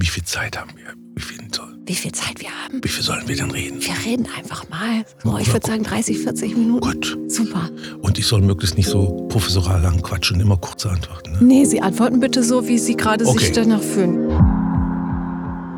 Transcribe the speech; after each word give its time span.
Wie 0.00 0.06
viel 0.06 0.24
Zeit 0.24 0.58
haben 0.58 0.70
wir? 0.76 0.94
Wie 1.14 1.20
viel, 1.22 1.38
Wie 1.86 1.94
viel 1.94 2.12
Zeit 2.12 2.40
wir 2.40 2.48
haben? 2.48 2.80
wie 2.82 2.88
viel 2.88 3.02
sollen 3.02 3.26
wir 3.28 3.36
denn 3.36 3.50
reden? 3.50 3.80
Wir 3.82 3.94
reden 4.10 4.26
einfach 4.38 4.66
mal. 4.70 5.04
Oh, 5.24 5.36
ich 5.38 5.52
würde 5.52 5.66
sagen 5.66 5.82
30, 5.82 6.18
40 6.20 6.56
Minuten. 6.56 6.80
Gut. 6.80 7.18
Super. 7.28 7.68
Und 8.00 8.18
ich 8.18 8.26
soll 8.26 8.40
möglichst 8.40 8.78
nicht 8.78 8.88
so 8.88 9.26
professoral 9.28 9.82
lang 9.82 10.00
quatschen 10.00 10.36
und 10.36 10.42
immer 10.42 10.56
kurze 10.56 10.88
Antworten. 10.90 11.32
Ne? 11.32 11.38
Nee, 11.42 11.64
Sie 11.66 11.82
antworten 11.82 12.18
bitte 12.20 12.42
so, 12.42 12.66
wie 12.66 12.78
Sie 12.78 12.96
gerade 12.96 13.26
Okay. 13.26 13.38
sich 13.40 13.52
danach 13.52 13.82
fühlen. 13.82 14.30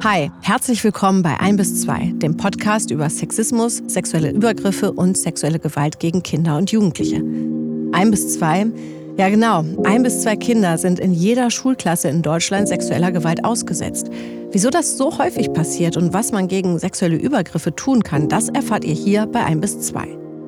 Hi, 0.05 0.30
herzlich 0.43 0.84
willkommen 0.84 1.23
bei 1.23 1.41
1 1.41 1.57
bis 1.57 1.80
2, 1.82 2.12
dem 2.16 2.36
Podcast 2.36 2.91
über 2.93 3.09
Sexismus, 3.11 3.82
sexuelle 3.89 4.30
Übergriffe 4.30 4.93
und 4.93 5.16
sexuelle 5.16 5.59
Gewalt 5.59 5.98
gegen 5.98 6.23
Kinder 6.23 6.59
und 6.59 6.70
Jugendliche. 6.70 7.23
1 7.93 8.11
bis 8.11 8.34
2, 8.39 8.66
ja 9.17 9.29
genau, 9.29 9.65
1 9.85 10.03
bis 10.03 10.23
2 10.23 10.37
Kinder 10.37 10.79
sind 10.79 10.99
in 10.99 11.13
jeder 11.13 11.51
Schulklasse 11.51 12.09
in 12.09 12.23
Deutschland 12.23 12.69
sexueller 12.69 13.13
Gewalt 13.13 13.45
ausgesetzt. 13.45 14.09
Wieso 14.51 14.71
das 14.71 14.99
so 14.99 15.19
häufig 15.19 15.53
passiert 15.53 15.96
und 15.96 16.13
was 16.13 16.32
man 16.32 16.49
gegen 16.49 16.79
sexuelle 16.79 17.17
Übergriffe 17.17 17.75
tun 17.75 18.03
kann, 18.03 18.29
das 18.29 18.49
erfahrt 18.49 18.85
ihr 18.85 18.95
hier 18.95 19.27
bei 19.27 19.45
1 19.45 19.61
bis 19.61 19.81
2. 19.81 20.07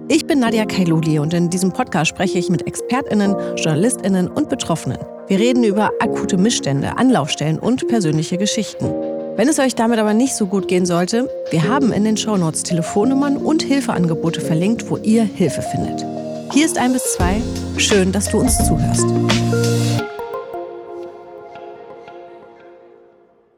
Ich 0.08 0.26
bin 0.26 0.40
Nadia 0.40 0.66
Kailuli 0.66 1.18
und 1.18 1.32
in 1.32 1.48
diesem 1.48 1.72
Podcast 1.72 2.10
spreche 2.10 2.38
ich 2.38 2.50
mit 2.50 2.66
ExpertInnen, 2.66 3.34
JournalistInnen 3.56 4.28
und 4.28 4.50
Betroffenen. 4.50 4.98
Wir 5.28 5.38
reden 5.38 5.64
über 5.64 5.90
akute 6.00 6.36
Missstände, 6.36 6.98
Anlaufstellen 6.98 7.58
und 7.58 7.88
persönliche 7.88 8.36
Geschichten. 8.36 8.92
Wenn 9.36 9.48
es 9.48 9.58
euch 9.58 9.74
damit 9.74 9.98
aber 9.98 10.12
nicht 10.12 10.36
so 10.36 10.46
gut 10.46 10.68
gehen 10.68 10.84
sollte, 10.84 11.28
wir 11.50 11.66
haben 11.66 11.90
in 11.92 12.04
den 12.04 12.18
Shownotes 12.18 12.62
Telefonnummern 12.62 13.38
und 13.38 13.62
Hilfeangebote 13.62 14.42
verlinkt, 14.42 14.90
wo 14.90 14.98
ihr 14.98 15.24
Hilfe 15.24 15.62
findet. 15.62 16.04
Hier 16.54 16.66
ist 16.66 16.78
1 16.78 16.92
bis 16.92 17.14
2. 17.14 17.42
Schön, 17.78 18.12
dass 18.12 18.30
du 18.30 18.38
uns 18.38 18.56
zuhörst. 18.58 19.04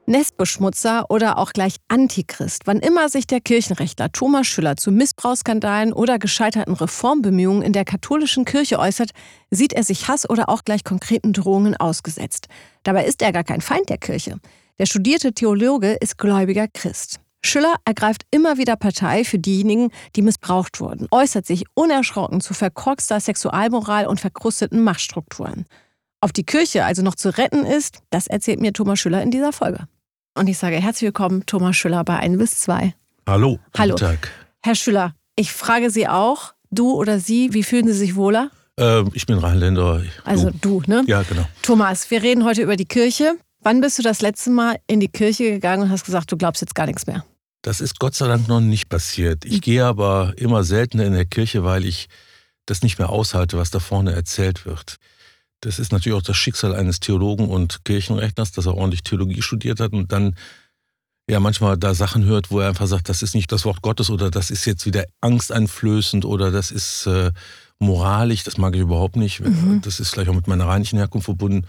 Nestbeschmutzer 0.07 1.11
oder 1.11 1.37
auch 1.37 1.53
gleich 1.53 1.77
Antichrist. 1.89 2.63
Wann 2.65 2.79
immer 2.79 3.11
sich 3.11 3.27
der 3.27 3.43
Kirchenrechtler 3.43 4.13
Thomas 4.13 4.47
Schüller 4.47 4.79
zu 4.79 4.93
Missbrauchsskandalen 4.93 5.93
oder 5.93 6.19
gescheiterten 6.19 6.73
Reformbemühungen 6.73 7.61
in 7.61 7.75
der 7.75 7.85
katholischen 7.85 8.47
Kirche 8.47 8.79
äußert, 8.79 9.11
sieht 9.51 9.75
er 9.75 9.85
sich 9.85 10.09
Hass 10.09 10.27
oder 10.27 10.49
auch 10.49 10.65
gleich 10.65 10.83
konkreten 10.83 11.35
Drohungen 11.35 11.77
ausgesetzt. 11.77 12.49
Dabei 12.83 13.05
ist 13.05 13.21
er 13.21 13.33
gar 13.33 13.45
kein 13.45 13.61
Feind 13.61 13.91
der 13.91 13.99
Kirche. 13.99 14.39
Der 14.79 14.87
studierte 14.87 15.35
Theologe 15.35 15.99
ist 16.01 16.17
gläubiger 16.17 16.67
Christ. 16.67 17.21
Schüller 17.47 17.75
ergreift 17.85 18.23
immer 18.31 18.59
wieder 18.59 18.77
Partei 18.77 19.25
für 19.25 19.39
diejenigen, 19.39 19.91
die 20.15 20.23
missbraucht 20.23 20.81
wurden, 20.81 21.07
äußert 21.11 21.47
sich 21.47 21.65
unerschrocken 21.75 22.41
zu 22.41 22.53
verkorkster 22.55 23.21
Sexualmoral 23.21 24.07
und 24.07 24.21
verkrusteten 24.21 24.83
Machtstrukturen. 24.83 25.65
Ob 26.21 26.33
die 26.33 26.45
Kirche 26.45 26.85
also 26.85 27.03
noch 27.03 27.15
zu 27.15 27.37
retten 27.37 27.65
ist, 27.65 28.01
das 28.11 28.27
erzählt 28.27 28.61
mir 28.61 28.73
Thomas 28.73 28.99
Schüller 28.99 29.23
in 29.23 29.31
dieser 29.31 29.53
Folge. 29.53 29.87
Und 30.37 30.49
ich 30.49 30.59
sage 30.59 30.77
herzlich 30.77 31.07
willkommen, 31.09 31.47
Thomas 31.47 31.77
Schüller 31.77 32.05
bei 32.05 32.17
1 32.19 32.37
bis 32.39 32.59
2. 32.61 32.95
Hallo. 33.27 33.59
Hallo. 33.77 33.95
Guten 33.95 34.07
Tag. 34.07 34.31
Herr 34.63 34.75
Schüller, 34.75 35.15
ich 35.37 35.53
frage 35.53 35.91
Sie 35.91 36.09
auch, 36.09 36.53
du 36.71 36.93
oder 36.93 37.21
Sie, 37.21 37.55
wie 37.55 37.63
fühlen 37.63 37.87
Sie 37.87 37.93
sich 37.95 38.17
wohler? 38.17 38.51
Ähm, 38.79 39.11
ich 39.15 39.27
bin 39.27 39.39
Rheinländer. 39.39 40.03
Also 40.25 40.51
Du. 40.51 40.81
du, 40.81 40.91
ne? 40.91 41.05
Ja, 41.07 41.23
genau. 41.23 41.45
Thomas, 41.63 42.11
wir 42.11 42.23
reden 42.23 42.45
heute 42.45 42.63
über 42.63 42.77
die 42.77 42.85
Kirche. 42.85 43.37
Wann 43.61 43.81
bist 43.81 43.99
du 43.99 44.03
das 44.03 44.21
letzte 44.21 44.51
Mal 44.51 44.77
in 44.87 45.01
die 45.01 45.09
Kirche 45.09 45.45
gegangen 45.51 45.85
und 45.85 45.91
hast 45.91 46.05
gesagt, 46.05 46.31
du 46.31 46.37
glaubst 46.37 46.61
jetzt 46.63 46.75
gar 46.75 46.87
nichts 46.87 47.07
mehr? 47.07 47.25
Das 47.67 47.81
ist 47.81 47.99
Gott 47.99 48.15
sei 48.15 48.29
Dank 48.29 48.47
noch 48.47 48.61
nicht 48.61 48.89
passiert. 48.89 49.45
Ich 49.45 49.61
gehe 49.61 49.85
aber 49.85 50.35
immer 50.37 50.63
seltener 50.63 51.05
in 51.05 51.15
der 51.15 51.25
Kirche, 51.25 51.65
weil 51.65 51.85
ich 51.85 52.07
das 52.65 52.83
nicht 52.83 53.01
mehr 53.01 53.11
aushalte, 53.11 53.59
was 53.59 53.71
da 53.71 53.81
vorne 53.81 54.13
erzählt 54.13 54.67
wird. 54.67 54.99
Das 55.63 55.81
ist 55.81 55.91
natürlich 55.91 56.17
auch 56.17 56.23
das 56.23 56.37
Schicksal 56.37 56.77
eines 56.77 57.01
Theologen 57.01 57.49
und 57.49 57.85
Kirchenrechners, 57.85 58.53
dass 58.53 58.67
er 58.67 58.77
ordentlich 58.77 59.03
Theologie 59.03 59.43
studiert 59.43 59.81
hat 59.81 59.95
und 59.95 60.13
dann 60.13 60.37
ja 61.29 61.41
manchmal 61.41 61.77
da 61.77 61.93
Sachen 61.93 62.25
hört, 62.25 62.53
wo 62.53 62.61
er 62.61 62.69
einfach 62.69 62.87
sagt, 62.87 63.09
das 63.09 63.25
ist 63.25 63.35
nicht 63.35 63.51
das 63.51 63.65
Wort 63.65 63.83
Gottes 63.83 64.11
oder 64.11 64.31
das 64.31 64.53
ist 64.53 64.65
jetzt 64.65 64.87
wieder 64.87 65.05
angsteinflößend 65.21 66.25
oder 66.25 66.53
das 66.53 66.71
ist 66.71 67.07
äh, 67.07 67.33
moralisch, 67.81 68.45
das 68.45 68.59
mag 68.59 68.77
ich 68.77 68.83
überhaupt 68.83 69.17
nicht. 69.17 69.41
Mhm. 69.41 69.81
Das 69.83 69.99
ist 69.99 70.11
vielleicht 70.11 70.29
auch 70.29 70.35
mit 70.35 70.47
meiner 70.47 70.69
rheinischen 70.69 71.01
Herkunft 71.01 71.25
verbunden. 71.25 71.67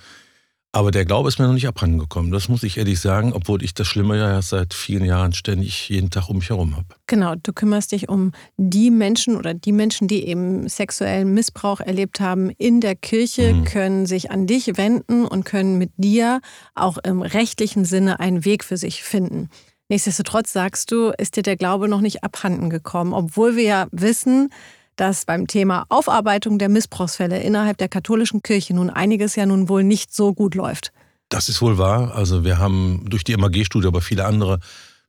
Aber 0.74 0.92
der 0.92 1.06
Glaube 1.06 1.30
ist 1.30 1.40
mir 1.40 1.48
noch 1.48 1.54
nicht 1.54 1.68
abhanden 1.68 1.98
gekommen. 1.98 2.30
Das 2.32 2.50
muss 2.50 2.62
ich 2.62 2.78
ehrlich 2.78 3.00
sagen, 3.00 3.34
obwohl 3.34 3.64
ich 3.64 3.74
das 3.74 3.88
Schlimme 3.88 4.18
ja 4.18 4.42
seit 4.42 4.74
vielen 4.74 5.06
Jahren 5.06 5.34
ständig 5.34 5.90
jeden 5.90 6.10
Tag 6.12 6.30
um 6.30 6.38
mich 6.38 6.50
herum 6.50 6.76
habe. 6.76 6.86
Genau, 7.08 7.34
du 7.36 7.54
kümmerst 7.54 7.94
dich 7.94 8.10
um 8.10 8.32
die 8.58 8.92
Menschen 8.92 9.38
oder 9.38 9.54
die 9.54 9.72
Menschen, 9.72 10.08
die 10.08 10.28
eben 10.28 10.68
sexuellen 10.68 11.34
Missbrauch 11.34 11.80
erlebt 11.80 12.20
haben 12.20 12.50
in 12.52 12.82
der 12.82 12.96
Kirche, 12.96 13.54
Mhm. 13.54 13.64
können 13.64 14.06
sich 14.06 14.30
an 14.30 14.46
dich 14.46 14.78
wenden 14.78 15.26
und 15.26 15.46
können 15.46 15.78
mit 15.78 15.92
dir 15.98 16.42
auch 16.76 16.98
im 17.00 17.22
rechtlichen 17.22 17.86
Sinne 17.86 18.20
einen 18.20 18.46
Weg 18.46 18.64
für 18.64 18.78
sich 18.78 19.04
finden. 19.04 19.50
Nichtsdestotrotz 19.90 20.52
sagst 20.52 20.92
du, 20.92 21.12
ist 21.18 21.38
dir 21.38 21.44
der 21.44 21.56
Glaube 21.56 21.88
noch 21.88 22.02
nicht 22.02 22.24
abhanden 22.26 22.70
gekommen, 22.70 23.14
obwohl 23.14 23.56
wir 23.56 23.64
ja 23.64 23.88
wissen, 23.92 24.50
dass 24.98 25.26
beim 25.26 25.48
Thema 25.48 25.86
Aufarbeitung 25.90 26.60
der 26.60 26.70
Missbrauchsfälle 26.70 27.40
innerhalb 27.40 27.78
der 27.78 27.88
katholischen 27.88 28.42
Kirche 28.42 28.74
nun 28.74 28.90
einiges 28.90 29.36
ja 29.36 29.46
nun 29.46 29.70
wohl 29.70 29.84
nicht 29.84 30.14
so 30.14 30.34
gut 30.34 30.56
läuft. 30.56 30.92
Das 31.30 31.50
ist 31.50 31.62
wohl 31.62 31.78
wahr. 31.78 32.14
Also 32.16 32.44
wir 32.44 32.58
haben 32.58 33.06
durch 33.08 33.24
die 33.24 33.36
MAG-Studie, 33.36 33.88
aber 33.88 34.02
viele 34.02 34.26
andere 34.26 34.60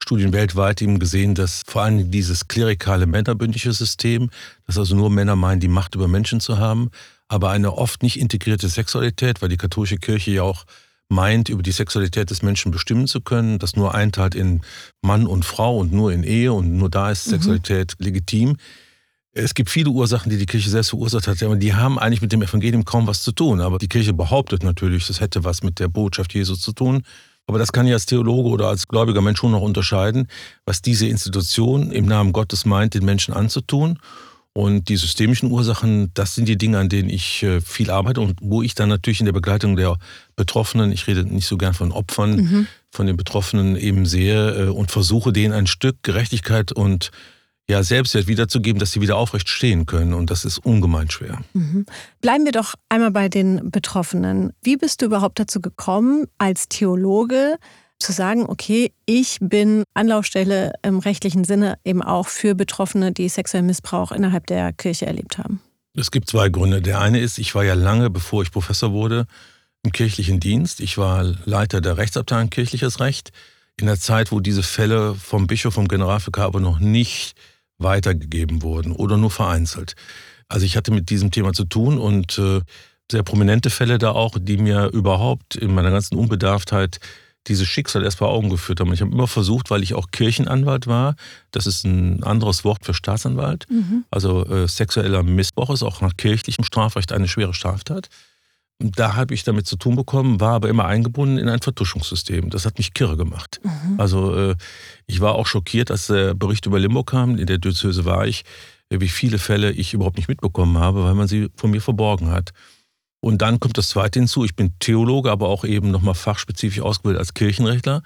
Studien 0.02 0.32
weltweit 0.32 0.80
eben 0.82 0.98
gesehen, 0.98 1.34
dass 1.34 1.62
vor 1.66 1.82
allem 1.82 2.10
dieses 2.10 2.48
klerikale 2.48 3.06
männerbündische 3.06 3.72
System, 3.72 4.30
dass 4.66 4.78
also 4.78 4.94
nur 4.94 5.10
Männer 5.10 5.36
meinen, 5.36 5.60
die 5.60 5.68
Macht 5.68 5.94
über 5.94 6.08
Menschen 6.08 6.40
zu 6.40 6.58
haben, 6.58 6.90
aber 7.28 7.50
eine 7.50 7.74
oft 7.74 8.02
nicht 8.02 8.18
integrierte 8.18 8.68
Sexualität, 8.68 9.42
weil 9.42 9.48
die 9.48 9.56
katholische 9.56 9.96
Kirche 9.96 10.30
ja 10.30 10.42
auch 10.42 10.64
meint, 11.08 11.48
über 11.48 11.62
die 11.62 11.72
Sexualität 11.72 12.30
des 12.30 12.42
Menschen 12.42 12.70
bestimmen 12.70 13.06
zu 13.06 13.20
können, 13.20 13.58
das 13.58 13.76
nur 13.76 13.94
einteilt 13.94 14.34
in 14.34 14.60
Mann 15.02 15.26
und 15.26 15.44
Frau 15.44 15.78
und 15.78 15.92
nur 15.92 16.12
in 16.12 16.22
Ehe 16.22 16.52
und 16.52 16.76
nur 16.76 16.90
da 16.90 17.10
ist 17.10 17.26
Mhm. 17.26 17.32
Sexualität 17.32 17.94
legitim. 17.98 18.56
Es 19.32 19.54
gibt 19.54 19.70
viele 19.70 19.90
Ursachen, 19.90 20.30
die 20.30 20.38
die 20.38 20.46
Kirche 20.46 20.70
selbst 20.70 20.90
verursacht 20.90 21.28
hat, 21.28 21.42
aber 21.42 21.56
die 21.56 21.74
haben 21.74 21.98
eigentlich 21.98 22.22
mit 22.22 22.32
dem 22.32 22.42
Evangelium 22.42 22.84
kaum 22.84 23.06
was 23.06 23.22
zu 23.22 23.32
tun. 23.32 23.60
Aber 23.60 23.78
die 23.78 23.88
Kirche 23.88 24.12
behauptet 24.12 24.62
natürlich, 24.62 25.06
das 25.06 25.20
hätte 25.20 25.44
was 25.44 25.62
mit 25.62 25.78
der 25.78 25.88
Botschaft 25.88 26.34
Jesu 26.34 26.56
zu 26.56 26.72
tun. 26.72 27.02
Aber 27.46 27.58
das 27.58 27.72
kann 27.72 27.86
ich 27.86 27.92
als 27.92 28.06
Theologe 28.06 28.48
oder 28.48 28.68
als 28.68 28.88
gläubiger 28.88 29.22
Mensch 29.22 29.38
schon 29.38 29.52
noch 29.52 29.62
unterscheiden, 29.62 30.28
was 30.66 30.82
diese 30.82 31.06
Institution 31.06 31.92
im 31.92 32.06
Namen 32.06 32.32
Gottes 32.32 32.64
meint, 32.66 32.94
den 32.94 33.04
Menschen 33.04 33.32
anzutun. 33.32 33.98
Und 34.54 34.88
die 34.88 34.96
systemischen 34.96 35.52
Ursachen, 35.52 36.10
das 36.14 36.34
sind 36.34 36.48
die 36.48 36.58
Dinge, 36.58 36.78
an 36.78 36.88
denen 36.88 37.08
ich 37.08 37.42
äh, 37.44 37.60
viel 37.60 37.90
arbeite 37.90 38.20
und 38.20 38.38
wo 38.42 38.60
ich 38.62 38.74
dann 38.74 38.88
natürlich 38.88 39.20
in 39.20 39.26
der 39.26 39.32
Begleitung 39.32 39.76
der 39.76 39.98
Betroffenen, 40.34 40.90
ich 40.90 41.06
rede 41.06 41.22
nicht 41.22 41.46
so 41.46 41.56
gern 41.56 41.74
von 41.74 41.92
Opfern, 41.92 42.36
Mhm. 42.36 42.66
von 42.90 43.06
den 43.06 43.16
Betroffenen 43.16 43.76
eben 43.76 44.04
sehe 44.04 44.64
äh, 44.64 44.68
und 44.68 44.90
versuche 44.90 45.32
denen 45.32 45.54
ein 45.54 45.68
Stück 45.68 46.02
Gerechtigkeit 46.02 46.72
und 46.72 47.12
ja, 47.70 47.82
Selbstwert 47.82 48.26
wiederzugeben, 48.26 48.80
dass 48.80 48.92
sie 48.92 49.00
wieder 49.00 49.16
aufrecht 49.16 49.48
stehen 49.48 49.84
können. 49.84 50.14
Und 50.14 50.30
das 50.30 50.44
ist 50.44 50.58
ungemein 50.58 51.10
schwer. 51.10 51.40
Mhm. 51.52 51.84
Bleiben 52.20 52.44
wir 52.44 52.52
doch 52.52 52.74
einmal 52.88 53.10
bei 53.10 53.28
den 53.28 53.70
Betroffenen. 53.70 54.52
Wie 54.62 54.76
bist 54.76 55.02
du 55.02 55.06
überhaupt 55.06 55.38
dazu 55.38 55.60
gekommen, 55.60 56.26
als 56.38 56.68
Theologe 56.68 57.56
zu 57.98 58.12
sagen, 58.12 58.46
okay, 58.48 58.92
ich 59.06 59.38
bin 59.40 59.82
Anlaufstelle 59.92 60.72
im 60.82 60.98
rechtlichen 60.98 61.44
Sinne 61.44 61.78
eben 61.84 62.02
auch 62.02 62.28
für 62.28 62.54
Betroffene, 62.54 63.12
die 63.12 63.28
sexuellen 63.28 63.66
Missbrauch 63.66 64.12
innerhalb 64.12 64.46
der 64.46 64.72
Kirche 64.72 65.06
erlebt 65.06 65.36
haben? 65.36 65.60
Es 65.94 66.10
gibt 66.10 66.30
zwei 66.30 66.48
Gründe. 66.48 66.80
Der 66.80 67.00
eine 67.00 67.18
ist, 67.18 67.38
ich 67.38 67.54
war 67.54 67.64
ja 67.64 67.74
lange, 67.74 68.08
bevor 68.08 68.42
ich 68.42 68.52
Professor 68.52 68.92
wurde, 68.92 69.26
im 69.82 69.92
kirchlichen 69.92 70.40
Dienst. 70.40 70.80
Ich 70.80 70.96
war 70.96 71.24
Leiter 71.44 71.80
der 71.80 71.98
Rechtsabteilung 71.98 72.50
kirchliches 72.50 73.00
Recht 73.00 73.30
in 73.80 73.86
der 73.86 73.98
Zeit, 73.98 74.32
wo 74.32 74.40
diese 74.40 74.62
Fälle 74.62 75.14
vom 75.14 75.46
Bischof, 75.46 75.74
vom 75.74 75.88
Generalvikar 75.88 76.46
aber 76.46 76.60
noch 76.60 76.78
nicht 76.78 77.34
weitergegeben 77.78 78.62
wurden 78.62 78.92
oder 78.92 79.16
nur 79.16 79.30
vereinzelt. 79.30 79.94
Also 80.48 80.66
ich 80.66 80.76
hatte 80.76 80.90
mit 80.90 81.10
diesem 81.10 81.30
Thema 81.30 81.52
zu 81.52 81.64
tun 81.64 81.98
und 81.98 82.38
äh, 82.38 82.60
sehr 83.10 83.22
prominente 83.22 83.70
Fälle 83.70 83.98
da 83.98 84.12
auch, 84.12 84.36
die 84.38 84.58
mir 84.58 84.90
überhaupt 84.92 85.56
in 85.56 85.74
meiner 85.74 85.90
ganzen 85.90 86.16
Unbedarftheit 86.16 87.00
dieses 87.46 87.66
Schicksal 87.66 88.04
erst 88.04 88.18
vor 88.18 88.28
Augen 88.28 88.50
geführt 88.50 88.80
haben. 88.80 88.92
Ich 88.92 89.00
habe 89.00 89.12
immer 89.12 89.26
versucht, 89.26 89.70
weil 89.70 89.82
ich 89.82 89.94
auch 89.94 90.10
Kirchenanwalt 90.10 90.86
war, 90.86 91.16
das 91.50 91.66
ist 91.66 91.84
ein 91.84 92.22
anderes 92.22 92.64
Wort 92.64 92.84
für 92.84 92.92
Staatsanwalt, 92.92 93.66
also 94.10 94.44
äh, 94.46 94.68
sexueller 94.68 95.22
Missbrauch 95.22 95.70
ist 95.70 95.82
auch 95.82 96.00
nach 96.02 96.16
kirchlichem 96.16 96.64
Strafrecht 96.64 97.12
eine 97.12 97.28
schwere 97.28 97.54
Straftat. 97.54 98.08
Da 98.80 99.16
habe 99.16 99.34
ich 99.34 99.42
damit 99.42 99.66
zu 99.66 99.76
tun 99.76 99.96
bekommen, 99.96 100.40
war 100.40 100.52
aber 100.52 100.68
immer 100.68 100.84
eingebunden 100.84 101.38
in 101.38 101.48
ein 101.48 101.60
Vertuschungssystem. 101.60 102.48
Das 102.50 102.64
hat 102.64 102.78
mich 102.78 102.94
kirre 102.94 103.16
gemacht. 103.16 103.60
Also 103.98 104.34
äh, 104.36 104.56
ich 105.06 105.20
war 105.20 105.34
auch 105.34 105.46
schockiert, 105.46 105.90
als 105.90 106.06
der 106.06 106.34
Bericht 106.34 106.64
über 106.66 106.78
Limburg 106.78 107.10
kam. 107.10 107.36
In 107.36 107.46
der 107.46 107.58
Diözese 107.58 108.04
war 108.04 108.26
ich, 108.26 108.44
wie 108.88 109.08
viele 109.08 109.38
Fälle 109.38 109.72
ich 109.72 109.94
überhaupt 109.94 110.16
nicht 110.16 110.28
mitbekommen 110.28 110.78
habe, 110.78 111.02
weil 111.02 111.14
man 111.14 111.26
sie 111.26 111.48
von 111.56 111.72
mir 111.72 111.80
verborgen 111.80 112.30
hat. 112.30 112.52
Und 113.20 113.42
dann 113.42 113.58
kommt 113.58 113.76
das 113.78 113.88
Zweite 113.88 114.20
hinzu. 114.20 114.44
Ich 114.44 114.54
bin 114.54 114.72
Theologe, 114.78 115.32
aber 115.32 115.48
auch 115.48 115.64
eben 115.64 115.90
nochmal 115.90 116.14
fachspezifisch 116.14 116.80
ausgebildet 116.80 117.18
als 117.18 117.34
Kirchenrechtler. 117.34 118.02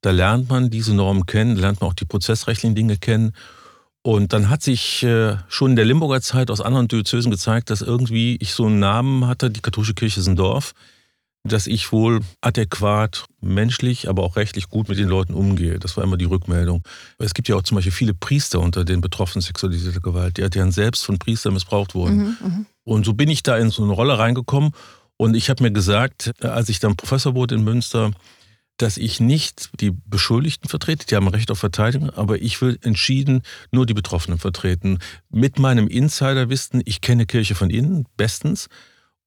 Da 0.00 0.10
lernt 0.10 0.48
man 0.48 0.70
diese 0.70 0.94
Normen 0.94 1.26
kennen, 1.26 1.56
lernt 1.56 1.82
man 1.82 1.90
auch 1.90 1.94
die 1.94 2.06
prozessrechtlichen 2.06 2.74
Dinge 2.74 2.96
kennen. 2.96 3.32
Und 4.06 4.34
dann 4.34 4.50
hat 4.50 4.62
sich 4.62 5.02
äh, 5.02 5.38
schon 5.48 5.70
in 5.70 5.76
der 5.76 5.86
Limburger 5.86 6.20
Zeit 6.20 6.50
aus 6.50 6.60
anderen 6.60 6.88
Diözesen 6.88 7.30
gezeigt, 7.30 7.70
dass 7.70 7.80
irgendwie 7.80 8.36
ich 8.36 8.52
so 8.52 8.66
einen 8.66 8.78
Namen 8.78 9.26
hatte, 9.26 9.50
die 9.50 9.62
katholische 9.62 9.94
Kirche 9.94 10.20
ist 10.20 10.28
ein 10.28 10.36
Dorf. 10.36 10.74
dass 11.46 11.66
ich 11.66 11.92
wohl 11.92 12.22
adäquat, 12.40 13.26
menschlich, 13.42 14.08
aber 14.08 14.22
auch 14.22 14.36
rechtlich 14.36 14.70
gut 14.70 14.88
mit 14.88 14.98
den 14.98 15.08
Leuten 15.08 15.34
umgehe. 15.34 15.78
Das 15.78 15.96
war 15.96 16.02
immer 16.02 16.16
die 16.16 16.24
Rückmeldung. 16.24 16.82
Es 17.18 17.34
gibt 17.34 17.48
ja 17.48 17.56
auch 17.56 17.62
zum 17.62 17.74
Beispiel 17.74 17.92
viele 17.92 18.14
Priester 18.14 18.60
unter 18.60 18.84
den 18.84 19.02
Betroffenen 19.02 19.42
sexualisierter 19.42 20.00
Gewalt, 20.00 20.38
die 20.38 20.48
deren 20.48 20.72
selbst 20.72 21.04
von 21.04 21.18
Priestern 21.18 21.52
missbraucht 21.52 21.94
wurden. 21.94 22.16
Mhm, 22.16 22.36
mhm, 22.40 22.66
und 22.84 23.04
so 23.04 23.12
bin 23.12 23.28
ich 23.28 23.42
da 23.42 23.58
in 23.58 23.70
so 23.70 23.84
eine 23.84 23.92
Rolle 23.92 24.18
reingekommen. 24.18 24.72
Und 25.18 25.36
ich 25.36 25.50
habe 25.50 25.62
mir 25.62 25.70
gesagt, 25.70 26.32
als 26.40 26.70
ich 26.70 26.80
dann 26.80 26.96
Professor 26.96 27.34
wurde 27.34 27.54
in 27.54 27.62
Münster, 27.62 28.10
dass 28.76 28.96
ich 28.96 29.20
nicht 29.20 29.70
die 29.80 29.92
Beschuldigten 29.92 30.68
vertrete, 30.68 31.06
die 31.06 31.14
haben 31.14 31.28
Recht 31.28 31.50
auf 31.50 31.58
Verteidigung, 31.58 32.10
aber 32.10 32.42
ich 32.42 32.60
will 32.60 32.78
entschieden 32.82 33.42
nur 33.70 33.86
die 33.86 33.94
Betroffenen 33.94 34.38
vertreten. 34.38 34.98
Mit 35.30 35.58
meinem 35.58 35.86
Insiderwissen, 35.86 36.82
ich 36.84 37.00
kenne 37.00 37.26
Kirche 37.26 37.54
von 37.54 37.70
innen 37.70 38.06
bestens 38.16 38.68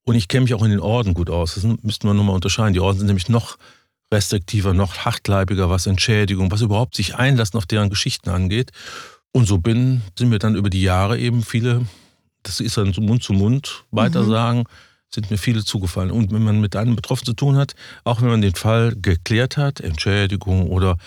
und 0.04 0.16
ich 0.16 0.28
kenne 0.28 0.44
mich 0.44 0.54
auch 0.54 0.64
in 0.64 0.72
den 0.72 0.80
Orden 0.82 1.14
gut 1.14 1.30
aus. 1.30 1.56
Das 1.56 1.64
müssten 1.64 2.08
wir 2.08 2.14
nochmal 2.14 2.36
unterscheiden. 2.36 2.74
Die 2.74 2.80
Orden 2.80 2.98
sind 2.98 3.08
nämlich 3.08 3.30
noch 3.30 3.58
restriktiver, 4.12 4.74
noch 4.74 5.00
hartleibiger, 5.00 5.70
was 5.70 5.86
Entschädigung, 5.86 6.52
was 6.52 6.62
überhaupt 6.62 6.96
sich 6.96 7.16
einlassen 7.16 7.58
auf 7.58 7.66
deren 7.66 7.90
Geschichten 7.90 8.30
angeht. 8.30 8.72
Und 9.32 9.46
so 9.46 9.58
bin, 9.58 10.02
sind 10.18 10.30
mir 10.30 10.40
dann 10.40 10.56
über 10.56 10.70
die 10.70 10.82
Jahre 10.82 11.20
eben 11.20 11.44
viele, 11.44 11.86
das 12.44 12.60
ist 12.60 12.78
dann 12.78 12.94
Mund 12.98 13.24
zu 13.24 13.34
Mund 13.34 13.86
weitersagen, 13.92 14.62
mhm. 14.62 14.66
Sind 15.10 15.32
mir 15.32 15.38
viele 15.38 15.64
zugefallen. 15.64 16.12
Und 16.12 16.32
wenn 16.32 16.44
man 16.44 16.60
mit 16.60 16.76
einem 16.76 16.96
Betroffenen 16.96 17.28
zu 17.28 17.34
tun 17.34 17.58
hat, 17.58 17.76
auch 18.04 18.22
wenn 18.22 18.30
man 18.30 18.42
den 18.42 18.56
Fall 18.56 18.96
geklärt 18.96 19.58
hat, 19.58 19.80
Entschädigung 19.80 20.70
oder 20.70 20.98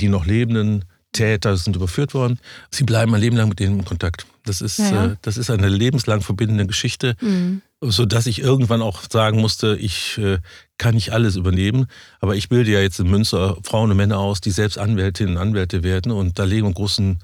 die 0.00 0.08
noch 0.08 0.26
lebenden 0.26 0.84
Täter 1.12 1.56
sind 1.56 1.76
überführt 1.76 2.14
worden, 2.14 2.38
sie 2.70 2.84
bleiben 2.84 3.14
ein 3.14 3.20
Leben 3.20 3.36
lang 3.36 3.50
mit 3.50 3.60
denen 3.60 3.80
in 3.80 3.84
Kontakt. 3.84 4.26
Das 4.44 4.60
ist, 4.60 4.78
ja. 4.78 5.06
Äh, 5.06 5.16
das 5.22 5.36
ist 5.36 5.50
eine 5.50 5.68
lebenslang 5.68 6.22
verbindende 6.22 6.66
Geschichte. 6.66 7.16
Mhm 7.20 7.62
so 7.82 8.06
dass 8.06 8.26
ich 8.26 8.40
irgendwann 8.40 8.80
auch 8.80 9.02
sagen 9.10 9.40
musste, 9.40 9.76
ich 9.76 10.16
äh, 10.18 10.38
kann 10.78 10.94
nicht 10.94 11.12
alles 11.12 11.36
übernehmen, 11.36 11.86
aber 12.20 12.36
ich 12.36 12.48
bilde 12.48 12.70
ja 12.70 12.80
jetzt 12.80 13.00
in 13.00 13.10
Münster 13.10 13.56
Frauen 13.64 13.90
und 13.90 13.96
Männer 13.96 14.18
aus, 14.18 14.40
die 14.40 14.52
selbst 14.52 14.78
Anwältinnen 14.78 15.36
und 15.36 15.42
Anwälte 15.42 15.82
werden 15.82 16.12
und 16.12 16.38
da 16.38 16.44
legen 16.44 16.62
wir 16.62 16.66
einen 16.66 16.74
großen, 16.74 17.18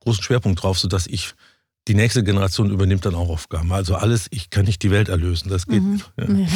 großen 0.00 0.22
Schwerpunkt 0.22 0.62
drauf, 0.62 0.78
sodass 0.78 1.08
ich 1.08 1.34
die 1.88 1.94
nächste 1.94 2.24
Generation 2.24 2.70
übernimmt 2.70 3.04
dann 3.04 3.14
auch 3.14 3.28
Aufgaben. 3.28 3.72
Also 3.72 3.94
alles, 3.94 4.26
ich 4.30 4.50
kann 4.50 4.64
nicht 4.64 4.82
die 4.82 4.90
Welt 4.90 5.08
erlösen, 5.08 5.50
das 5.50 5.66
geht 5.66 5.82
mhm. 5.82 6.00
Ja. 6.16 6.26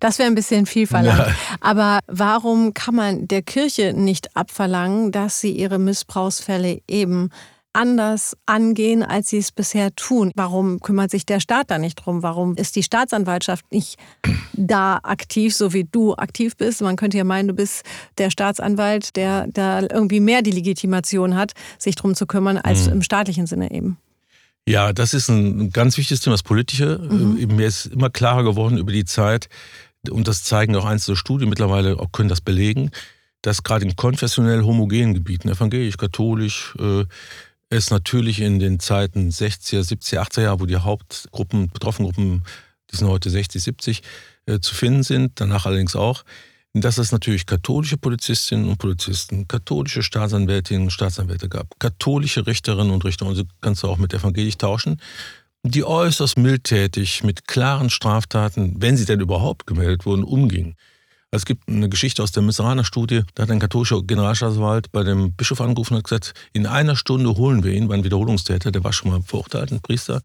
Das 0.00 0.18
wäre 0.18 0.28
ein 0.28 0.34
bisschen 0.34 0.66
viel 0.66 0.86
verlangt. 0.86 1.28
Ja. 1.28 1.34
Aber 1.60 2.00
warum 2.06 2.74
kann 2.74 2.94
man 2.94 3.26
der 3.28 3.42
Kirche 3.42 3.94
nicht 3.94 4.36
abverlangen, 4.36 5.12
dass 5.12 5.40
sie 5.40 5.52
ihre 5.52 5.78
Missbrauchsfälle 5.78 6.80
eben 6.88 7.30
anders 7.74 8.36
angehen, 8.46 9.02
als 9.02 9.28
sie 9.28 9.38
es 9.38 9.52
bisher 9.52 9.94
tun. 9.94 10.30
Warum 10.36 10.80
kümmert 10.80 11.10
sich 11.10 11.26
der 11.26 11.40
Staat 11.40 11.70
da 11.70 11.78
nicht 11.78 11.96
drum? 11.96 12.22
Warum 12.22 12.54
ist 12.56 12.76
die 12.76 12.82
Staatsanwaltschaft 12.82 13.64
nicht 13.72 13.98
da 14.52 15.00
aktiv, 15.02 15.54
so 15.54 15.72
wie 15.72 15.84
du 15.84 16.14
aktiv 16.14 16.56
bist? 16.56 16.80
Man 16.82 16.96
könnte 16.96 17.18
ja 17.18 17.24
meinen, 17.24 17.48
du 17.48 17.54
bist 17.54 17.82
der 18.18 18.30
Staatsanwalt, 18.30 19.16
der 19.16 19.46
da 19.48 19.80
irgendwie 19.80 20.20
mehr 20.20 20.42
die 20.42 20.52
Legitimation 20.52 21.34
hat, 21.34 21.52
sich 21.78 21.96
drum 21.96 22.14
zu 22.14 22.26
kümmern, 22.26 22.58
als 22.58 22.86
mhm. 22.86 22.94
im 22.94 23.02
staatlichen 23.02 23.46
Sinne 23.46 23.70
eben. 23.72 23.98
Ja, 24.66 24.92
das 24.92 25.12
ist 25.12 25.28
ein 25.28 25.70
ganz 25.70 25.98
wichtiges 25.98 26.20
Thema, 26.20 26.34
das 26.34 26.42
Politische. 26.42 26.98
Mhm. 26.98 27.56
Mir 27.56 27.66
ist 27.66 27.86
immer 27.86 28.10
klarer 28.10 28.44
geworden 28.44 28.78
über 28.78 28.92
die 28.92 29.04
Zeit, 29.04 29.48
und 30.10 30.28
das 30.28 30.44
zeigen 30.44 30.76
auch 30.76 30.84
einzelne 30.84 31.16
Studien 31.16 31.48
mittlerweile, 31.48 31.98
auch 31.98 32.12
können 32.12 32.28
das 32.28 32.40
belegen, 32.40 32.90
dass 33.42 33.62
gerade 33.62 33.84
in 33.84 33.96
konfessionell 33.96 34.62
homogenen 34.62 35.14
Gebieten, 35.14 35.48
evangelisch, 35.48 35.96
katholisch, 35.96 36.74
äh, 36.78 37.04
es 37.70 37.90
natürlich 37.90 38.40
in 38.40 38.58
den 38.58 38.80
Zeiten 38.80 39.30
60er, 39.30 39.80
70er, 39.80 40.20
80er 40.20 40.42
Jahre, 40.42 40.60
wo 40.60 40.66
die 40.66 40.76
Hauptgruppen, 40.76 41.68
Betroffengruppen, 41.70 42.44
die 42.90 42.96
sind 42.96 43.08
heute 43.08 43.30
60, 43.30 43.62
70, 43.62 44.02
äh, 44.46 44.60
zu 44.60 44.74
finden 44.74 45.02
sind, 45.02 45.40
danach 45.40 45.66
allerdings 45.66 45.96
auch, 45.96 46.24
dass 46.74 46.98
es 46.98 47.12
natürlich 47.12 47.46
katholische 47.46 47.96
Polizistinnen 47.96 48.68
und 48.68 48.78
Polizisten, 48.78 49.46
katholische 49.46 50.02
Staatsanwältinnen 50.02 50.84
und 50.84 50.90
Staatsanwälte 50.90 51.48
gab, 51.48 51.78
katholische 51.78 52.46
Richterinnen 52.46 52.92
und 52.92 53.04
Richter, 53.04 53.26
und 53.26 53.36
so 53.36 53.44
kannst 53.60 53.84
du 53.84 53.88
auch 53.88 53.96
mit 53.96 54.12
evangelisch 54.12 54.58
tauschen, 54.58 55.00
die 55.62 55.84
äußerst 55.84 56.36
mildtätig 56.36 57.22
mit 57.22 57.46
klaren 57.46 57.90
Straftaten, 57.90 58.74
wenn 58.82 58.96
sie 58.96 59.04
denn 59.04 59.20
überhaupt 59.20 59.66
gemeldet 59.66 60.04
wurden, 60.04 60.24
umgingen. 60.24 60.74
Es 61.30 61.46
gibt 61.46 61.68
eine 61.68 61.88
Geschichte 61.88 62.22
aus 62.22 62.32
der 62.32 62.42
Misseraner-Studie, 62.42 63.22
da 63.34 63.44
hat 63.44 63.50
ein 63.50 63.60
katholischer 63.60 64.02
Generalstaatsanwalt 64.02 64.90
bei 64.92 65.04
dem 65.04 65.32
Bischof 65.32 65.60
angerufen 65.60 65.94
und 65.94 65.98
hat 65.98 66.04
gesagt, 66.04 66.34
in 66.52 66.66
einer 66.66 66.96
Stunde 66.96 67.36
holen 67.36 67.62
wir 67.62 67.72
ihn, 67.72 67.88
war 67.88 67.96
ein 67.96 68.04
Wiederholungstäter, 68.04 68.72
der 68.72 68.84
war 68.84 68.92
schon 68.92 69.10
mal 69.10 69.22
verurteilt, 69.22 69.72
ein 69.72 69.80
Priester, 69.80 70.22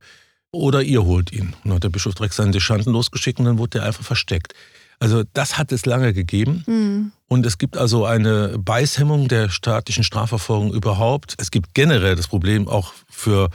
oder 0.52 0.82
ihr 0.82 1.04
holt 1.04 1.32
ihn. 1.32 1.54
Und 1.64 1.66
dann 1.66 1.74
hat 1.76 1.84
der 1.84 1.90
Bischof 1.90 2.16
direkt 2.16 2.34
seinen 2.34 2.52
Deschanten 2.52 2.92
losgeschickt 2.92 3.40
und 3.40 3.46
dann 3.46 3.60
wurde 3.60 3.80
er 3.80 3.86
einfach 3.86 4.04
versteckt. 4.04 4.54
Also 5.00 5.24
das 5.34 5.58
hat 5.58 5.72
es 5.72 5.86
lange 5.86 6.14
gegeben. 6.14 6.64
Mhm. 6.68 7.12
Und 7.28 7.46
es 7.46 7.58
gibt 7.58 7.78
also 7.78 8.06
eine 8.06 8.58
Beißhemmung 8.60 9.28
der 9.28 9.50
staatlichen 9.50 10.04
Strafverfolgung 10.04 10.74
überhaupt. 10.74 11.36
Es 11.38 11.52
gibt 11.52 11.74
generell 11.74 12.16
das 12.16 12.28
Problem 12.28 12.68
auch 12.68 12.94
für 13.10 13.50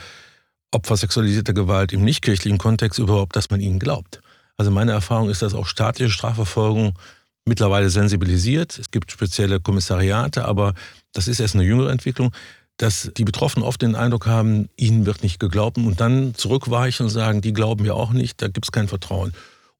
Opfer 0.71 0.97
sexualisierter 0.97 1.53
Gewalt 1.53 1.93
im 1.93 2.05
nichtkirchlichen 2.05 2.59
Kontext 2.59 2.99
überhaupt, 2.99 3.37
dass 3.37 3.51
man 3.51 3.61
ihnen 3.61 3.79
glaubt. 3.79 4.21
Also 4.57 4.71
meine 4.71 4.93
Erfahrung 4.93 5.29
ist, 5.29 5.43
dass 5.43 5.55
auch 5.55 5.67
staatliche 5.67 6.11
Strafverfolgung 6.11 6.99
mittlerweile 7.45 7.91
sensibilisiert. 7.91 8.79
Es 8.79 8.91
gibt 8.91 9.13
spezielle 9.13 9.61
Kommissariate, 9.61 10.45
aber 10.45 10.75
das 11.13 11.29
ist 11.29 11.41
erst 11.41 11.55
eine 11.55 11.65
jüngere 11.65 11.91
Entwicklung, 11.91 12.33
dass 12.77 13.11
die 13.17 13.25
Betroffenen 13.25 13.67
oft 13.67 13.83
den 13.83 13.95
Eindruck 13.95 14.27
haben, 14.27 14.69
ihnen 14.77 15.07
wird 15.07 15.23
nicht 15.23 15.39
geglaubt 15.39 15.79
und 15.79 16.01
dann 16.01 16.35
zurückweichen 16.35 17.05
und 17.05 17.11
sagen, 17.11 17.41
die 17.41 17.53
glauben 17.53 17.85
mir 17.85 17.95
auch 17.95 18.13
nicht, 18.13 18.43
da 18.43 18.49
gibt 18.49 18.67
es 18.67 18.73
kein 18.73 18.89
Vertrauen. 18.89 19.33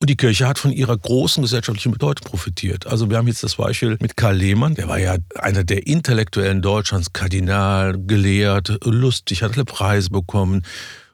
Und 0.05 0.11
die 0.11 0.19
Kirche 0.19 0.47
hat 0.47 0.59
von 0.59 0.71
ihrer 0.71 0.99
großen 0.99 1.43
gesellschaftlichen 1.43 1.91
Bedeutung 1.91 2.29
profitiert. 2.29 2.87
Also 2.87 3.09
wir 3.09 3.17
haben 3.17 3.27
jetzt 3.27 3.43
das 3.43 3.55
Beispiel 3.55 3.97
mit 4.03 4.19
Karl 4.19 4.37
Lehmann, 4.37 4.75
der 4.75 4.87
war 4.87 4.99
ja 4.99 5.17
einer 5.35 5.65
der 5.65 5.87
Intellektuellen 5.87 6.61
Deutschlands, 6.61 7.15
Kardinal, 7.15 7.97
gelehrt, 7.99 8.81
lustig, 8.85 9.43
hat 9.43 9.55
alle 9.55 9.65
Preise 9.65 10.11
bekommen. 10.11 10.61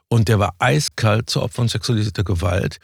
Und 0.09 0.27
der 0.27 0.39
war 0.39 0.55
eiskalt 0.59 1.29
zu 1.29 1.41
Opfern 1.41 1.69
sexualisierter 1.69 2.25
Gewalt. 2.25 2.79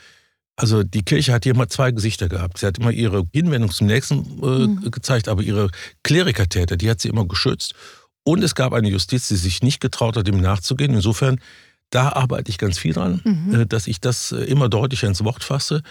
Also 0.56 0.82
die 0.82 1.04
Kirche 1.04 1.34
hat 1.34 1.44
hier 1.44 1.54
immer 1.54 1.68
zwei 1.68 1.92
Gesichter 1.92 2.30
gehabt. 2.30 2.60
Sie 2.60 2.66
hat 2.66 2.78
immer 2.78 2.92
ihre 2.92 3.26
Hinwendung 3.34 3.72
zum 3.72 3.88
Nächsten 3.88 4.20
äh, 4.42 4.46
mhm. 4.46 4.90
gezeigt, 4.90 5.28
aber 5.28 5.42
ihre 5.42 5.72
Klerikertäter, 6.04 6.78
die 6.78 6.90
hat 6.90 7.02
sie 7.02 7.10
immer 7.10 7.28
geschützt. 7.28 7.76
Und 8.24 8.46
es 8.46 8.56
gab 8.56 8.72
eine 8.72 8.88
Justiz, 8.88 9.28
die 9.28 9.36
sich 9.36 9.62
nicht 9.62 9.82
getraut 9.82 10.16
hat, 10.16 10.26
dem 10.26 10.40
nachzugehen. 10.40 10.94
Insofern, 10.94 11.42
da 11.90 12.10
arbeite 12.10 12.50
ich 12.50 12.58
ganz 12.58 12.78
viel 12.78 12.94
dran, 12.94 13.22
mhm. 13.24 13.62
äh, 13.62 13.66
dass 13.66 13.88
ich 13.88 14.00
das 14.00 14.32
äh, 14.32 14.44
immer 14.44 14.70
deutlicher 14.70 15.08
ins 15.08 15.24
Wort 15.24 15.44
fasse. 15.44 15.82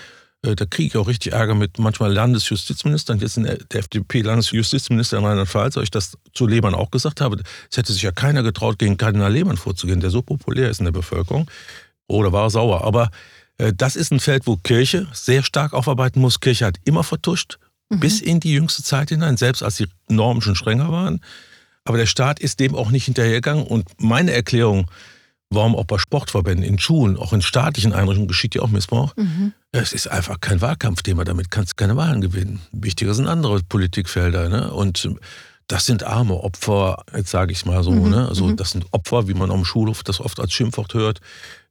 Äh, 0.43 0.55
da 0.55 0.67
kriege 0.67 0.89
ich 0.89 0.97
auch 0.97 1.09
richtig 1.09 1.33
Ärger 1.33 1.55
mit 1.55 1.79
manchmal 1.79 2.13
Landesjustizministern. 2.13 3.19
Jetzt 3.19 3.37
der 3.37 3.59
FDP-Landesjustizminister 3.71 5.19
in 5.19 5.25
Rheinland-Pfalz, 5.25 5.77
weil 5.77 5.85
ich 5.85 5.91
das 5.91 6.17
zu 6.35 6.47
Lehmann 6.47 6.75
auch 6.75 6.91
gesagt 6.91 7.21
habe. 7.21 7.43
Es 7.71 7.77
hätte 7.77 7.93
sich 7.93 8.03
ja 8.03 8.13
keiner 8.13 8.43
getraut, 8.43 8.79
gegen 8.79 8.97
Kardinal 8.97 9.33
Lehmann 9.33 9.57
vorzugehen, 9.57 10.01
der 10.01 10.11
so 10.11 10.23
populär 10.23 10.71
ist 10.71 10.79
in 10.79 10.85
der 10.85 10.93
Bevölkerung. 10.93 11.51
Oder 12.09 12.33
war 12.33 12.51
sauer. 12.51 12.85
Aber 12.85 13.11
äh, 13.59 13.73
das 13.75 13.97
ist 13.97 14.13
ein 14.13 14.21
Feld, 14.21 14.47
wo 14.47 14.57
Kirche 14.57 15.09
sehr 15.13 15.43
stark 15.43 15.73
aufarbeiten 15.73 16.21
muss. 16.21 16.41
Kirche 16.41 16.67
hat 16.67 16.77
immer 16.85 17.05
vertuscht, 17.05 17.59
mhm. 17.89 18.01
bis 18.01 18.21
in 18.21 18.41
die 18.41 18.53
jüngste 18.53 18.83
Zeit 18.83 19.09
hinein, 19.09 19.37
selbst 19.37 19.63
als 19.63 19.77
die 19.77 19.89
Normen 20.09 20.43
schon 20.43 20.57
strenger 20.57 20.93
waren. 20.93 21.21
Aber 21.85 21.99
der 21.99 22.07
Staat 22.07 22.41
ist 22.41 22.61
dem 22.61 22.75
auch 22.75 22.91
nicht 22.91 23.05
hinterhergegangen. 23.05 23.65
Und 23.65 23.89
meine 23.99 24.33
Erklärung, 24.33 24.91
warum 25.51 25.77
auch 25.77 25.85
bei 25.85 25.99
Sportverbänden, 25.99 26.65
in 26.65 26.79
Schulen, 26.79 27.17
auch 27.17 27.33
in 27.33 27.43
staatlichen 27.43 27.93
Einrichtungen 27.93 28.29
geschieht 28.29 28.55
ja 28.55 28.63
auch 28.63 28.69
Missbrauch, 28.69 29.15
mhm. 29.17 29.53
es 29.73 29.93
ist 29.93 30.09
einfach 30.09 30.41
kein 30.41 30.61
Wahlkampfthema. 30.61 31.25
Damit 31.25 31.51
kannst 31.51 31.73
du 31.73 31.75
keine 31.77 31.97
Wahlen 31.97 32.21
gewinnen. 32.21 32.61
Wichtiger 32.73 33.15
sind 33.15 33.27
andere 33.27 33.63
Politikfelder. 33.63 34.49
Ne? 34.49 34.73
Und 34.73 35.09
das 35.69 35.87
sind 35.87 36.05
arme 36.05 36.35
Opfer, 36.35 37.05
jetzt 37.15 37.31
sage 37.31 37.53
ich 37.53 37.59
es 37.59 37.65
mal 37.65 37.83
so. 37.83 37.93
Mhm. 37.93 38.11
Ne? 38.11 38.29
Also 38.29 38.47
mhm. 38.47 38.57
das 38.57 38.73
sind 38.73 38.87
Opfer, 38.93 39.29
wie 39.29 39.35
man 39.35 39.51
am 39.51 39.65
Schulhof 39.65 40.03
das 40.03 40.21
oft 40.21 40.41
als 40.41 40.53
Schimpfwort 40.53 40.95
hört. 40.95 41.21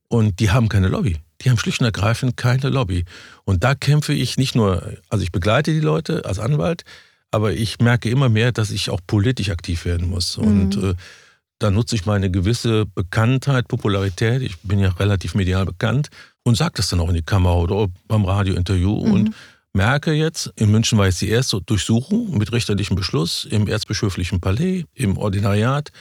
Und 0.07 0.39
die 0.39 0.51
haben 0.51 0.69
keine 0.69 0.87
Lobby. 0.87 1.17
Die 1.41 1.49
haben 1.49 1.57
schlicht 1.57 1.81
und 1.81 1.85
ergreifend 1.85 2.37
keine 2.37 2.69
Lobby. 2.69 3.05
Und 3.43 3.63
da 3.63 3.75
kämpfe 3.75 4.13
ich 4.13 4.37
nicht 4.37 4.55
nur, 4.55 4.93
also 5.09 5.23
ich 5.23 5.31
begleite 5.31 5.73
die 5.73 5.79
Leute 5.79 6.23
als 6.25 6.39
Anwalt, 6.39 6.83
aber 7.31 7.51
ich 7.53 7.79
merke 7.79 8.09
immer 8.09 8.29
mehr, 8.29 8.51
dass 8.51 8.71
ich 8.71 8.89
auch 8.89 9.01
politisch 9.05 9.49
aktiv 9.49 9.83
werden 9.83 10.09
muss. 10.09 10.37
Mhm. 10.37 10.43
Und 10.45 10.77
äh, 10.77 10.95
da 11.59 11.71
nutze 11.71 11.95
ich 11.95 12.05
meine 12.05 12.29
gewisse 12.29 12.85
Bekanntheit, 12.85 13.67
Popularität, 13.67 14.41
ich 14.41 14.59
bin 14.59 14.79
ja 14.79 14.89
relativ 14.89 15.35
medial 15.35 15.65
bekannt 15.65 16.09
und 16.43 16.57
sage 16.57 16.73
das 16.75 16.89
dann 16.89 16.99
auch 16.99 17.09
in 17.09 17.15
die 17.15 17.23
Kamera 17.23 17.55
oder 17.55 17.87
beim 18.07 18.25
Radiointerview 18.25 19.05
mhm. 19.05 19.11
und 19.11 19.35
merke 19.73 20.13
jetzt, 20.13 20.51
in 20.55 20.71
München 20.71 20.97
war 20.97 21.05
jetzt 21.05 21.21
die 21.21 21.29
erste 21.29 21.61
Durchsuchung 21.61 22.37
mit 22.37 22.51
richterlichem 22.51 22.95
Beschluss 22.95 23.45
im 23.45 23.67
Erzbischöflichen 23.67 24.39
Palais, 24.39 24.85
im 24.93 25.17
Ordinariat. 25.17 25.91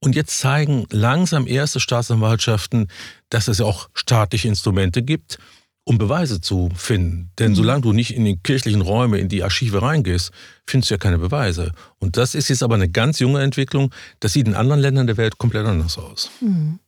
Und 0.00 0.14
jetzt 0.14 0.38
zeigen 0.38 0.86
langsam 0.90 1.46
erste 1.46 1.80
Staatsanwaltschaften, 1.80 2.88
dass 3.28 3.48
es 3.48 3.58
ja 3.58 3.66
auch 3.66 3.90
staatliche 3.94 4.48
Instrumente 4.48 5.02
gibt, 5.02 5.38
um 5.88 5.96
Beweise 5.96 6.42
zu 6.42 6.68
finden. 6.76 7.30
Denn 7.38 7.52
mhm. 7.52 7.56
solange 7.56 7.80
du 7.80 7.92
nicht 7.94 8.14
in 8.14 8.26
die 8.26 8.36
kirchlichen 8.36 8.82
Räume, 8.82 9.18
in 9.18 9.30
die 9.30 9.42
Archive 9.42 9.80
reingehst, 9.80 10.32
findest 10.66 10.90
du 10.90 10.94
ja 10.94 10.98
keine 10.98 11.16
Beweise. 11.16 11.72
Und 11.98 12.18
das 12.18 12.34
ist 12.34 12.50
jetzt 12.50 12.62
aber 12.62 12.74
eine 12.74 12.90
ganz 12.90 13.20
junge 13.20 13.40
Entwicklung. 13.40 13.90
Das 14.20 14.34
sieht 14.34 14.46
in 14.46 14.54
anderen 14.54 14.82
Ländern 14.82 15.06
der 15.06 15.16
Welt 15.16 15.38
komplett 15.38 15.66
anders 15.66 15.96
aus. 15.96 16.30
Mhm. 16.42 16.78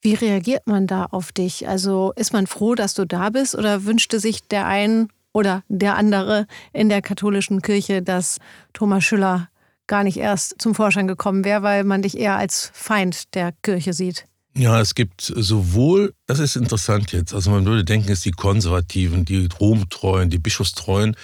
Wie 0.00 0.14
reagiert 0.14 0.66
man 0.66 0.86
da 0.86 1.04
auf 1.04 1.32
dich? 1.32 1.68
Also 1.68 2.14
ist 2.16 2.32
man 2.32 2.46
froh, 2.46 2.74
dass 2.74 2.94
du 2.94 3.04
da 3.04 3.28
bist 3.28 3.54
oder 3.54 3.84
wünschte 3.84 4.20
sich 4.20 4.48
der 4.48 4.66
ein 4.66 5.10
oder 5.32 5.62
der 5.68 5.96
andere 5.96 6.46
in 6.72 6.88
der 6.88 7.02
katholischen 7.02 7.60
Kirche, 7.60 8.00
dass 8.00 8.38
Thomas 8.72 9.04
Schüller 9.04 9.50
gar 9.86 10.02
nicht 10.02 10.16
erst 10.16 10.62
zum 10.62 10.74
Vorschein 10.74 11.06
gekommen 11.06 11.44
wäre, 11.44 11.62
weil 11.62 11.84
man 11.84 12.00
dich 12.00 12.16
eher 12.16 12.36
als 12.36 12.70
Feind 12.72 13.34
der 13.34 13.52
Kirche 13.62 13.92
sieht. 13.92 14.24
Ja, 14.58 14.80
es 14.80 14.94
gibt 14.94 15.20
sowohl, 15.20 16.14
das 16.24 16.38
ist 16.38 16.56
interessant 16.56 17.12
jetzt, 17.12 17.34
also 17.34 17.50
man 17.50 17.66
würde 17.66 17.84
denken, 17.84 18.10
es 18.10 18.22
die 18.22 18.30
Konservativen, 18.30 19.26
die 19.26 19.48
Romtreuen, 19.60 20.30
die 20.30 20.38
Bischofstreuen, 20.38 21.14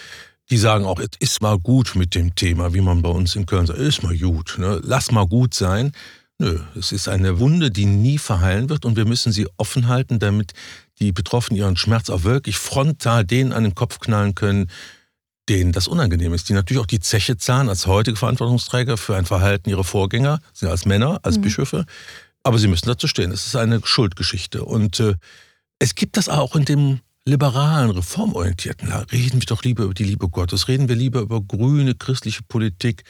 die 0.51 0.59
sagen 0.59 0.85
auch, 0.85 1.01
es 1.01 1.12
ist 1.19 1.41
mal 1.41 1.59
gut 1.59 1.95
mit 1.95 2.15
dem 2.15 2.35
Thema, 2.35 2.75
wie 2.75 2.83
man 2.83 3.01
bei 3.01 3.09
uns 3.09 3.35
in 3.35 3.47
Köln 3.47 3.65
sagt, 3.65 3.79
ist 3.79 4.03
mal 4.03 4.19
gut, 4.19 4.57
ne? 4.59 4.83
lass 4.85 5.11
mal 5.12 5.27
gut 5.27 5.55
sein. 5.55 5.93
Nö, 6.39 6.59
es 6.77 6.93
ist 6.93 7.09
eine 7.09 7.39
Wunde, 7.39 7.71
die 7.71 7.87
nie 7.87 8.19
verheilen 8.19 8.69
wird 8.69 8.85
und 8.85 8.97
wir 8.97 9.07
müssen 9.07 9.33
sie 9.33 9.49
offen 9.57 9.89
halten, 9.89 10.19
damit 10.19 10.53
die 10.99 11.12
Betroffenen 11.12 11.59
ihren 11.59 11.79
Schmerz 11.79 12.11
auch 12.11 12.25
wirklich 12.25 12.59
frontal 12.59 13.25
denen 13.25 13.55
an 13.55 13.62
den 13.62 13.75
Kopf 13.75 13.99
knallen 13.99 14.35
können, 14.35 14.71
denen 15.49 15.73
das 15.73 15.89
unangenehm 15.89 16.35
ist, 16.35 16.51
die 16.51 16.53
natürlich 16.53 16.83
auch 16.83 16.87
die 16.87 17.01
Zeche 17.01 17.39
zahlen 17.39 17.71
als 17.71 17.87
heutige 17.87 18.19
Verantwortungsträger 18.19 18.99
für 18.99 19.17
ein 19.17 19.25
Verhalten 19.25 19.71
ihrer 19.71 19.85
Vorgänger, 19.85 20.41
sind 20.53 20.69
als 20.69 20.85
Männer, 20.85 21.21
als 21.23 21.39
mhm. 21.39 21.43
Bischöfe, 21.43 21.87
aber 22.43 22.59
sie 22.59 22.69
müssen 22.69 22.87
dazu 22.87 23.09
stehen. 23.09 23.31
Es 23.31 23.47
ist 23.47 23.57
eine 23.57 23.81
Schuldgeschichte 23.85 24.65
und 24.65 25.01
äh, 25.01 25.15
es 25.79 25.95
gibt 25.95 26.17
das 26.17 26.29
auch 26.29 26.57
in 26.57 26.65
dem 26.65 27.01
liberalen, 27.25 27.91
reformorientierten 27.91 28.89
Lager. 28.89 29.13
Reden 29.13 29.41
wir 29.41 29.47
doch 29.47 29.63
lieber 29.63 29.85
über 29.85 29.95
die 29.95 30.05
Liebe 30.05 30.29
Gottes, 30.29 30.69
reden 30.69 30.89
wir 30.89 30.97
lieber 30.97 31.21
über 31.21 31.41
grüne 31.41 31.95
christliche 31.95 32.43
Politik. 32.43 33.05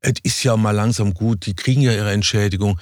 Es 0.00 0.14
ist 0.22 0.42
ja 0.42 0.56
mal 0.56 0.70
langsam 0.70 1.12
gut, 1.12 1.46
die 1.46 1.54
kriegen 1.54 1.82
ja 1.82 1.92
ihre 1.92 2.12
Entschädigung 2.12 2.78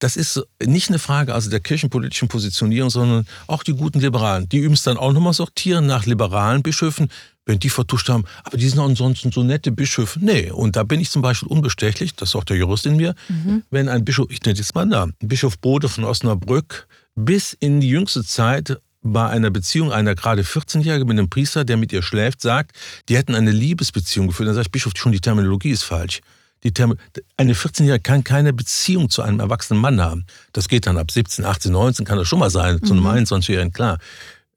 das 0.00 0.16
ist 0.16 0.42
nicht 0.64 0.88
eine 0.88 0.98
Frage 0.98 1.34
also 1.34 1.50
der 1.50 1.60
kirchenpolitischen 1.60 2.28
Positionierung, 2.28 2.90
sondern 2.90 3.26
auch 3.46 3.62
die 3.62 3.74
guten 3.74 4.00
Liberalen. 4.00 4.48
Die 4.48 4.58
üben 4.58 4.74
es 4.74 4.82
dann 4.82 4.96
auch 4.96 5.12
nochmal 5.12 5.34
sortieren 5.34 5.86
nach 5.86 6.06
liberalen 6.06 6.62
Bischöfen, 6.62 7.10
wenn 7.50 7.58
die 7.58 7.68
vertuscht 7.68 8.08
haben, 8.08 8.24
aber 8.44 8.56
die 8.56 8.68
sind 8.68 8.78
ansonsten 8.78 9.32
so 9.32 9.42
nette 9.42 9.72
Bischöfe. 9.72 10.20
Nee, 10.22 10.50
und 10.50 10.76
da 10.76 10.84
bin 10.84 11.00
ich 11.00 11.10
zum 11.10 11.20
Beispiel 11.20 11.48
unbestechlich, 11.48 12.14
das 12.14 12.30
ist 12.30 12.36
auch 12.36 12.44
der 12.44 12.56
Jurist 12.56 12.86
in 12.86 12.96
mir, 12.96 13.14
mhm. 13.28 13.64
wenn 13.70 13.88
ein 13.88 14.04
Bischof, 14.04 14.28
ich 14.30 14.40
nenne 14.42 14.56
jetzt 14.56 14.74
mal 14.74 14.88
da, 14.88 15.08
Bischof 15.20 15.58
Bode 15.58 15.88
von 15.88 16.04
Osnabrück 16.04 16.86
bis 17.16 17.52
in 17.52 17.80
die 17.80 17.88
jüngste 17.88 18.24
Zeit 18.24 18.78
bei 19.02 19.28
einer 19.28 19.50
Beziehung 19.50 19.92
einer 19.92 20.14
gerade 20.14 20.42
14-Jährigen 20.42 21.08
mit 21.08 21.18
einem 21.18 21.28
Priester, 21.28 21.64
der 21.64 21.76
mit 21.76 21.92
ihr 21.92 22.02
schläft, 22.02 22.40
sagt, 22.40 22.76
die 23.08 23.16
hätten 23.16 23.34
eine 23.34 23.50
Liebesbeziehung 23.50 24.28
geführt. 24.28 24.46
Dann 24.46 24.54
sage 24.54 24.66
ich, 24.66 24.72
Bischof, 24.72 24.92
schon 24.96 25.12
die 25.12 25.20
Terminologie 25.20 25.70
ist 25.70 25.82
falsch. 25.82 26.20
Die 26.62 26.72
Term 26.72 26.94
eine 27.36 27.54
14-Jährige 27.54 28.02
kann 28.02 28.22
keine 28.22 28.52
Beziehung 28.52 29.08
zu 29.08 29.22
einem 29.22 29.40
erwachsenen 29.40 29.80
Mann 29.80 30.00
haben. 30.00 30.26
Das 30.52 30.68
geht 30.68 30.86
dann 30.86 30.98
ab 30.98 31.10
17, 31.10 31.44
18, 31.44 31.72
19, 31.72 32.04
kann 32.04 32.18
das 32.18 32.28
schon 32.28 32.38
mal 32.38 32.50
sein, 32.50 32.82
zu 32.82 32.92
einem 32.92 33.06
21-Jährigen, 33.06 33.68
mhm. 33.68 33.72
klar. 33.72 33.98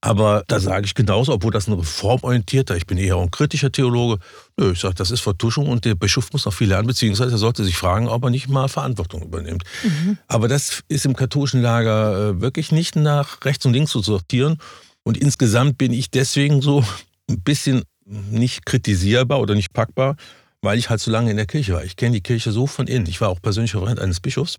Aber 0.05 0.43
da 0.47 0.59
sage 0.59 0.85
ich 0.85 0.95
genauso, 0.95 1.31
obwohl 1.31 1.53
das 1.53 1.67
ein 1.67 1.73
reformorientierter, 1.75 2.75
ich 2.75 2.85
bin 2.85 2.97
eher 2.97 3.15
ein 3.15 3.31
kritischer 3.31 3.71
Theologe, 3.71 4.21
nö, 4.57 4.73
ich 4.73 4.79
sage, 4.81 4.95
das 4.95 5.11
ist 5.11 5.21
Vertuschung 5.21 5.69
und 5.69 5.85
der 5.85 5.95
Bischof 5.95 6.33
muss 6.33 6.43
noch 6.43 6.53
viel 6.53 6.67
lernen, 6.67 6.87
beziehungsweise 6.87 7.31
er 7.31 7.37
sollte 7.37 7.63
sich 7.63 7.77
fragen, 7.77 8.09
ob 8.09 8.21
er 8.25 8.29
nicht 8.29 8.49
mal 8.49 8.67
Verantwortung 8.67 9.23
übernimmt. 9.23 9.63
Mhm. 9.81 10.17
Aber 10.27 10.49
das 10.49 10.83
ist 10.89 11.05
im 11.05 11.15
katholischen 11.15 11.61
Lager 11.61 12.31
äh, 12.31 12.41
wirklich 12.41 12.73
nicht 12.73 12.97
nach 12.97 13.45
rechts 13.45 13.65
und 13.65 13.71
links 13.71 13.91
zu 13.91 14.01
sortieren. 14.01 14.57
Und 15.03 15.17
insgesamt 15.17 15.77
bin 15.77 15.93
ich 15.93 16.11
deswegen 16.11 16.61
so 16.61 16.83
ein 17.29 17.39
bisschen 17.39 17.83
nicht 18.05 18.65
kritisierbar 18.65 19.39
oder 19.39 19.55
nicht 19.55 19.71
packbar, 19.71 20.17
weil 20.61 20.77
ich 20.77 20.89
halt 20.89 20.99
so 20.99 21.11
lange 21.11 21.31
in 21.31 21.37
der 21.37 21.45
Kirche 21.45 21.75
war. 21.75 21.85
Ich 21.85 21.95
kenne 21.95 22.11
die 22.11 22.21
Kirche 22.21 22.51
so 22.51 22.67
von 22.67 22.87
innen. 22.87 23.07
Ich 23.07 23.21
war 23.21 23.29
auch 23.29 23.41
persönlicher 23.41 23.79
Freund 23.79 24.01
eines 24.01 24.19
Bischofs. 24.19 24.57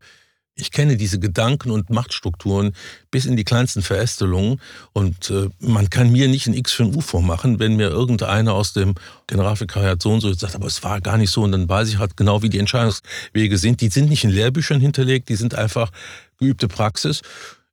Ich 0.57 0.71
kenne 0.71 0.97
diese 0.97 1.19
Gedanken 1.19 1.71
und 1.71 1.91
Machtstrukturen 1.91 2.75
bis 3.11 3.27
in 3.27 3.37
die 3.37 3.43
kleinsten 3.43 3.83
Verästelungen 3.83 4.61
und 4.93 5.31
äh, 5.31 5.49
man 5.59 5.91
kann 5.91 6.13
mir 6.13 6.29
nicht 6.29 6.47
ein 6.47 6.55
X 6.55 6.73
für 6.73 6.85
ein 6.85 6.95
U 6.95 7.01
vormachen, 7.01 7.59
wenn 7.59 7.75
mir 7.75 7.89
irgendeiner 7.89 8.55
aus 8.55 8.73
dem 8.73 8.95
Generalvikariat 9.27 10.01
so 10.01 10.13
und 10.13 10.21
so 10.21 10.33
sagt, 10.33 10.55
aber 10.55 10.67
es 10.67 10.85
war 10.85 11.01
gar 11.01 11.19
nicht 11.19 11.31
so 11.31 11.43
und 11.43 11.51
dann 11.51 11.69
weiß 11.69 11.89
ich 11.89 11.99
halt 11.99 12.17
genau, 12.17 12.43
wie 12.43 12.51
die 12.51 12.61
Entscheidungswege 12.61 13.59
sind. 13.59 13.81
Die 13.81 13.89
sind 13.89 14.09
nicht 14.09 14.23
in 14.23 14.31
Lehrbüchern 14.31 14.81
hinterlegt, 14.81 15.29
die 15.29 15.35
sind 15.35 15.57
einfach 15.57 15.91
geübte 16.39 16.69
Praxis. 16.69 17.23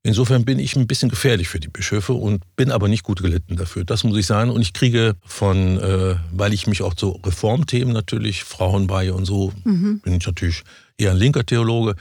Insofern 0.04 0.46
bin 0.46 0.58
ich 0.58 0.76
ein 0.76 0.88
bisschen 0.88 1.10
gefährlich 1.10 1.48
für 1.48 1.60
die 1.60 1.68
Bischöfe 1.68 2.14
und 2.14 2.44
bin 2.56 2.72
aber 2.72 2.88
nicht 2.88 3.04
gut 3.04 3.22
gelitten 3.22 3.56
dafür. 3.56 3.86
Das 3.86 4.04
muss 4.04 4.18
ich 4.18 4.26
sagen. 4.26 4.50
Und 4.50 4.62
ich 4.62 4.74
kriege 4.74 5.16
von, 5.24 5.78
äh, 5.80 6.16
weil 6.32 6.54
ich 6.54 6.66
mich 6.66 6.82
auch 6.82 6.96
zu 6.96 7.20
Reformthemen 7.24 7.94
natürlich, 7.94 8.44
Frauenweihe 8.44 9.14
und 9.14 9.26
so, 9.26 9.54
mhm. 9.64 10.00
bin 10.00 10.14
ich 10.14 10.26
natürlich 10.26 10.64
eher 10.98 11.12
ein 11.12 11.18
linker 11.18 11.46
Theologe. 11.46 11.96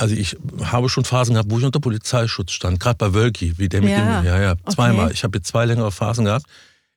Also 0.00 0.14
ich 0.14 0.34
habe 0.64 0.88
schon 0.88 1.04
Phasen 1.04 1.34
gehabt, 1.34 1.50
wo 1.50 1.58
ich 1.58 1.64
unter 1.64 1.78
Polizeischutz 1.78 2.52
stand, 2.52 2.80
gerade 2.80 2.96
bei 2.96 3.12
Wölki, 3.12 3.58
wie 3.58 3.68
der 3.68 3.82
mit 3.82 3.90
ja. 3.90 4.20
dem, 4.20 4.26
ja, 4.26 4.40
ja, 4.40 4.54
zweimal. 4.66 5.06
Okay. 5.06 5.14
Ich 5.14 5.24
habe 5.24 5.36
jetzt 5.36 5.48
zwei 5.48 5.66
längere 5.66 5.92
Phasen 5.92 6.24
gehabt. 6.24 6.46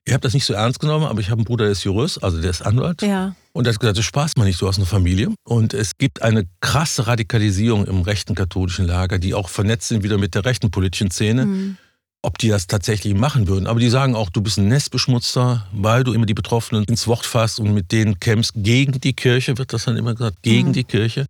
Ich 0.06 0.12
habe 0.14 0.22
das 0.22 0.32
nicht 0.32 0.46
so 0.46 0.54
ernst 0.54 0.80
genommen, 0.80 1.04
aber 1.04 1.20
ich 1.20 1.28
habe 1.28 1.40
einen 1.40 1.44
Bruder, 1.44 1.64
der 1.64 1.72
ist 1.72 1.84
Jurist, 1.84 2.22
also 2.24 2.40
der 2.40 2.50
ist 2.50 2.62
Anwalt. 2.62 3.02
Ja. 3.02 3.34
Und 3.52 3.66
er 3.66 3.74
hat 3.74 3.80
gesagt, 3.80 3.98
das 3.98 4.04
Spaß 4.06 4.36
mal 4.36 4.44
nicht, 4.44 4.60
du 4.60 4.66
hast 4.66 4.78
eine 4.78 4.86
Familie. 4.86 5.28
Und 5.44 5.74
es 5.74 5.98
gibt 5.98 6.22
eine 6.22 6.46
krasse 6.60 7.06
Radikalisierung 7.06 7.86
im 7.86 8.00
rechten 8.00 8.34
katholischen 8.34 8.86
Lager, 8.86 9.18
die 9.18 9.34
auch 9.34 9.50
vernetzt 9.50 9.88
sind 9.88 10.02
wieder 10.02 10.16
mit 10.16 10.34
der 10.34 10.46
rechten 10.46 10.70
politischen 10.70 11.10
Szene. 11.10 11.44
Mhm. 11.46 11.76
Ob 12.22 12.38
die 12.38 12.48
das 12.48 12.66
tatsächlich 12.66 13.14
machen 13.14 13.48
würden. 13.48 13.66
Aber 13.66 13.80
die 13.80 13.90
sagen 13.90 14.14
auch, 14.14 14.30
du 14.30 14.40
bist 14.40 14.56
ein 14.56 14.68
Nestbeschmutzer, 14.68 15.66
weil 15.72 16.04
du 16.04 16.14
immer 16.14 16.24
die 16.24 16.32
Betroffenen 16.32 16.84
ins 16.84 17.06
Wort 17.06 17.26
fasst 17.26 17.60
und 17.60 17.74
mit 17.74 17.92
denen 17.92 18.18
kämpfst. 18.18 18.52
Gegen 18.56 18.98
die 18.98 19.12
Kirche 19.12 19.58
wird 19.58 19.74
das 19.74 19.84
dann 19.84 19.98
immer 19.98 20.14
gesagt, 20.14 20.42
gegen 20.42 20.68
mhm. 20.68 20.72
die 20.72 20.84
Kirche. 20.84 21.26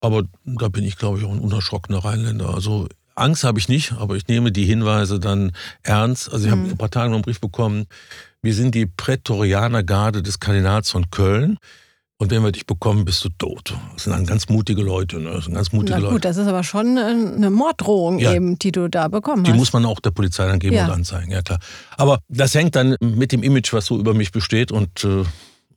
Aber 0.00 0.24
da 0.44 0.68
bin 0.68 0.84
ich, 0.84 0.96
glaube 0.96 1.18
ich, 1.18 1.24
auch 1.24 1.32
ein 1.32 1.40
unerschrockener 1.40 2.04
Rheinländer. 2.04 2.54
Also 2.54 2.88
Angst 3.14 3.44
habe 3.44 3.58
ich 3.58 3.68
nicht, 3.68 3.92
aber 3.92 4.16
ich 4.16 4.28
nehme 4.28 4.52
die 4.52 4.64
Hinweise 4.64 5.18
dann 5.18 5.52
ernst. 5.82 6.30
Also 6.32 6.46
ich 6.46 6.54
mhm. 6.54 6.60
habe 6.60 6.70
ein 6.70 6.78
paar 6.78 6.90
Tage 6.90 7.08
noch 7.08 7.16
einen 7.16 7.24
Brief 7.24 7.40
bekommen, 7.40 7.86
wir 8.42 8.54
sind 8.54 8.74
die 8.74 8.86
Prätorianergarde 8.86 10.22
des 10.22 10.38
Kardinals 10.38 10.90
von 10.90 11.10
Köln. 11.10 11.58
Und 12.18 12.30
wenn 12.30 12.42
wir 12.42 12.50
dich 12.50 12.64
bekommen, 12.64 13.04
bist 13.04 13.22
du 13.24 13.28
tot. 13.28 13.74
Das 13.92 14.04
sind 14.04 14.12
dann 14.14 14.24
ganz 14.24 14.48
mutige 14.48 14.82
Leute. 14.82 15.18
Ne? 15.18 15.32
Das 15.32 15.44
sind 15.44 15.54
ganz 15.54 15.72
mutige 15.72 15.98
Na 15.98 16.00
gut, 16.00 16.12
Leute. 16.12 16.20
das 16.28 16.38
ist 16.38 16.46
aber 16.46 16.62
schon 16.62 16.96
eine 16.96 17.50
Morddrohung 17.50 18.18
ja, 18.18 18.32
eben, 18.32 18.58
die 18.58 18.72
du 18.72 18.88
da 18.88 19.08
bekommen 19.08 19.44
die 19.44 19.50
hast. 19.50 19.56
Die 19.56 19.58
muss 19.58 19.72
man 19.74 19.84
auch 19.84 20.00
der 20.00 20.12
Polizei 20.12 20.46
dann 20.46 20.58
geben 20.58 20.76
ja. 20.76 20.86
und 20.86 20.92
anzeigen, 20.92 21.30
ja 21.30 21.42
klar. 21.42 21.58
Aber 21.98 22.20
das 22.28 22.54
hängt 22.54 22.74
dann 22.74 22.96
mit 23.00 23.32
dem 23.32 23.42
Image, 23.42 23.72
was 23.74 23.86
so 23.86 23.98
über 23.98 24.14
mich 24.14 24.32
besteht. 24.32 24.72
Und 24.72 25.04
äh, 25.04 25.24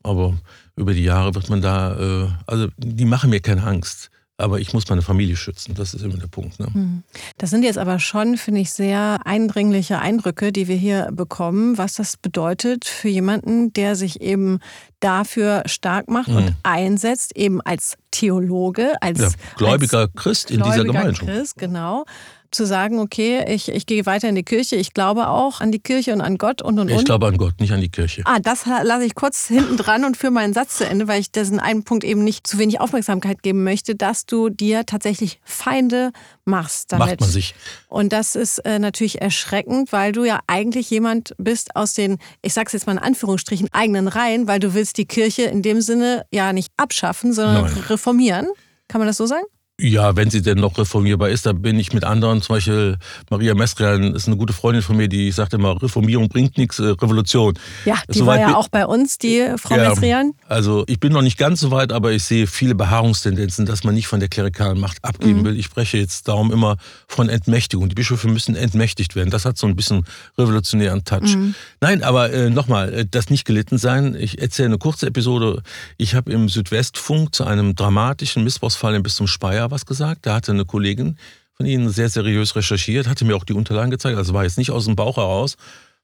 aber 0.01 0.37
über 0.79 0.93
die 0.93 1.03
Jahre 1.03 1.35
wird 1.35 1.49
man 1.49 1.61
da, 1.61 1.97
äh, 1.97 2.27
also 2.47 2.67
die 2.77 3.05
machen 3.05 3.29
mir 3.29 3.39
keine 3.39 3.63
Angst 3.63 4.09
aber 4.39 4.59
ich 4.59 4.73
muss 4.73 4.87
meine 4.87 5.01
Familie 5.01 5.35
schützen. 5.35 5.75
Das 5.75 5.93
ist 5.93 6.01
immer 6.01 6.15
der 6.15 6.27
Punkt. 6.27 6.59
Ne? 6.59 6.67
Hm. 6.71 7.03
Das 7.37 7.49
sind 7.49 7.63
jetzt 7.63 7.77
aber 7.77 7.99
schon, 7.99 8.37
finde 8.37 8.61
ich, 8.61 8.71
sehr 8.71 9.19
eindringliche 9.25 9.99
Eindrücke, 9.99 10.53
die 10.53 10.67
wir 10.69 10.77
hier 10.77 11.09
bekommen, 11.11 11.77
was 11.77 11.95
das 11.95 12.15
bedeutet 12.15 12.85
für 12.85 13.09
jemanden, 13.09 13.73
der 13.73 13.97
sich 13.97 14.21
eben 14.21 14.59
dafür 15.01 15.63
stark 15.65 16.09
macht 16.09 16.29
mhm. 16.29 16.37
und 16.37 16.47
hm. 16.47 16.55
einsetzt, 16.63 17.35
eben 17.35 17.59
als 17.61 17.97
Theologe, 18.11 18.93
als 19.01 19.19
ja, 19.19 19.29
gläubiger 19.57 19.99
als 19.99 20.13
Christ 20.15 20.51
in 20.51 20.63
dieser 20.63 20.85
Gemeinschaft. 20.85 21.29
Christ, 21.29 21.57
genau 21.57 22.05
zu 22.51 22.65
sagen, 22.65 22.99
okay, 22.99 23.45
ich, 23.47 23.69
ich 23.69 23.85
gehe 23.85 24.05
weiter 24.05 24.27
in 24.29 24.35
die 24.35 24.43
Kirche, 24.43 24.75
ich 24.75 24.93
glaube 24.93 25.27
auch 25.27 25.61
an 25.61 25.71
die 25.71 25.79
Kirche 25.79 26.13
und 26.13 26.21
an 26.21 26.37
Gott 26.37 26.61
und 26.61 26.79
und 26.79 26.91
und. 26.91 26.97
Ich 26.97 27.05
glaube 27.05 27.27
an 27.27 27.37
Gott, 27.37 27.59
nicht 27.59 27.71
an 27.71 27.81
die 27.81 27.89
Kirche. 27.89 28.23
Ah, 28.25 28.39
das 28.39 28.65
lasse 28.65 29.05
ich 29.05 29.15
kurz 29.15 29.47
hinten 29.47 29.77
dran 29.77 30.05
und 30.05 30.17
führe 30.17 30.31
meinen 30.31 30.53
Satz 30.53 30.77
zu 30.77 30.85
Ende, 30.85 31.07
weil 31.07 31.19
ich 31.19 31.31
diesen 31.31 31.59
einen 31.59 31.83
Punkt 31.83 32.03
eben 32.03 32.23
nicht 32.23 32.47
zu 32.47 32.57
wenig 32.57 32.79
Aufmerksamkeit 32.79 33.43
geben 33.43 33.63
möchte, 33.63 33.95
dass 33.95 34.25
du 34.25 34.49
dir 34.49 34.85
tatsächlich 34.85 35.39
Feinde 35.43 36.11
machst 36.45 36.91
damit. 36.91 37.07
Macht 37.07 37.21
man 37.21 37.29
sich. 37.29 37.55
Und 37.87 38.11
das 38.13 38.35
ist 38.35 38.59
äh, 38.59 38.79
natürlich 38.79 39.21
erschreckend, 39.21 39.91
weil 39.91 40.11
du 40.11 40.23
ja 40.23 40.39
eigentlich 40.47 40.89
jemand 40.89 41.33
bist 41.37 41.75
aus 41.75 41.93
den, 41.93 42.17
ich 42.41 42.53
sag's 42.53 42.73
jetzt 42.73 42.87
mal 42.87 42.93
in 42.93 42.99
Anführungsstrichen, 42.99 43.69
eigenen 43.71 44.07
Reihen, 44.07 44.47
weil 44.47 44.59
du 44.59 44.73
willst 44.73 44.97
die 44.97 45.05
Kirche 45.05 45.43
in 45.43 45.61
dem 45.61 45.81
Sinne 45.81 46.25
ja 46.31 46.53
nicht 46.53 46.71
abschaffen, 46.77 47.33
sondern 47.33 47.63
Nein. 47.63 47.83
reformieren. 47.89 48.47
Kann 48.87 48.99
man 48.99 49.07
das 49.07 49.17
so 49.17 49.25
sagen? 49.25 49.45
Ja, 49.79 50.17
wenn 50.17 50.29
sie 50.29 50.41
denn 50.41 50.57
noch 50.57 50.77
reformierbar 50.77 51.29
ist, 51.29 51.45
da 51.45 51.53
bin 51.53 51.79
ich 51.79 51.93
mit 51.93 52.03
anderen, 52.03 52.41
zum 52.41 52.55
Beispiel 52.55 52.97
Maria 53.29 53.55
Mestrian 53.55 54.13
ist 54.13 54.27
eine 54.27 54.35
gute 54.35 54.51
Freundin 54.51 54.81
von 54.81 54.97
mir, 54.97 55.07
die 55.07 55.31
sagt 55.31 55.53
immer, 55.53 55.81
Reformierung 55.81 56.27
bringt 56.27 56.57
nichts, 56.57 56.79
äh, 56.79 56.87
Revolution. 56.87 57.57
Ja, 57.85 57.95
die 58.09 58.19
Soweit 58.19 58.41
war 58.41 58.49
ja 58.49 58.55
auch 58.57 58.67
bei 58.67 58.85
uns, 58.85 59.17
die 59.17 59.47
Frau 59.55 59.77
ja, 59.77 59.89
Mestrian. 59.89 60.33
Also 60.47 60.83
ich 60.87 60.99
bin 60.99 61.13
noch 61.13 61.21
nicht 61.21 61.37
ganz 61.37 61.61
so 61.61 61.71
weit, 61.71 61.93
aber 61.93 62.11
ich 62.11 62.25
sehe 62.25 62.45
viele 62.45 62.75
Beharrungstendenzen, 62.75 63.65
dass 63.65 63.85
man 63.85 63.95
nicht 63.95 64.07
von 64.07 64.19
der 64.19 64.27
klerikalen 64.27 64.79
Macht 64.79 64.97
abgeben 65.05 65.39
mhm. 65.39 65.45
will. 65.45 65.59
Ich 65.59 65.65
spreche 65.65 65.97
jetzt 65.97 66.27
darum 66.27 66.51
immer 66.51 66.75
von 67.07 67.29
Entmächtigung. 67.29 67.87
Die 67.87 67.95
Bischöfe 67.95 68.27
müssen 68.27 68.55
entmächtigt 68.55 69.15
werden. 69.15 69.29
Das 69.29 69.45
hat 69.45 69.57
so 69.57 69.65
ein 69.65 69.77
bisschen 69.77 70.05
revolutionären 70.37 71.05
Touch. 71.05 71.35
Mhm. 71.35 71.55
Nein, 71.79 72.03
aber 72.03 72.33
äh, 72.33 72.49
nochmal, 72.49 72.93
äh, 72.93 73.05
das 73.09 73.29
nicht 73.29 73.45
gelitten 73.45 73.77
sein. 73.77 74.15
Ich 74.19 74.41
erzähle 74.41 74.67
eine 74.67 74.77
kurze 74.77 75.07
Episode. 75.07 75.63
Ich 75.97 76.15
habe 76.15 76.33
im 76.33 76.49
Südwestfunk 76.49 77.33
zu 77.33 77.45
einem 77.45 77.75
dramatischen 77.75 78.43
Missbrauchsfall 78.43 78.95
in 78.95 79.03
Bistum 79.03 79.27
Speyer 79.27 79.68
was 79.71 79.85
gesagt. 79.85 80.25
Da 80.25 80.35
hatte 80.35 80.51
eine 80.51 80.65
Kollegin 80.65 81.17
von 81.53 81.65
Ihnen 81.65 81.89
sehr 81.89 82.09
seriös 82.09 82.55
recherchiert, 82.55 83.07
hatte 83.07 83.25
mir 83.25 83.35
auch 83.35 83.43
die 83.43 83.53
Unterlagen 83.53 83.91
gezeigt. 83.91 84.17
Also 84.17 84.33
war 84.33 84.43
jetzt 84.43 84.57
nicht 84.57 84.71
aus 84.71 84.85
dem 84.85 84.95
Bauch 84.95 85.17
heraus. 85.17 85.57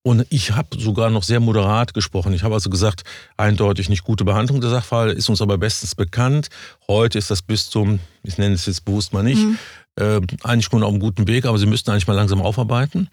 Und 0.05 0.27
ich 0.29 0.51
habe 0.51 0.79
sogar 0.79 1.09
noch 1.09 1.23
sehr 1.23 1.39
moderat 1.39 1.95
gesprochen. 1.95 2.31
Ich 2.33 2.43
habe 2.43 2.53
also 2.53 2.69
gesagt, 2.69 3.03
eindeutig 3.37 3.89
nicht 3.89 4.03
gute 4.03 4.23
Behandlung 4.23 4.61
der 4.61 4.69
Sachverhalte, 4.69 5.15
ist 5.15 5.29
uns 5.29 5.41
aber 5.41 5.57
bestens 5.57 5.95
bekannt. 5.95 6.49
Heute 6.87 7.17
ist 7.17 7.31
das 7.31 7.41
Bistum, 7.41 7.99
ich 8.21 8.37
nenne 8.37 8.53
es 8.53 8.67
jetzt 8.67 8.85
bewusst 8.85 9.13
mal 9.13 9.23
nicht, 9.23 9.41
mhm. 9.41 9.57
äh, 9.95 10.21
eigentlich 10.43 10.65
schon 10.65 10.83
auf 10.83 10.91
einem 10.91 10.99
guten 10.99 11.25
Weg, 11.25 11.45
aber 11.45 11.57
Sie 11.57 11.65
müssten 11.65 11.89
eigentlich 11.89 12.05
mal 12.05 12.13
langsam 12.13 12.39
aufarbeiten. 12.39 13.09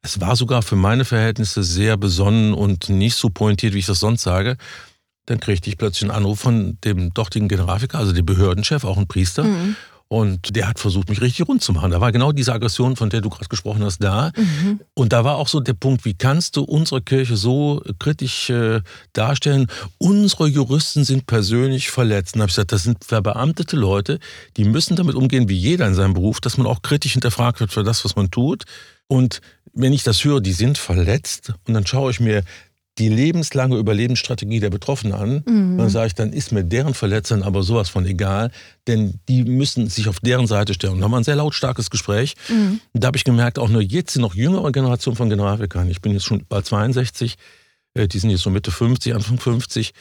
Es 0.00 0.18
war 0.22 0.34
sogar 0.34 0.62
für 0.62 0.76
meine 0.76 1.04
Verhältnisse 1.04 1.62
sehr 1.62 1.98
besonnen 1.98 2.54
und 2.54 2.88
nicht 2.88 3.16
so 3.16 3.28
pointiert, 3.28 3.74
wie 3.74 3.80
ich 3.80 3.86
das 3.86 4.00
sonst 4.00 4.22
sage. 4.22 4.56
Dann 5.26 5.40
kriegte 5.40 5.70
ich 5.70 5.78
plötzlich 5.78 6.10
einen 6.10 6.16
Anruf 6.16 6.40
von 6.40 6.78
dem 6.84 7.12
dortigen 7.14 7.48
Generalvikar, 7.48 8.00
also 8.00 8.12
dem 8.12 8.26
Behördenchef, 8.26 8.84
auch 8.84 8.98
ein 8.98 9.06
Priester. 9.06 9.44
Mhm. 9.44 9.76
Und 10.12 10.56
der 10.56 10.66
hat 10.66 10.80
versucht, 10.80 11.08
mich 11.08 11.20
richtig 11.20 11.46
rund 11.46 11.62
zu 11.62 11.72
machen. 11.72 11.92
Da 11.92 12.00
war 12.00 12.10
genau 12.10 12.32
diese 12.32 12.52
Aggression, 12.52 12.96
von 12.96 13.10
der 13.10 13.20
du 13.20 13.30
gerade 13.30 13.46
gesprochen 13.48 13.84
hast, 13.84 14.02
da. 14.02 14.32
Mhm. 14.36 14.80
Und 14.92 15.12
da 15.12 15.22
war 15.22 15.36
auch 15.36 15.46
so 15.46 15.60
der 15.60 15.74
Punkt, 15.74 16.04
wie 16.04 16.14
kannst 16.14 16.56
du 16.56 16.64
unsere 16.64 17.00
Kirche 17.00 17.36
so 17.36 17.80
kritisch 18.00 18.50
äh, 18.50 18.80
darstellen? 19.12 19.68
Unsere 19.98 20.48
Juristen 20.48 21.04
sind 21.04 21.26
persönlich 21.26 21.90
verletzt. 21.90 22.34
Und 22.34 22.40
habe 22.40 22.48
ich 22.48 22.56
gesagt, 22.56 22.72
das 22.72 22.82
sind 22.82 23.04
verbeamtete 23.04 23.76
Leute, 23.76 24.18
die 24.56 24.64
müssen 24.64 24.96
damit 24.96 25.14
umgehen, 25.14 25.48
wie 25.48 25.56
jeder 25.56 25.86
in 25.86 25.94
seinem 25.94 26.14
Beruf, 26.14 26.40
dass 26.40 26.58
man 26.58 26.66
auch 26.66 26.82
kritisch 26.82 27.12
hinterfragt 27.12 27.60
wird 27.60 27.72
für 27.72 27.84
das, 27.84 28.04
was 28.04 28.16
man 28.16 28.32
tut. 28.32 28.64
Und 29.06 29.40
wenn 29.74 29.92
ich 29.92 30.02
das 30.02 30.24
höre, 30.24 30.40
die 30.40 30.54
sind 30.54 30.76
verletzt, 30.76 31.52
und 31.68 31.74
dann 31.74 31.86
schaue 31.86 32.10
ich 32.10 32.18
mir 32.18 32.42
die 33.00 33.08
lebenslange 33.08 33.76
Überlebensstrategie 33.76 34.60
der 34.60 34.68
Betroffenen 34.68 35.14
an, 35.14 35.42
mhm. 35.46 35.78
dann 35.78 35.88
sage 35.88 36.08
ich, 36.08 36.14
dann 36.14 36.32
ist 36.32 36.52
mir 36.52 36.64
deren 36.64 36.92
Verletzern 36.92 37.42
aber 37.42 37.62
sowas 37.62 37.88
von 37.88 38.04
egal, 38.04 38.50
denn 38.86 39.18
die 39.26 39.42
müssen 39.44 39.88
sich 39.88 40.06
auf 40.06 40.20
deren 40.20 40.46
Seite 40.46 40.74
stellen. 40.74 40.92
Und 40.92 41.00
da 41.00 41.04
haben 41.06 41.12
wir 41.12 41.16
ein 41.16 41.24
sehr 41.24 41.36
lautstarkes 41.36 41.88
Gespräch. 41.88 42.34
Mhm. 42.48 42.80
Und 42.92 43.02
da 43.02 43.06
habe 43.06 43.16
ich 43.16 43.24
gemerkt, 43.24 43.58
auch 43.58 43.70
nur 43.70 43.80
jetzt 43.80 44.14
die 44.14 44.20
noch 44.20 44.34
jüngere 44.34 44.70
Generation 44.70 45.16
von 45.16 45.30
Generalvikaren, 45.30 45.90
ich 45.90 46.02
bin 46.02 46.12
jetzt 46.12 46.26
schon 46.26 46.44
bald 46.46 46.66
62, 46.66 47.36
äh, 47.94 48.06
die 48.06 48.18
sind 48.18 48.30
jetzt 48.30 48.42
so 48.42 48.50
Mitte 48.50 48.70
50, 48.70 49.14
Anfang 49.14 49.38
50, 49.38 49.92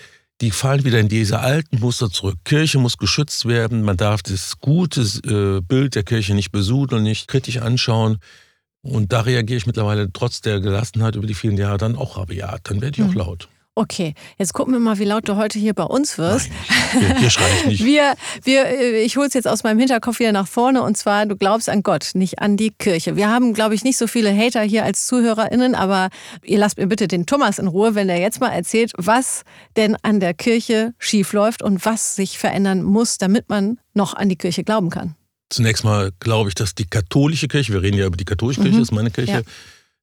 die 0.41 0.51
fallen 0.51 0.83
wieder 0.83 0.99
in 0.99 1.07
diese 1.07 1.39
alten 1.39 1.79
Muster 1.79 2.09
zurück. 2.09 2.37
Kirche 2.43 2.79
muss 2.79 2.97
geschützt 2.97 3.45
werden, 3.45 3.81
man 3.81 3.95
darf 3.95 4.23
das 4.23 4.59
gute 4.59 5.01
äh, 5.01 5.61
Bild 5.61 5.95
der 5.95 6.03
Kirche 6.03 6.33
nicht 6.33 6.51
besudeln, 6.51 7.03
nicht 7.03 7.29
kritisch 7.29 7.57
anschauen. 7.57 8.17
Und 8.89 9.13
da 9.13 9.21
reagiere 9.21 9.57
ich 9.57 9.67
mittlerweile 9.67 10.11
trotz 10.11 10.41
der 10.41 10.59
Gelassenheit 10.59 11.15
über 11.15 11.27
die 11.27 11.33
vielen 11.33 11.57
Jahre 11.57 11.77
dann 11.77 11.95
auch 11.95 12.17
rabiat. 12.17 12.61
Dann 12.63 12.81
werde 12.81 13.01
ich 13.01 13.07
auch 13.07 13.11
mhm. 13.11 13.17
laut. 13.17 13.49
Okay, 13.79 14.13
jetzt 14.37 14.53
gucken 14.53 14.73
wir 14.73 14.79
mal, 14.81 14.99
wie 14.99 15.05
laut 15.05 15.29
du 15.29 15.37
heute 15.37 15.57
hier 15.57 15.73
bei 15.73 15.83
uns 15.83 16.17
wirst. 16.17 16.49
Nein, 16.93 17.17
hier 17.17 17.29
schreie 17.29 17.53
ich 17.59 17.65
nicht. 17.65 17.85
Wir, 17.85 18.15
wir, 18.43 18.65
äh, 18.65 19.01
ich 19.03 19.15
hole 19.15 19.27
es 19.27 19.33
jetzt 19.33 19.47
aus 19.47 19.63
meinem 19.63 19.79
Hinterkopf 19.79 20.19
wieder 20.19 20.33
nach 20.33 20.49
vorne 20.49 20.81
und 20.83 20.97
zwar, 20.97 21.25
du 21.25 21.37
glaubst 21.37 21.69
an 21.69 21.81
Gott, 21.81 22.11
nicht 22.13 22.39
an 22.39 22.57
die 22.57 22.71
Kirche. 22.71 23.15
Wir 23.15 23.29
haben, 23.29 23.53
glaube 23.53 23.75
ich, 23.75 23.85
nicht 23.85 23.97
so 23.97 24.07
viele 24.07 24.35
Hater 24.35 24.61
hier 24.63 24.83
als 24.83 25.07
ZuhörerInnen, 25.07 25.75
aber 25.75 26.09
ihr 26.43 26.57
lasst 26.57 26.77
mir 26.77 26.87
bitte 26.87 27.07
den 27.07 27.25
Thomas 27.25 27.57
in 27.57 27.67
Ruhe, 27.67 27.95
wenn 27.95 28.09
er 28.09 28.19
jetzt 28.19 28.41
mal 28.41 28.49
erzählt, 28.49 28.91
was 28.97 29.43
denn 29.77 29.95
an 30.01 30.19
der 30.19 30.33
Kirche 30.33 30.93
schiefläuft 30.99 31.61
und 31.61 31.85
was 31.85 32.17
sich 32.17 32.37
verändern 32.37 32.83
muss, 32.83 33.17
damit 33.17 33.47
man 33.47 33.79
noch 33.93 34.13
an 34.13 34.27
die 34.27 34.35
Kirche 34.35 34.65
glauben 34.65 34.89
kann. 34.89 35.15
Zunächst 35.49 35.83
mal 35.83 36.11
glaube 36.19 36.49
ich, 36.49 36.55
dass 36.55 36.75
die 36.75 36.85
katholische 36.85 37.47
Kirche, 37.47 37.73
wir 37.73 37.81
reden 37.81 37.97
ja 37.97 38.05
über 38.05 38.17
die 38.17 38.25
katholische 38.25 38.61
Kirche, 38.61 38.75
mhm. 38.75 38.79
das 38.79 38.89
ist 38.89 38.95
meine 38.95 39.11
Kirche, 39.11 39.31
ja. 39.31 39.41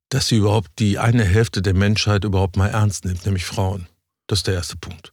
dass 0.09 0.29
sie 0.29 0.37
überhaupt 0.37 0.71
die 0.79 0.99
eine 0.99 1.25
Hälfte 1.25 1.63
der 1.63 1.75
Menschheit 1.75 2.25
überhaupt 2.25 2.57
mal 2.57 2.69
ernst 2.69 3.05
nimmt, 3.05 3.25
nämlich 3.25 3.45
Frauen. 3.45 3.87
Das 4.27 4.41
ist 4.41 4.47
der 4.47 4.55
erste 4.55 4.77
Punkt. 4.77 5.13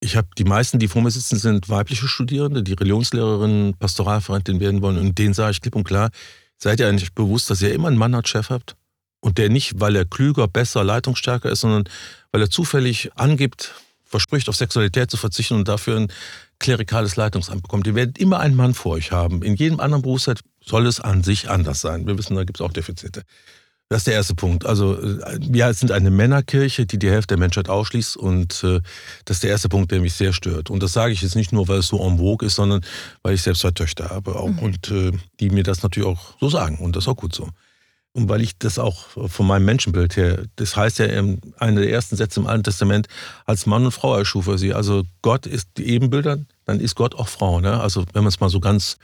Ich 0.00 0.16
habe 0.16 0.28
die 0.38 0.44
meisten, 0.44 0.78
die 0.78 0.88
vor 0.88 1.02
mir 1.02 1.10
sitzen, 1.10 1.38
sind 1.38 1.68
weibliche 1.68 2.08
Studierende, 2.08 2.62
die 2.62 2.72
Religionslehrerinnen, 2.72 3.74
Pastoralvereinigen 3.74 4.58
werden 4.58 4.80
wollen. 4.80 4.98
Und 4.98 5.18
denen 5.18 5.34
sage 5.34 5.52
ich 5.52 5.60
klipp 5.60 5.76
und 5.76 5.84
klar, 5.84 6.10
seid 6.56 6.80
ihr 6.80 6.88
eigentlich 6.88 7.12
bewusst, 7.12 7.50
dass 7.50 7.60
ihr 7.60 7.72
immer 7.74 7.88
einen 7.88 7.98
Mann 7.98 8.14
als 8.14 8.30
Chef 8.30 8.48
habt? 8.48 8.76
Und 9.20 9.36
der 9.36 9.50
nicht, 9.50 9.78
weil 9.78 9.94
er 9.96 10.06
klüger, 10.06 10.48
besser, 10.48 10.82
leitungsstärker 10.82 11.50
ist, 11.50 11.60
sondern 11.60 11.84
weil 12.32 12.40
er 12.40 12.48
zufällig 12.48 13.10
angibt, 13.14 13.74
verspricht, 14.04 14.48
auf 14.48 14.56
Sexualität 14.56 15.10
zu 15.10 15.18
verzichten 15.18 15.54
und 15.54 15.68
dafür 15.68 15.98
ein 15.98 16.12
klerikales 16.60 17.16
Leitungsamt 17.16 17.62
bekommt. 17.62 17.86
Ihr 17.88 17.96
werdet 17.96 18.18
immer 18.18 18.38
einen 18.38 18.54
Mann 18.54 18.74
vor 18.74 18.92
euch 18.92 19.10
haben. 19.10 19.42
In 19.42 19.56
jedem 19.56 19.80
anderen 19.80 20.02
Berufszeit 20.02 20.40
soll 20.64 20.86
es 20.86 21.00
an 21.00 21.24
sich 21.24 21.50
anders 21.50 21.80
sein. 21.80 22.06
Wir 22.06 22.16
wissen, 22.16 22.36
da 22.36 22.44
gibt 22.44 22.60
es 22.60 22.64
auch 22.64 22.72
Defizite. 22.72 23.22
Das 23.88 24.02
ist 24.02 24.06
der 24.06 24.14
erste 24.14 24.36
Punkt. 24.36 24.64
Also 24.64 25.02
äh, 25.02 25.38
wir 25.40 25.74
sind 25.74 25.90
eine 25.90 26.12
Männerkirche, 26.12 26.86
die 26.86 26.98
die 26.98 27.10
Hälfte 27.10 27.34
der 27.34 27.38
Menschheit 27.38 27.68
ausschließt 27.68 28.16
und 28.16 28.62
äh, 28.62 28.80
das 29.24 29.38
ist 29.38 29.42
der 29.42 29.50
erste 29.50 29.68
Punkt, 29.68 29.90
der 29.90 30.00
mich 30.00 30.12
sehr 30.12 30.32
stört. 30.32 30.70
Und 30.70 30.80
das 30.80 30.92
sage 30.92 31.12
ich 31.12 31.22
jetzt 31.22 31.34
nicht 31.34 31.52
nur, 31.52 31.66
weil 31.66 31.80
es 31.80 31.88
so 31.88 31.98
en 32.06 32.18
vogue 32.18 32.46
ist, 32.46 32.54
sondern 32.54 32.82
weil 33.24 33.34
ich 33.34 33.42
selbst 33.42 33.62
zwei 33.62 33.72
Töchter 33.72 34.10
habe 34.10 34.36
auch 34.36 34.46
mhm. 34.46 34.58
und 34.60 34.90
äh, 34.92 35.10
die 35.40 35.50
mir 35.50 35.64
das 35.64 35.82
natürlich 35.82 36.08
auch 36.08 36.38
so 36.38 36.48
sagen 36.48 36.78
und 36.78 36.94
das 36.94 37.04
ist 37.04 37.08
auch 37.08 37.16
gut 37.16 37.34
so. 37.34 37.48
Und 38.12 38.28
weil 38.28 38.40
ich 38.40 38.58
das 38.58 38.78
auch 38.78 39.06
von 39.28 39.46
meinem 39.46 39.66
Menschenbild 39.66 40.16
her, 40.16 40.44
das 40.56 40.76
heißt 40.76 40.98
ja 40.98 41.06
einer 41.58 41.80
der 41.80 41.90
ersten 41.90 42.16
Sätze 42.16 42.40
im 42.40 42.46
Alten 42.46 42.64
Testament, 42.64 43.06
als 43.46 43.66
Mann 43.66 43.84
und 43.84 43.92
Frau 43.92 44.16
erschuf 44.16 44.48
er 44.48 44.58
sie. 44.58 44.74
Also 44.74 45.04
Gott 45.22 45.46
ist 45.46 45.68
die 45.76 45.86
Ebenbilder, 45.88 46.38
dann 46.64 46.80
ist 46.80 46.96
Gott 46.96 47.14
auch 47.14 47.28
Frau. 47.28 47.60
Ne? 47.60 47.80
Also 47.80 48.04
wenn 48.12 48.24
man 48.24 48.28
es 48.28 48.40
mal 48.40 48.48
so 48.48 48.58
ganz 48.58 48.96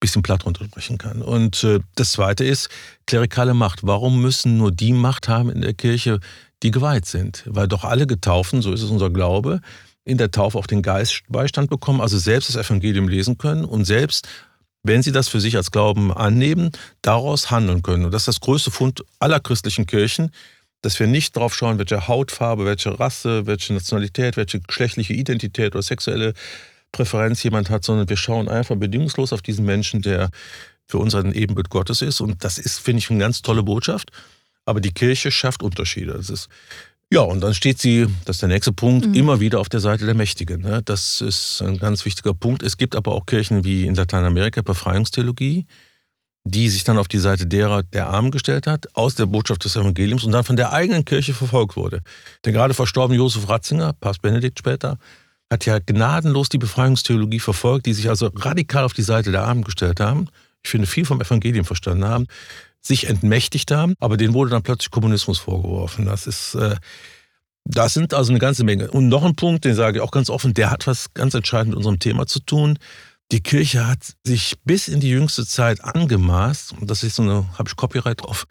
bisschen 0.00 0.22
platt 0.22 0.46
runtersprechen 0.46 0.98
kann. 0.98 1.22
Und 1.22 1.62
äh, 1.62 1.80
das 1.94 2.12
Zweite 2.12 2.44
ist 2.44 2.70
klerikale 3.06 3.54
Macht. 3.54 3.80
Warum 3.82 4.20
müssen 4.20 4.56
nur 4.56 4.72
die 4.72 4.92
Macht 4.92 5.28
haben 5.28 5.50
in 5.50 5.60
der 5.60 5.74
Kirche, 5.74 6.18
die 6.62 6.70
geweiht 6.70 7.06
sind? 7.06 7.44
Weil 7.46 7.68
doch 7.68 7.84
alle 7.84 8.06
Getaufen, 8.06 8.62
so 8.62 8.72
ist 8.72 8.82
es 8.82 8.90
unser 8.90 9.10
Glaube, 9.10 9.60
in 10.04 10.16
der 10.16 10.30
Taufe 10.30 10.58
auch 10.58 10.66
den 10.66 10.82
Geistbeistand 10.82 11.70
bekommen, 11.70 12.00
also 12.00 12.18
selbst 12.18 12.48
das 12.48 12.56
Evangelium 12.56 13.08
lesen 13.08 13.36
können 13.36 13.64
und 13.64 13.84
selbst 13.84 14.26
wenn 14.82 15.02
sie 15.02 15.12
das 15.12 15.28
für 15.28 15.40
sich 15.40 15.56
als 15.56 15.70
Glauben 15.70 16.12
annehmen, 16.12 16.70
daraus 17.02 17.50
handeln 17.50 17.82
können. 17.82 18.04
Und 18.04 18.12
das 18.12 18.22
ist 18.22 18.28
das 18.28 18.40
größte 18.40 18.70
Fund 18.70 19.04
aller 19.18 19.40
christlichen 19.40 19.86
Kirchen, 19.86 20.32
dass 20.82 20.98
wir 20.98 21.06
nicht 21.06 21.36
drauf 21.36 21.54
schauen, 21.54 21.78
welche 21.78 22.08
Hautfarbe, 22.08 22.64
welche 22.64 22.98
Rasse, 22.98 23.46
welche 23.46 23.74
Nationalität, 23.74 24.36
welche 24.36 24.60
geschlechtliche 24.60 25.12
Identität 25.12 25.74
oder 25.74 25.82
sexuelle 25.82 26.32
Präferenz 26.92 27.42
jemand 27.42 27.70
hat, 27.70 27.84
sondern 27.84 28.08
wir 28.08 28.16
schauen 28.16 28.48
einfach 28.48 28.76
bedingungslos 28.76 29.32
auf 29.32 29.42
diesen 29.42 29.64
Menschen, 29.64 30.02
der 30.02 30.30
für 30.86 30.98
uns 30.98 31.14
ein 31.14 31.32
Ebenbild 31.32 31.70
Gottes 31.70 32.02
ist. 32.02 32.20
Und 32.20 32.42
das 32.42 32.58
ist, 32.58 32.78
finde 32.78 32.98
ich, 32.98 33.10
eine 33.10 33.20
ganz 33.20 33.42
tolle 33.42 33.62
Botschaft. 33.62 34.10
Aber 34.64 34.80
die 34.80 34.92
Kirche 34.92 35.30
schafft 35.30 35.62
Unterschiede. 35.62 36.12
Das 36.12 36.30
ist 36.30 36.48
ja, 37.12 37.22
und 37.22 37.40
dann 37.40 37.54
steht 37.54 37.80
sie, 37.80 38.06
das 38.24 38.36
ist 38.36 38.42
der 38.42 38.48
nächste 38.48 38.72
Punkt, 38.72 39.06
mhm. 39.06 39.14
immer 39.14 39.40
wieder 39.40 39.58
auf 39.58 39.68
der 39.68 39.80
Seite 39.80 40.06
der 40.06 40.14
Mächtigen. 40.14 40.60
Ne? 40.60 40.80
Das 40.84 41.20
ist 41.20 41.60
ein 41.60 41.76
ganz 41.78 42.04
wichtiger 42.04 42.34
Punkt. 42.34 42.62
Es 42.62 42.76
gibt 42.76 42.94
aber 42.94 43.12
auch 43.12 43.26
Kirchen 43.26 43.64
wie 43.64 43.86
in 43.86 43.96
Lateinamerika 43.96 44.62
Befreiungstheologie, 44.62 45.66
die 46.44 46.68
sich 46.68 46.84
dann 46.84 46.98
auf 46.98 47.08
die 47.08 47.18
Seite 47.18 47.46
derer 47.46 47.82
der 47.82 48.06
Armen 48.06 48.30
gestellt 48.30 48.68
hat, 48.68 48.94
aus 48.94 49.16
der 49.16 49.26
Botschaft 49.26 49.64
des 49.64 49.74
Evangeliums 49.74 50.22
und 50.22 50.30
dann 50.30 50.44
von 50.44 50.54
der 50.54 50.72
eigenen 50.72 51.04
Kirche 51.04 51.34
verfolgt 51.34 51.76
wurde. 51.76 52.00
Der 52.44 52.52
gerade 52.52 52.74
verstorbene 52.74 53.18
Josef 53.18 53.48
Ratzinger, 53.48 53.92
Papst 53.94 54.22
Benedikt 54.22 54.60
später, 54.60 54.96
hat 55.50 55.66
ja 55.66 55.80
gnadenlos 55.80 56.48
die 56.48 56.58
Befreiungstheologie 56.58 57.40
verfolgt, 57.40 57.86
die 57.86 57.92
sich 57.92 58.08
also 58.08 58.30
radikal 58.36 58.84
auf 58.84 58.92
die 58.92 59.02
Seite 59.02 59.32
der 59.32 59.42
Armen 59.42 59.64
gestellt 59.64 59.98
haben. 59.98 60.28
Ich 60.62 60.70
finde, 60.70 60.86
viel 60.86 61.04
vom 61.04 61.20
Evangelium 61.20 61.64
verstanden 61.64 62.04
haben 62.04 62.28
sich 62.80 63.08
entmächtigt 63.08 63.70
haben, 63.70 63.94
aber 64.00 64.16
denen 64.16 64.34
wurde 64.34 64.50
dann 64.50 64.62
plötzlich 64.62 64.90
Kommunismus 64.90 65.38
vorgeworfen. 65.38 66.06
Das 66.06 66.26
ist, 66.26 66.54
äh, 66.54 66.76
das 67.64 67.94
sind 67.94 68.14
also 68.14 68.32
eine 68.32 68.38
ganze 68.38 68.64
Menge. 68.64 68.90
Und 68.90 69.08
noch 69.08 69.24
ein 69.24 69.36
Punkt, 69.36 69.64
den 69.64 69.74
sage 69.74 69.98
ich 69.98 70.02
auch 70.02 70.10
ganz 70.10 70.30
offen, 70.30 70.54
der 70.54 70.70
hat 70.70 70.86
was 70.86 71.12
ganz 71.14 71.34
entscheidend 71.34 71.70
mit 71.70 71.76
unserem 71.76 71.98
Thema 71.98 72.26
zu 72.26 72.40
tun. 72.40 72.78
Die 73.32 73.42
Kirche 73.42 73.86
hat 73.86 74.14
sich 74.24 74.54
bis 74.64 74.88
in 74.88 74.98
die 74.98 75.10
jüngste 75.10 75.46
Zeit 75.46 75.84
angemaßt, 75.84 76.72
und 76.80 76.90
das 76.90 77.04
ist 77.04 77.16
so 77.16 77.22
eine, 77.22 77.46
habe 77.58 77.68
ich 77.68 77.76
Copyright 77.76 78.22
drauf, 78.22 78.46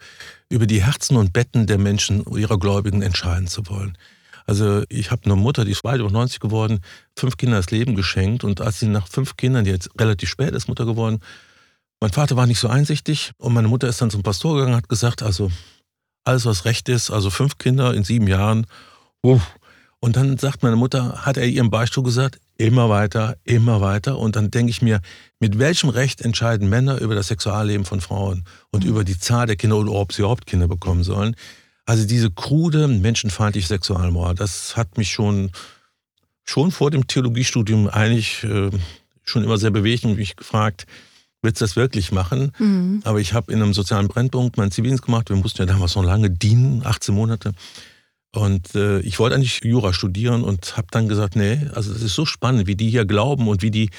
über 0.48 0.66
die 0.66 0.82
Herzen 0.82 1.16
und 1.16 1.32
Betten 1.32 1.66
der 1.66 1.76
Menschen, 1.76 2.24
ihrer 2.34 2.58
Gläubigen 2.58 3.02
entscheiden 3.02 3.46
zu 3.46 3.68
wollen. 3.68 3.98
Also 4.46 4.82
ich 4.88 5.10
habe 5.10 5.26
eine 5.26 5.36
Mutter, 5.36 5.64
die 5.64 5.72
ist 5.72 5.84
weit 5.84 6.00
über 6.00 6.10
90 6.10 6.40
geworden, 6.40 6.80
fünf 7.16 7.36
Kinder 7.36 7.58
das 7.58 7.70
Leben 7.70 7.94
geschenkt 7.94 8.42
und 8.42 8.60
als 8.60 8.80
sie 8.80 8.86
nach 8.86 9.06
fünf 9.06 9.36
Kindern, 9.36 9.64
die 9.64 9.70
jetzt 9.70 9.90
relativ 10.00 10.30
spät 10.30 10.54
ist 10.54 10.66
Mutter 10.66 10.86
geworden, 10.86 11.20
mein 12.00 12.12
Vater 12.12 12.36
war 12.36 12.46
nicht 12.46 12.58
so 12.58 12.68
einsichtig 12.68 13.32
und 13.38 13.52
meine 13.52 13.68
Mutter 13.68 13.88
ist 13.88 14.00
dann 14.00 14.10
zum 14.10 14.22
Pastor 14.22 14.54
gegangen 14.54 14.72
und 14.72 14.78
hat 14.78 14.88
gesagt, 14.88 15.22
also 15.22 15.50
alles, 16.24 16.46
was 16.46 16.64
recht 16.64 16.88
ist, 16.88 17.10
also 17.10 17.30
fünf 17.30 17.58
Kinder 17.58 17.94
in 17.94 18.04
sieben 18.04 18.26
Jahren. 18.26 18.66
Uff. 19.22 19.42
Und 20.02 20.16
dann 20.16 20.38
sagt 20.38 20.62
meine 20.62 20.76
Mutter, 20.76 21.26
hat 21.26 21.36
er 21.36 21.46
ihrem 21.46 21.68
Beistuhl 21.68 22.02
gesagt, 22.04 22.40
immer 22.56 22.88
weiter, 22.88 23.36
immer 23.44 23.82
weiter. 23.82 24.18
Und 24.18 24.34
dann 24.34 24.50
denke 24.50 24.70
ich 24.70 24.80
mir, 24.80 25.00
mit 25.40 25.58
welchem 25.58 25.90
Recht 25.90 26.22
entscheiden 26.22 26.70
Männer 26.70 27.00
über 27.00 27.14
das 27.14 27.28
Sexualleben 27.28 27.84
von 27.84 28.00
Frauen 28.00 28.44
und 28.70 28.84
mhm. 28.84 28.90
über 28.90 29.04
die 29.04 29.18
Zahl 29.18 29.46
der 29.46 29.56
Kinder 29.56 29.76
oder 29.76 29.92
ob 29.92 30.14
sie 30.14 30.22
überhaupt 30.22 30.46
Kinder 30.46 30.68
bekommen 30.68 31.04
sollen? 31.04 31.36
Also 31.84 32.06
diese 32.06 32.30
krude, 32.30 32.88
menschenfeindliche 32.88 33.68
Sexualmoral, 33.68 34.34
das 34.34 34.76
hat 34.76 34.96
mich 34.96 35.10
schon, 35.10 35.50
schon 36.44 36.70
vor 36.70 36.90
dem 36.90 37.06
Theologiestudium 37.06 37.88
eigentlich 37.88 38.42
äh, 38.44 38.70
schon 39.24 39.44
immer 39.44 39.58
sehr 39.58 39.70
bewegt 39.70 40.04
und 40.04 40.16
mich 40.16 40.36
gefragt, 40.36 40.86
willst 41.42 41.60
du 41.60 41.64
das 41.64 41.76
wirklich 41.76 42.12
machen? 42.12 42.52
Mhm. 42.58 43.00
Aber 43.04 43.20
ich 43.20 43.32
habe 43.32 43.52
in 43.52 43.62
einem 43.62 43.74
sozialen 43.74 44.08
Brennpunkt 44.08 44.56
meinen 44.56 44.70
Zivildienst 44.70 45.04
gemacht. 45.04 45.28
Wir 45.30 45.36
mussten 45.36 45.62
ja 45.62 45.66
damals 45.66 45.94
noch 45.94 46.04
lange 46.04 46.30
dienen, 46.30 46.82
18 46.84 47.14
Monate. 47.14 47.52
Und 48.32 48.74
äh, 48.74 49.00
ich 49.00 49.18
wollte 49.18 49.34
eigentlich 49.34 49.60
Jura 49.64 49.92
studieren 49.92 50.44
und 50.44 50.76
habe 50.76 50.86
dann 50.90 51.08
gesagt, 51.08 51.34
nee, 51.34 51.66
also 51.74 51.92
das 51.92 52.02
ist 52.02 52.14
so 52.14 52.24
spannend, 52.24 52.66
wie 52.66 52.76
die 52.76 52.90
hier 52.90 53.04
glauben 53.04 53.48
und 53.48 53.62
wie 53.62 53.70
die 53.70 53.90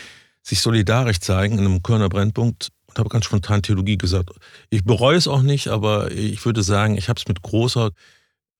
sich 0.41 0.62
solidarisch 0.62 1.19
zeigen 1.19 1.58
in 1.58 1.65
einem 1.65 1.84
Kölner 1.84 2.10
Brennpunkt 2.10 2.69
und 2.88 2.97
habe 2.97 3.10
ganz 3.10 3.25
spontan 3.25 3.62
Theologie 3.62 3.97
gesagt. 3.97 4.30
Ich 4.69 4.84
bereue 4.84 5.17
es 5.17 5.27
auch 5.27 5.41
nicht, 5.41 5.67
aber 5.67 6.12
ich 6.12 6.45
würde 6.45 6.63
sagen, 6.63 6.97
ich 6.97 7.10
habe 7.10 7.19
es 7.19 7.27
mit 7.27 7.41
großer 7.41 7.91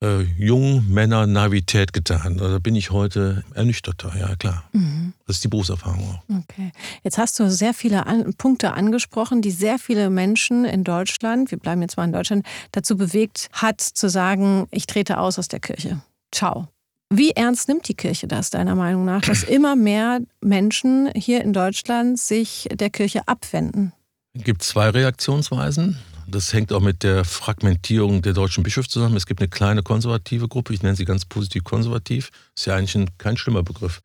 äh, 0.02 0.22
jungen 0.38 0.92
Männer 0.92 1.28
Navität 1.28 1.94
getan. 1.94 2.38
Da 2.38 2.60
bin 2.60 2.76
ich 2.76 2.92
heute 2.92 3.44
ernüchterter, 3.54 4.14
ja 4.20 4.36
klar. 4.36 4.64
Mhm. 4.74 5.14
Das 5.28 5.38
ist 5.38 5.44
die 5.44 5.48
Berufserfahrung 5.48 6.02
auch. 6.10 6.36
Okay. 6.44 6.72
Jetzt 7.04 7.18
hast 7.18 7.40
du 7.40 7.50
sehr 7.50 7.74
viele 7.74 8.06
an 8.08 8.34
Punkte 8.34 8.74
angesprochen, 8.74 9.42
die 9.42 9.52
sehr 9.52 9.80
viele 9.80 10.10
Menschen 10.10 10.66
in 10.66 10.84
Deutschland, 10.84 11.52
wir 11.52 11.60
bleiben 11.60 11.82
jetzt 11.82 11.98
mal 11.98 12.06
in 12.06 12.14
Deutschland, 12.14 12.46
dazu 12.72 12.98
bewegt 12.98 13.50
hat, 13.54 13.82
zu 13.82 14.10
sagen, 14.10 14.68
ich 14.72 14.88
trete 14.88 15.20
aus 15.20 15.38
aus 15.38 15.48
der 15.48 15.60
Kirche. 15.60 16.02
Ciao. 16.32 16.68
Wie 17.14 17.32
ernst 17.32 17.68
nimmt 17.68 17.88
die 17.90 17.94
Kirche 17.94 18.28
das 18.28 18.52
deiner 18.52 18.74
Meinung 18.74 19.06
nach, 19.06 19.22
dass 19.22 19.44
immer 19.48 19.76
mehr 19.76 20.22
Menschen 20.40 21.12
hier 21.14 21.42
in 21.42 21.54
Deutschland 21.54 22.18
sich 22.18 22.70
der 22.72 22.90
Kirche 22.90 23.28
abwenden? 23.28 23.94
Es 24.34 24.46
gibt 24.46 24.64
zwei 24.64 24.90
Reaktionsweisen. 24.90 25.98
Das 26.32 26.54
hängt 26.54 26.72
auch 26.72 26.80
mit 26.80 27.04
der 27.04 27.26
Fragmentierung 27.26 28.22
der 28.22 28.32
deutschen 28.32 28.64
Bischöfe 28.64 28.88
zusammen. 28.88 29.18
Es 29.18 29.26
gibt 29.26 29.42
eine 29.42 29.50
kleine 29.50 29.84
konservative 29.84 30.48
Gruppe, 30.48 30.74
ich 30.74 30.82
nenne 30.82 30.96
sie 30.96 31.04
ganz 31.04 31.26
positiv 31.26 31.66
konservativ. 31.66 32.30
Ist 32.56 32.68
ja 32.68 32.76
eigentlich 32.76 32.96
ein, 32.96 33.10
kein 33.18 33.36
schlimmer 33.36 33.64
Begriff. 33.64 34.00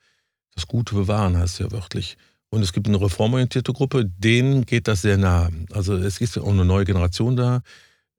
Das 0.55 0.67
Gute 0.67 0.97
bewahren 0.97 1.39
heißt 1.39 1.61
ja 1.61 1.71
wörtlich. 1.71 2.17
Und 2.51 2.63
es 2.63 2.73
gibt 2.73 2.89
eine 2.89 3.01
reformorientierte 3.01 3.73
Gruppe, 3.73 4.05
denen 4.05 4.67
geht 4.67 4.89
das 4.89 5.03
sehr 5.03 5.19
nah. 5.19 5.51
Also 5.71 5.95
es 5.95 6.21
ist 6.21 6.37
auch 6.39 6.49
eine 6.49 6.65
neue 6.65 6.85
Generation 6.85 7.37
da. 7.37 7.63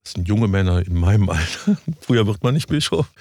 Das 0.03 0.13
sind 0.13 0.27
junge 0.27 0.47
Männer 0.47 0.85
in 0.85 0.93
meinem 0.93 1.29
Alter. 1.29 1.77
Früher 1.99 2.25
wird 2.27 2.43
man 2.43 2.53
nicht 2.53 2.69
Bischof, 2.69 3.11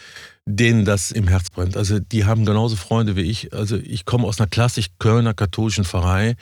denen 0.45 0.85
das 0.85 1.11
im 1.11 1.27
Herz 1.27 1.51
brennt. 1.51 1.77
Also 1.77 1.99
die 1.99 2.27
haben 2.27 2.45
genauso 2.45 2.77
Freunde 2.77 3.17
wie 3.17 3.23
ich. 3.23 3.53
Also 3.53 3.77
ich 3.77 4.05
komme 4.05 4.27
aus 4.27 4.39
einer 4.39 4.49
klassisch 4.49 4.87
Kölner 5.01 5.35
katholischen 5.35 5.85
Pfarrei 5.85 6.37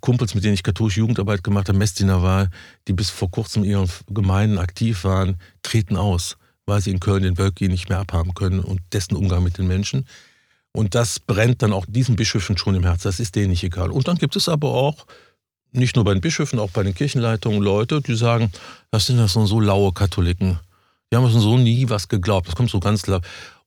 Kumpels, 0.00 0.34
mit 0.34 0.44
denen 0.44 0.54
ich 0.54 0.62
katholische 0.62 1.00
Jugendarbeit 1.00 1.42
gemacht 1.42 1.68
habe, 1.68 1.78
Messdiener 1.78 2.22
war, 2.22 2.48
die 2.86 2.92
bis 2.92 3.10
vor 3.10 3.30
kurzem 3.30 3.64
in 3.64 3.70
ihren 3.70 3.90
Gemeinden 4.08 4.58
aktiv 4.58 5.04
waren, 5.04 5.40
treten 5.62 5.96
aus, 5.96 6.36
weil 6.66 6.80
sie 6.80 6.90
in 6.90 7.00
Köln 7.00 7.22
den 7.22 7.38
Wölki 7.38 7.68
nicht 7.68 7.88
mehr 7.88 7.98
abhaben 7.98 8.34
können 8.34 8.60
und 8.60 8.80
dessen 8.92 9.16
Umgang 9.16 9.42
mit 9.42 9.58
den 9.58 9.66
Menschen. 9.66 10.06
Und 10.72 10.94
das 10.94 11.18
brennt 11.18 11.62
dann 11.62 11.72
auch 11.72 11.86
diesen 11.88 12.14
Bischöfen 12.14 12.58
schon 12.58 12.74
im 12.74 12.84
Herzen. 12.84 13.08
Das 13.08 13.20
ist 13.20 13.34
denen 13.34 13.50
nicht 13.50 13.64
egal. 13.64 13.90
Und 13.90 14.06
dann 14.06 14.18
gibt 14.18 14.36
es 14.36 14.48
aber 14.48 14.72
auch, 14.72 15.06
nicht 15.72 15.96
nur 15.96 16.04
bei 16.04 16.12
den 16.12 16.20
Bischöfen, 16.20 16.58
auch 16.58 16.70
bei 16.70 16.82
den 16.82 16.94
Kirchenleitungen 16.94 17.62
Leute, 17.62 18.00
die 18.00 18.16
sagen, 18.16 18.52
das 18.90 19.06
sind 19.06 19.18
das 19.18 19.32
so 19.32 19.60
laue 19.60 19.92
Katholiken. 19.92 20.58
Die 21.10 21.16
haben 21.16 21.28
so 21.28 21.56
nie 21.56 21.88
was 21.88 22.08
geglaubt. 22.08 22.48
Das 22.48 22.54
kommt 22.54 22.70
so 22.70 22.80
ganz 22.80 23.02
klar 23.02 23.20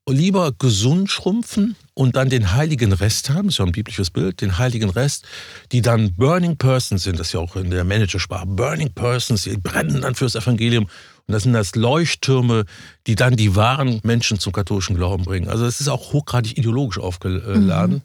lieber 0.09 0.51
gesund 0.51 1.09
schrumpfen 1.09 1.75
und 1.93 2.15
dann 2.15 2.29
den 2.29 2.53
heiligen 2.53 2.91
Rest 2.91 3.29
haben, 3.29 3.47
das 3.47 3.55
ist 3.55 3.59
ja 3.59 3.65
ein 3.65 3.71
biblisches 3.71 4.09
Bild, 4.09 4.41
den 4.41 4.57
heiligen 4.57 4.89
Rest, 4.89 5.25
die 5.71 5.81
dann 5.81 6.13
Burning 6.15 6.57
Persons 6.57 7.03
sind, 7.03 7.19
das 7.19 7.27
ist 7.27 7.33
ja 7.33 7.39
auch 7.39 7.55
in 7.55 7.71
der 7.71 7.83
Managersprache, 7.83 8.45
Burning 8.45 8.91
Persons, 8.93 9.43
die 9.43 9.57
brennen 9.57 10.01
dann 10.01 10.15
fürs 10.15 10.35
Evangelium. 10.35 10.85
Und 11.25 11.31
das 11.31 11.43
sind 11.43 11.53
das 11.53 11.75
Leuchttürme, 11.75 12.65
die 13.07 13.15
dann 13.15 13.37
die 13.37 13.55
wahren 13.55 14.01
Menschen 14.03 14.39
zum 14.39 14.51
katholischen 14.51 14.95
Glauben 14.97 15.23
bringen. 15.23 15.47
Also 15.47 15.65
es 15.65 15.79
ist 15.79 15.87
auch 15.87 16.11
hochgradig 16.11 16.57
ideologisch 16.57 16.99
aufgeladen. 16.99 17.95
Mhm. 17.95 18.01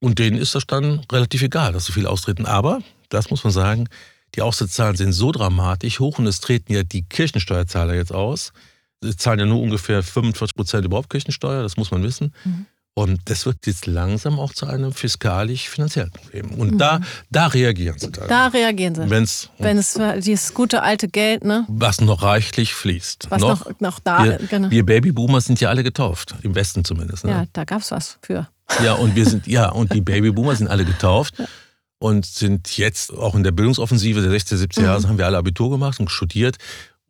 Und 0.00 0.18
denen 0.18 0.38
ist 0.38 0.56
das 0.56 0.66
dann 0.66 1.04
relativ 1.10 1.42
egal, 1.42 1.72
dass 1.72 1.86
sie 1.86 1.92
viel 1.92 2.06
austreten. 2.06 2.46
Aber, 2.46 2.80
das 3.10 3.30
muss 3.30 3.44
man 3.44 3.52
sagen, 3.52 3.88
die 4.34 4.42
Austrittszahlen 4.42 4.96
sind 4.96 5.12
so 5.12 5.30
dramatisch 5.30 6.00
hoch 6.00 6.18
und 6.18 6.26
es 6.26 6.40
treten 6.40 6.72
ja 6.72 6.82
die 6.82 7.02
Kirchensteuerzahler 7.02 7.94
jetzt 7.94 8.12
aus. 8.12 8.52
Sie 9.00 9.16
zahlen 9.16 9.38
ja 9.38 9.46
nur 9.46 9.60
ungefähr 9.60 10.02
45 10.02 10.56
Prozent 10.56 10.84
überhaupt 10.84 11.10
Kirchensteuer, 11.10 11.62
das 11.62 11.76
muss 11.76 11.90
man 11.90 12.02
wissen. 12.02 12.34
Mhm. 12.44 12.66
Und 12.98 13.20
das 13.26 13.46
wird 13.46 13.64
jetzt 13.66 13.86
langsam 13.86 14.40
auch 14.40 14.52
zu 14.52 14.66
einem 14.66 14.92
fiskalisch-finanziellen 14.92 16.10
Problem. 16.10 16.50
Und 16.54 16.72
mhm. 16.72 16.78
da, 16.78 17.00
da 17.30 17.46
reagieren 17.46 17.96
sie 17.96 18.10
dann. 18.10 18.26
Da 18.26 18.48
reagieren 18.48 18.96
sie. 18.96 19.08
Wenn's, 19.08 19.50
Wenn 19.58 19.78
es 19.78 19.96
dieses 20.18 20.52
gute 20.52 20.82
alte 20.82 21.06
Geld, 21.06 21.44
ne? 21.44 21.64
Was 21.68 22.00
noch 22.00 22.22
reichlich 22.22 22.74
fließt. 22.74 23.28
Was 23.28 23.40
noch, 23.40 23.66
noch, 23.66 23.80
noch 23.80 24.00
da 24.00 24.24
wir, 24.24 24.38
genau. 24.38 24.68
wir 24.72 24.84
Babyboomer 24.84 25.40
sind 25.40 25.60
ja 25.60 25.68
alle 25.68 25.84
getauft, 25.84 26.34
im 26.42 26.56
Westen 26.56 26.84
zumindest. 26.84 27.24
Ne? 27.24 27.30
Ja, 27.30 27.44
da 27.52 27.62
gab 27.62 27.82
es 27.82 27.92
was 27.92 28.18
für. 28.20 28.48
Ja, 28.82 28.94
und 28.94 29.14
wir 29.14 29.26
sind, 29.26 29.46
ja, 29.46 29.68
und 29.68 29.94
die 29.94 30.00
Babyboomer 30.10 30.56
sind 30.56 30.66
alle 30.66 30.84
getauft. 30.84 31.34
Und 32.00 32.26
sind 32.26 32.78
jetzt 32.78 33.12
auch 33.12 33.34
in 33.36 33.44
der 33.44 33.50
Bildungsoffensive 33.52 34.22
der 34.22 34.30
60er, 34.30 34.56
70er 34.56 34.82
Jahre, 34.82 35.00
mhm. 35.00 35.08
haben 35.08 35.18
wir 35.18 35.26
alle 35.26 35.38
Abitur 35.38 35.70
gemacht 35.70 36.00
und 36.00 36.10
studiert. 36.10 36.56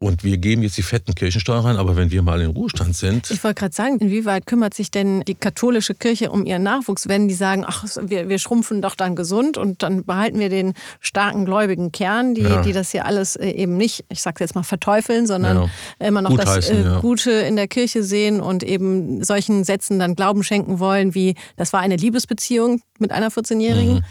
Und 0.00 0.22
wir 0.22 0.38
geben 0.38 0.62
jetzt 0.62 0.76
die 0.76 0.82
fetten 0.82 1.16
Kirchensteuern 1.16 1.64
rein, 1.64 1.76
aber 1.76 1.96
wenn 1.96 2.12
wir 2.12 2.22
mal 2.22 2.40
in 2.40 2.50
Ruhestand 2.50 2.96
sind. 2.96 3.32
Ich 3.32 3.42
wollte 3.42 3.58
gerade 3.58 3.74
sagen, 3.74 3.98
inwieweit 3.98 4.46
kümmert 4.46 4.72
sich 4.72 4.92
denn 4.92 5.22
die 5.22 5.34
katholische 5.34 5.92
Kirche 5.92 6.30
um 6.30 6.46
ihren 6.46 6.62
Nachwuchs, 6.62 7.08
wenn 7.08 7.26
die 7.26 7.34
sagen, 7.34 7.64
ach, 7.66 7.84
wir, 8.02 8.28
wir 8.28 8.38
schrumpfen 8.38 8.80
doch 8.80 8.94
dann 8.94 9.16
gesund 9.16 9.58
und 9.58 9.82
dann 9.82 10.04
behalten 10.04 10.38
wir 10.38 10.50
den 10.50 10.74
starken 11.00 11.44
gläubigen 11.44 11.90
Kern, 11.90 12.36
die, 12.36 12.42
ja. 12.42 12.62
die 12.62 12.72
das 12.72 12.92
hier 12.92 13.06
alles 13.06 13.34
äh, 13.34 13.50
eben 13.50 13.76
nicht, 13.76 14.04
ich 14.08 14.22
sage 14.22 14.36
jetzt 14.38 14.54
mal 14.54 14.62
verteufeln, 14.62 15.26
sondern 15.26 15.68
ja. 16.00 16.06
immer 16.06 16.22
noch 16.22 16.30
Gut 16.30 16.40
das 16.42 16.48
heißen, 16.48 16.98
äh. 16.98 17.00
Gute 17.00 17.32
in 17.32 17.56
der 17.56 17.66
Kirche 17.66 18.04
sehen 18.04 18.40
und 18.40 18.62
eben 18.62 19.24
solchen 19.24 19.64
Sätzen 19.64 19.98
dann 19.98 20.14
Glauben 20.14 20.44
schenken 20.44 20.78
wollen, 20.78 21.16
wie 21.16 21.34
das 21.56 21.72
war 21.72 21.80
eine 21.80 21.96
Liebesbeziehung 21.96 22.82
mit 23.00 23.10
einer 23.10 23.30
14-Jährigen. 23.30 23.94
Mhm. 23.94 24.04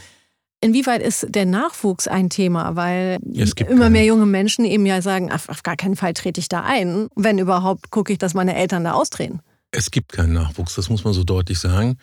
Inwieweit 0.60 1.04
ist 1.04 1.28
der 1.30 1.46
Nachwuchs 1.46 2.08
ein 2.08 2.30
Thema? 2.30 2.76
Weil 2.76 3.20
immer 3.70 3.90
mehr 3.90 4.06
junge 4.06 4.26
Menschen 4.26 4.66
eben 4.66 4.86
ja 4.86 5.02
sagen, 5.02 5.32
auf, 5.32 5.50
auf, 5.50 5.62
gar 5.62 5.76
keinen 5.76 5.96
Fall 5.96 6.14
trete 6.14 6.40
ich 6.40 6.50
da 6.50 6.64
ein. 6.64 7.10
Wenn 7.16 7.38
überhaupt, 7.38 7.92
gucke 7.92 8.12
ich, 8.12 8.18
dass 8.18 8.34
meine 8.34 8.56
Eltern 8.56 8.84
da 8.84 8.94
austreten. 8.94 9.42
Es 9.72 9.92
gibt 9.92 10.14
keinen 10.14 10.34
Nachwuchs, 10.34 10.76
das 10.76 10.90
muss 10.90 11.04
man 11.04 11.14
so 11.14 11.24
deutlich 11.24 11.60
sagen. 11.60 11.98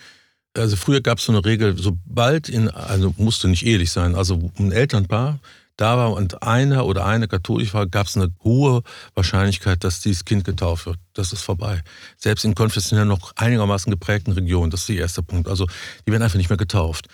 Also 0.57 0.77
früher 0.77 1.01
gab 1.01 1.19
es 1.19 1.25
so 1.25 1.33
eine 1.33 1.45
Regel, 1.45 1.77
sobald 1.77 2.49
in, 2.49 2.69
also 2.69 3.13
musste 3.17 3.49
nicht 3.49 3.67
ehelich 3.67 3.91
sein, 3.91 4.15
also 4.15 4.53
ein 4.59 4.71
Elternpaar 4.71 5.41
da 5.77 5.97
war 5.97 6.13
und 6.13 6.43
einer 6.43 6.87
oder 6.87 7.05
eine 7.05 7.27
katholisch 7.27 7.75
war, 7.75 7.87
gab 7.87 8.07
es 8.07 8.17
eine 8.17 8.33
hohe 8.45 8.83
Wahrscheinlichkeit, 9.15 9.83
dass 9.83 10.01
dieses 10.01 10.25
Kind 10.25 10.45
getauft 10.45 10.87
wird. 10.87 10.99
Das 11.15 11.33
ist 11.33 11.43
vorbei. 11.43 11.83
Selbst 12.17 12.45
in 12.45 12.55
konfessionell 12.55 13.07
noch 13.07 13.33
einigermaßen 13.37 13.91
geprägten 13.91 14.33
Regionen, 14.33 14.71
das 14.71 14.83
ist 14.83 14.91
der 14.91 14.97
erste 14.97 15.23
Punkt. 15.23 15.49
Also 15.49 15.67
die 16.07 16.13
werden 16.13 16.23
einfach 16.23 16.39
nicht 16.39 16.51
mehr 16.51 16.57
getauft. 16.57 17.09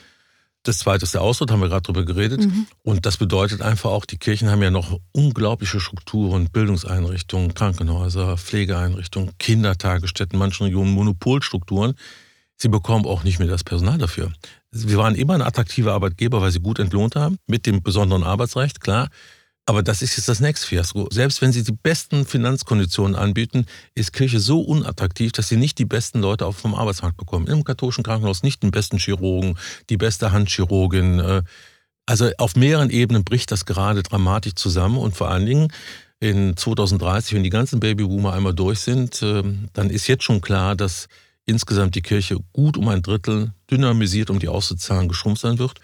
Das 0.62 0.79
zweite 0.79 1.05
ist 1.05 1.14
der 1.14 1.23
Austritt, 1.23 1.51
haben 1.51 1.61
wir 1.61 1.68
gerade 1.68 1.83
drüber 1.83 2.05
geredet. 2.05 2.40
Mhm. 2.40 2.66
Und 2.83 3.07
das 3.07 3.16
bedeutet 3.16 3.62
einfach 3.62 3.90
auch, 3.90 4.05
die 4.05 4.18
Kirchen 4.18 4.51
haben 4.51 4.62
ja 4.62 4.70
noch 4.70 4.99
unglaubliche 5.12 5.81
Strukturen, 5.81 6.51
Bildungseinrichtungen, 6.51 7.55
Krankenhäuser, 7.55 8.37
Pflegeeinrichtungen, 8.37 9.31
Kindertagesstätten, 9.38 10.38
manchen 10.38 10.64
Regionen 10.64 10.92
Monopolstrukturen. 10.92 11.94
Sie 12.57 12.68
bekommen 12.68 13.07
auch 13.07 13.25
nicht 13.25 13.38
mehr 13.38 13.49
das 13.49 13.64
Personal 13.64 13.96
dafür. 13.96 14.33
Wir 14.70 14.99
waren 14.99 15.14
immer 15.14 15.33
ein 15.33 15.42
attraktiver 15.42 15.94
Arbeitgeber, 15.94 16.42
weil 16.42 16.53
sie 16.53 16.61
gut 16.61 16.79
entlohnt 16.79 17.16
haben, 17.16 17.38
mit 17.46 17.64
dem 17.64 17.83
besonderen 17.83 18.23
Arbeitsrecht, 18.23 18.81
klar. 18.83 19.09
Aber 19.70 19.85
das 19.85 20.02
ist 20.02 20.16
jetzt 20.16 20.28
das 20.28 20.40
nächste 20.40 20.66
Fiasko. 20.66 21.06
Selbst 21.12 21.40
wenn 21.42 21.52
sie 21.52 21.62
die 21.62 21.70
besten 21.70 22.26
Finanzkonditionen 22.26 23.14
anbieten, 23.14 23.66
ist 23.94 24.12
Kirche 24.12 24.40
so 24.40 24.62
unattraktiv, 24.62 25.30
dass 25.30 25.46
sie 25.46 25.56
nicht 25.56 25.78
die 25.78 25.85
besten 25.85 26.18
Leute 26.18 26.44
auf 26.44 26.56
vom 26.56 26.74
Arbeitsmarkt 26.74 27.16
bekommen. 27.16 27.46
Im 27.46 27.62
katholischen 27.62 28.02
Krankenhaus 28.02 28.42
nicht 28.42 28.64
den 28.64 28.72
besten 28.72 28.98
Chirurgen, 28.98 29.56
die 29.88 29.96
beste 29.96 30.33
Handchirurgin. 30.33 31.20
Äh, 31.20 31.42
also 32.04 32.33
auf 32.38 32.56
mehreren 32.56 32.90
Ebenen 32.90 33.22
bricht 33.22 33.52
das 33.52 33.64
gerade 33.64 34.02
dramatisch 34.02 34.56
zusammen 34.56 34.98
und 34.98 35.16
vor 35.16 35.30
allen 35.30 35.46
Dingen 35.46 35.72
in 36.18 36.56
2030, 36.56 37.35
wenn 37.35 37.44
die 37.44 37.50
ganzen 37.50 37.78
Babyboomer 37.78 38.33
einmal 38.33 38.54
durch 38.54 38.80
sind, 38.80 39.22
äh, 39.22 39.44
dann 39.72 39.88
ist 39.88 40.09
jetzt 40.09 40.24
schon 40.24 40.40
klar, 40.40 40.74
dass 40.74 41.06
insgesamt 41.46 41.94
die 41.94 42.02
Kirche 42.02 42.38
gut 42.52 42.76
um 42.76 42.88
ein 42.88 43.02
Drittel 43.02 43.52
dynamisiert 43.70 44.30
um 44.30 44.40
die 44.40 44.48
Auszuzahlen 44.48 45.06
geschrumpft 45.06 45.42
sein 45.42 45.61
wird. 45.61 45.78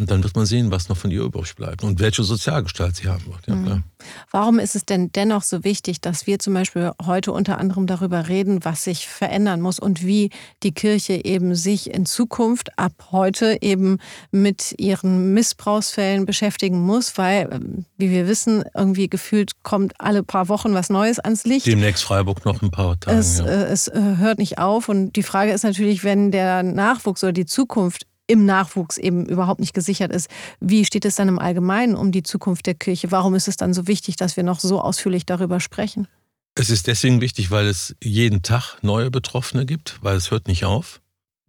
Und 0.00 0.10
dann 0.10 0.24
wird 0.24 0.34
man 0.34 0.46
sehen, 0.46 0.70
was 0.70 0.88
noch 0.88 0.96
von 0.96 1.10
ihr 1.10 1.20
übrig 1.20 1.54
bleibt 1.54 1.84
und 1.84 2.00
welche 2.00 2.22
Sozialgestalt 2.22 2.96
sie 2.96 3.08
haben 3.08 3.26
wird. 3.26 3.46
Ja, 3.46 3.54
mhm. 3.54 3.82
Warum 4.30 4.58
ist 4.58 4.74
es 4.74 4.86
denn 4.86 5.12
dennoch 5.12 5.42
so 5.42 5.62
wichtig, 5.62 6.00
dass 6.00 6.26
wir 6.26 6.38
zum 6.38 6.54
Beispiel 6.54 6.92
heute 7.04 7.32
unter 7.32 7.58
anderem 7.58 7.86
darüber 7.86 8.26
reden, 8.28 8.64
was 8.64 8.84
sich 8.84 9.06
verändern 9.06 9.60
muss 9.60 9.78
und 9.78 10.02
wie 10.02 10.30
die 10.62 10.72
Kirche 10.72 11.22
eben 11.22 11.54
sich 11.54 11.92
in 11.92 12.06
Zukunft 12.06 12.78
ab 12.78 12.92
heute 13.12 13.58
eben 13.60 13.98
mit 14.30 14.74
ihren 14.78 15.34
Missbrauchsfällen 15.34 16.24
beschäftigen 16.24 16.80
muss, 16.80 17.18
weil, 17.18 17.50
ähm, 17.52 17.84
wie 17.98 18.10
wir 18.10 18.26
wissen, 18.26 18.64
irgendwie 18.74 19.10
gefühlt 19.10 19.62
kommt 19.62 19.92
alle 19.98 20.22
paar 20.22 20.48
Wochen 20.48 20.72
was 20.72 20.88
Neues 20.88 21.18
ans 21.18 21.44
Licht. 21.44 21.66
Demnächst 21.66 22.04
Freiburg 22.04 22.46
noch 22.46 22.62
ein 22.62 22.70
paar 22.70 22.98
Tage. 22.98 23.18
Es, 23.18 23.40
ja. 23.40 23.44
äh, 23.44 23.64
es 23.64 23.88
äh, 23.88 24.00
hört 24.16 24.38
nicht 24.38 24.56
auf 24.56 24.88
und 24.88 25.14
die 25.16 25.22
Frage 25.22 25.52
ist 25.52 25.62
natürlich, 25.62 26.04
wenn 26.04 26.30
der 26.30 26.62
Nachwuchs 26.62 27.22
oder 27.22 27.34
die 27.34 27.44
Zukunft 27.44 28.06
im 28.30 28.46
Nachwuchs 28.46 28.96
eben 28.96 29.26
überhaupt 29.26 29.60
nicht 29.60 29.74
gesichert 29.74 30.12
ist. 30.12 30.30
Wie 30.60 30.84
steht 30.84 31.04
es 31.04 31.16
dann 31.16 31.28
im 31.28 31.38
Allgemeinen 31.38 31.96
um 31.96 32.12
die 32.12 32.22
Zukunft 32.22 32.66
der 32.66 32.74
Kirche? 32.74 33.10
Warum 33.10 33.34
ist 33.34 33.48
es 33.48 33.56
dann 33.56 33.74
so 33.74 33.88
wichtig, 33.88 34.16
dass 34.16 34.36
wir 34.36 34.44
noch 34.44 34.60
so 34.60 34.80
ausführlich 34.80 35.26
darüber 35.26 35.58
sprechen? 35.58 36.06
Es 36.54 36.70
ist 36.70 36.86
deswegen 36.86 37.20
wichtig, 37.20 37.50
weil 37.50 37.66
es 37.66 37.96
jeden 38.02 38.42
Tag 38.42 38.78
neue 38.82 39.10
Betroffene 39.10 39.66
gibt, 39.66 39.98
weil 40.02 40.16
es 40.16 40.30
hört 40.30 40.46
nicht 40.46 40.64
auf. 40.64 41.00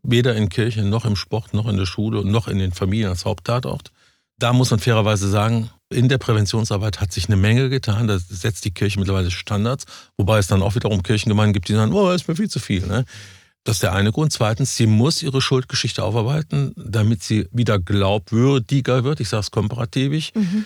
Weder 0.03 0.35
in 0.35 0.49
Kirche, 0.49 0.83
noch 0.83 1.05
im 1.05 1.15
Sport, 1.15 1.53
noch 1.53 1.67
in 1.67 1.77
der 1.77 1.85
Schule, 1.85 2.25
noch 2.25 2.47
in 2.47 2.57
den 2.57 2.71
Familien 2.71 3.09
als 3.09 3.25
Haupttatort. 3.25 3.91
Da 4.39 4.53
muss 4.53 4.71
man 4.71 4.79
fairerweise 4.79 5.29
sagen, 5.29 5.69
in 5.91 6.09
der 6.09 6.17
Präventionsarbeit 6.17 6.99
hat 6.99 7.11
sich 7.11 7.27
eine 7.27 7.35
Menge 7.35 7.69
getan. 7.69 8.07
Da 8.07 8.17
setzt 8.17 8.65
die 8.65 8.71
Kirche 8.71 8.99
mittlerweile 8.99 9.29
Standards, 9.29 9.85
wobei 10.17 10.39
es 10.39 10.47
dann 10.47 10.63
auch 10.63 10.73
wiederum 10.73 11.03
Kirchengemeinden 11.03 11.53
gibt, 11.53 11.69
die 11.69 11.73
sagen, 11.73 11.93
oh, 11.93 12.09
ist 12.09 12.27
mir 12.27 12.35
viel 12.35 12.49
zu 12.49 12.59
viel. 12.59 12.87
Ne? 12.87 13.05
Das 13.63 13.77
ist 13.77 13.83
der 13.83 13.93
eine 13.93 14.11
Grund. 14.11 14.33
Zweitens, 14.33 14.75
sie 14.75 14.87
muss 14.87 15.21
ihre 15.21 15.41
Schuldgeschichte 15.41 16.03
aufarbeiten, 16.03 16.73
damit 16.75 17.21
sie 17.21 17.47
wieder 17.51 17.79
glaubwürdiger 17.79 19.03
wird. 19.03 19.19
Ich 19.19 19.29
sage 19.29 19.41
es 19.41 19.51
komparativisch. 19.51 20.31
Mhm. 20.33 20.65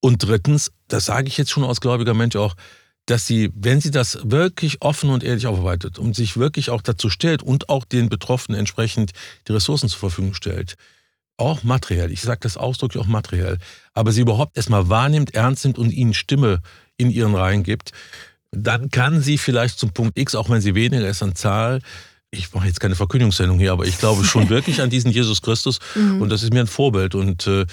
Und 0.00 0.18
drittens, 0.18 0.70
das 0.86 1.06
sage 1.06 1.26
ich 1.26 1.36
jetzt 1.36 1.50
schon 1.50 1.64
als 1.64 1.80
gläubiger 1.80 2.14
Mensch 2.14 2.36
auch, 2.36 2.54
dass 3.06 3.26
sie, 3.26 3.50
wenn 3.54 3.80
sie 3.80 3.90
das 3.90 4.18
wirklich 4.22 4.82
offen 4.82 5.10
und 5.10 5.24
ehrlich 5.24 5.46
aufarbeitet 5.46 5.98
und 5.98 6.14
sich 6.14 6.36
wirklich 6.36 6.70
auch 6.70 6.82
dazu 6.82 7.08
stellt 7.10 7.42
und 7.42 7.68
auch 7.68 7.84
den 7.84 8.08
Betroffenen 8.08 8.58
entsprechend 8.58 9.12
die 9.48 9.52
Ressourcen 9.52 9.88
zur 9.88 9.98
Verfügung 9.98 10.34
stellt, 10.34 10.76
auch 11.38 11.62
materiell, 11.62 12.12
ich 12.12 12.20
sage 12.20 12.40
das 12.42 12.56
ausdrücklich 12.56 13.02
auch 13.02 13.06
materiell, 13.06 13.58
aber 13.94 14.12
sie 14.12 14.20
überhaupt 14.20 14.56
erstmal 14.56 14.88
wahrnimmt, 14.88 15.34
ernst 15.34 15.64
nimmt 15.64 15.78
und 15.78 15.90
ihnen 15.90 16.12
Stimme 16.12 16.60
in 16.96 17.10
ihren 17.10 17.34
Reihen 17.34 17.62
gibt, 17.62 17.92
dann 18.50 18.90
kann 18.90 19.22
sie 19.22 19.38
vielleicht 19.38 19.78
zum 19.78 19.92
Punkt 19.92 20.18
X, 20.18 20.34
auch 20.34 20.50
wenn 20.50 20.60
sie 20.60 20.74
weniger 20.74 21.08
ist 21.08 21.22
an 21.22 21.34
Zahl, 21.34 21.80
ich 22.30 22.52
mache 22.52 22.66
jetzt 22.66 22.80
keine 22.80 22.94
Verkündigungssendung 22.94 23.58
hier, 23.58 23.72
aber 23.72 23.86
ich 23.86 23.98
glaube 23.98 24.24
schon 24.24 24.48
wirklich 24.50 24.82
an 24.82 24.90
diesen 24.90 25.10
Jesus 25.10 25.42
Christus 25.42 25.78
mhm. 25.94 26.22
und 26.22 26.28
das 26.30 26.42
ist 26.42 26.52
mir 26.52 26.60
ein 26.60 26.66
Vorbild 26.66 27.14
und 27.14 27.46
äh, 27.46 27.66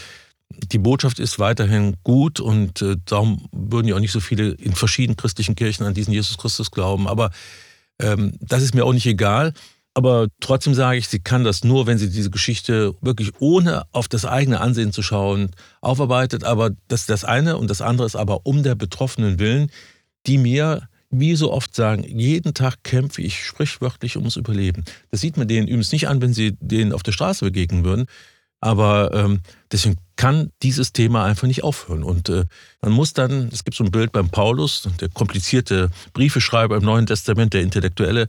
die 0.50 0.78
Botschaft 0.78 1.20
ist 1.20 1.40
weiterhin 1.40 1.96
gut 2.04 2.40
und 2.40 2.82
äh, 2.82 2.96
darum 3.06 3.48
würden 3.52 3.88
ja 3.88 3.96
auch 3.96 4.00
nicht 4.00 4.12
so 4.12 4.20
viele 4.20 4.50
in 4.52 4.74
verschiedenen 4.74 5.18
christlichen 5.18 5.56
Kirchen 5.56 5.86
an 5.86 5.94
diesen 5.94 6.14
Jesus 6.14 6.38
Christus 6.38 6.72
glauben. 6.72 7.08
Aber 7.08 7.32
ähm, 8.00 8.34
das 8.40 8.62
ist 8.62 8.76
mir 8.76 8.86
auch 8.86 8.94
nicht 8.94 9.06
egal. 9.06 9.54
Aber 9.94 10.28
trotzdem 10.42 10.74
sage 10.74 10.98
ich, 10.98 11.08
sie 11.08 11.20
kann 11.20 11.46
das 11.46 11.64
nur, 11.64 11.88
wenn 11.88 11.98
sie 11.98 12.10
diese 12.10 12.30
Geschichte 12.30 12.96
wirklich 13.02 13.32
ohne 13.40 13.84
auf 13.94 14.08
das 14.08 14.26
eigene 14.26 14.60
Ansehen 14.60 14.92
zu 14.92 15.02
schauen 15.02 15.52
aufarbeitet. 15.82 16.44
Aber 16.44 16.72
das 16.90 17.02
ist 17.02 17.10
das 17.10 17.24
eine 17.24 17.58
und 17.58 17.70
das 17.70 17.82
andere 17.82 18.06
ist 18.06 18.16
aber 18.16 18.46
um 18.46 18.62
der 18.62 18.76
Betroffenen 18.76 19.40
willen, 19.40 19.72
die 20.28 20.38
mir 20.38 20.90
wie 21.20 21.36
so 21.36 21.52
oft 21.52 21.76
sagen, 21.76 22.04
jeden 22.04 22.54
Tag 22.54 22.84
kämpfe 22.84 23.22
ich 23.22 23.44
sprichwörtlich 23.46 24.18
ums 24.18 24.36
Überleben. 24.36 24.84
Das 25.12 25.22
sieht 25.22 25.38
man 25.38 25.48
denen 25.48 25.68
übrigens 25.68 25.92
nicht 25.92 26.08
an, 26.08 26.22
wenn 26.22 26.34
sie 26.34 26.58
denen 26.60 26.94
auf 26.94 27.04
der 27.04 27.12
Straße 27.12 27.46
begegnen 27.46 27.84
würden. 27.84 28.06
Aber 28.62 29.14
ähm, 29.14 29.42
deswegen 29.72 29.98
kann 30.16 30.52
dieses 30.64 30.94
Thema 30.94 31.26
einfach 31.26 31.48
nicht 31.48 31.64
aufhören. 31.64 32.04
Und 32.04 32.30
äh, 32.30 32.46
man 32.82 32.94
muss 32.94 33.14
dann, 33.14 33.50
es 33.52 33.64
gibt 33.64 33.78
so 33.78 33.84
ein 33.84 33.92
Bild 33.92 34.12
beim 34.12 34.30
Paulus, 34.30 34.88
der 35.00 35.10
komplizierte 35.10 35.90
Briefeschreiber 36.14 36.78
im 36.78 36.84
Neuen 36.84 37.06
Testament, 37.06 37.54
der 37.54 37.62
Intellektuelle, 37.62 38.28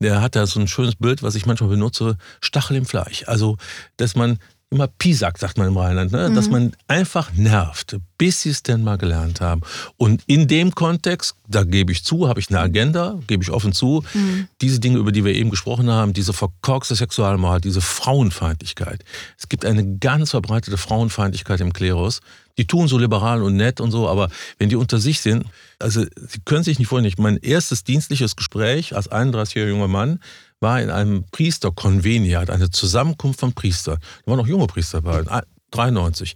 der 0.00 0.20
hat 0.20 0.36
da 0.36 0.46
so 0.46 0.60
ein 0.60 0.68
schönes 0.68 0.96
Bild, 0.96 1.22
was 1.22 1.34
ich 1.34 1.46
manchmal 1.46 1.70
benutze, 1.70 2.16
Stachel 2.40 2.76
im 2.76 2.86
Fleisch. 2.86 3.24
Also, 3.26 3.56
dass 3.96 4.14
man 4.14 4.38
immer 4.70 4.88
Pisack, 4.88 5.38
sagt 5.38 5.58
man 5.58 5.68
im 5.68 5.76
Rheinland, 5.76 6.10
ne? 6.10 6.28
Mhm. 6.28 6.34
dass 6.34 6.50
man 6.50 6.72
einfach 6.88 7.32
nervt, 7.34 7.96
bis 8.18 8.42
sie 8.42 8.50
es 8.50 8.62
denn 8.64 8.82
mal 8.82 8.98
gelernt 8.98 9.40
haben. 9.40 9.60
Und 9.96 10.22
in 10.26 10.48
dem 10.48 10.74
Kontext, 10.74 11.36
da 11.46 11.62
gebe 11.62 11.92
ich 11.92 12.02
zu, 12.02 12.28
habe 12.28 12.40
ich 12.40 12.48
eine 12.48 12.58
Agenda, 12.58 13.18
gebe 13.28 13.44
ich 13.44 13.50
offen 13.50 13.72
zu, 13.72 14.02
mhm. 14.12 14.48
diese 14.60 14.80
Dinge, 14.80 14.98
über 14.98 15.12
die 15.12 15.24
wir 15.24 15.34
eben 15.34 15.50
gesprochen 15.50 15.88
haben, 15.88 16.12
diese 16.12 16.32
verkorkste 16.32 16.96
Sexualmoral, 16.96 17.60
diese 17.60 17.80
Frauenfeindlichkeit. 17.80 19.04
Es 19.38 19.48
gibt 19.48 19.64
eine 19.64 19.98
ganz 19.98 20.30
verbreitete 20.30 20.78
Frauenfeindlichkeit 20.78 21.60
im 21.60 21.72
Klerus. 21.72 22.20
Die 22.58 22.66
tun 22.66 22.88
so 22.88 22.98
liberal 22.98 23.42
und 23.42 23.56
nett 23.56 23.80
und 23.80 23.90
so, 23.90 24.08
aber 24.08 24.30
wenn 24.58 24.70
die 24.70 24.76
unter 24.76 24.98
sich 24.98 25.20
sind, 25.20 25.44
also 25.78 26.02
sie 26.02 26.40
können 26.44 26.64
sich 26.64 26.78
nicht 26.78 26.88
vorstellen, 26.88 27.14
mein 27.18 27.36
erstes 27.36 27.84
dienstliches 27.84 28.34
Gespräch 28.34 28.96
als 28.96 29.10
31-jähriger 29.12 29.68
junger 29.68 29.88
Mann 29.88 30.20
war 30.60 30.80
in 30.80 30.90
einem 30.90 31.24
Priesterkonveniat, 31.30 32.50
eine 32.50 32.70
Zusammenkunft 32.70 33.40
von 33.40 33.52
Priestern. 33.52 33.98
Da 34.24 34.30
waren 34.30 34.38
noch 34.38 34.46
junge 34.46 34.66
Priester 34.66 35.02
bei, 35.02 35.22
93. 35.70 36.34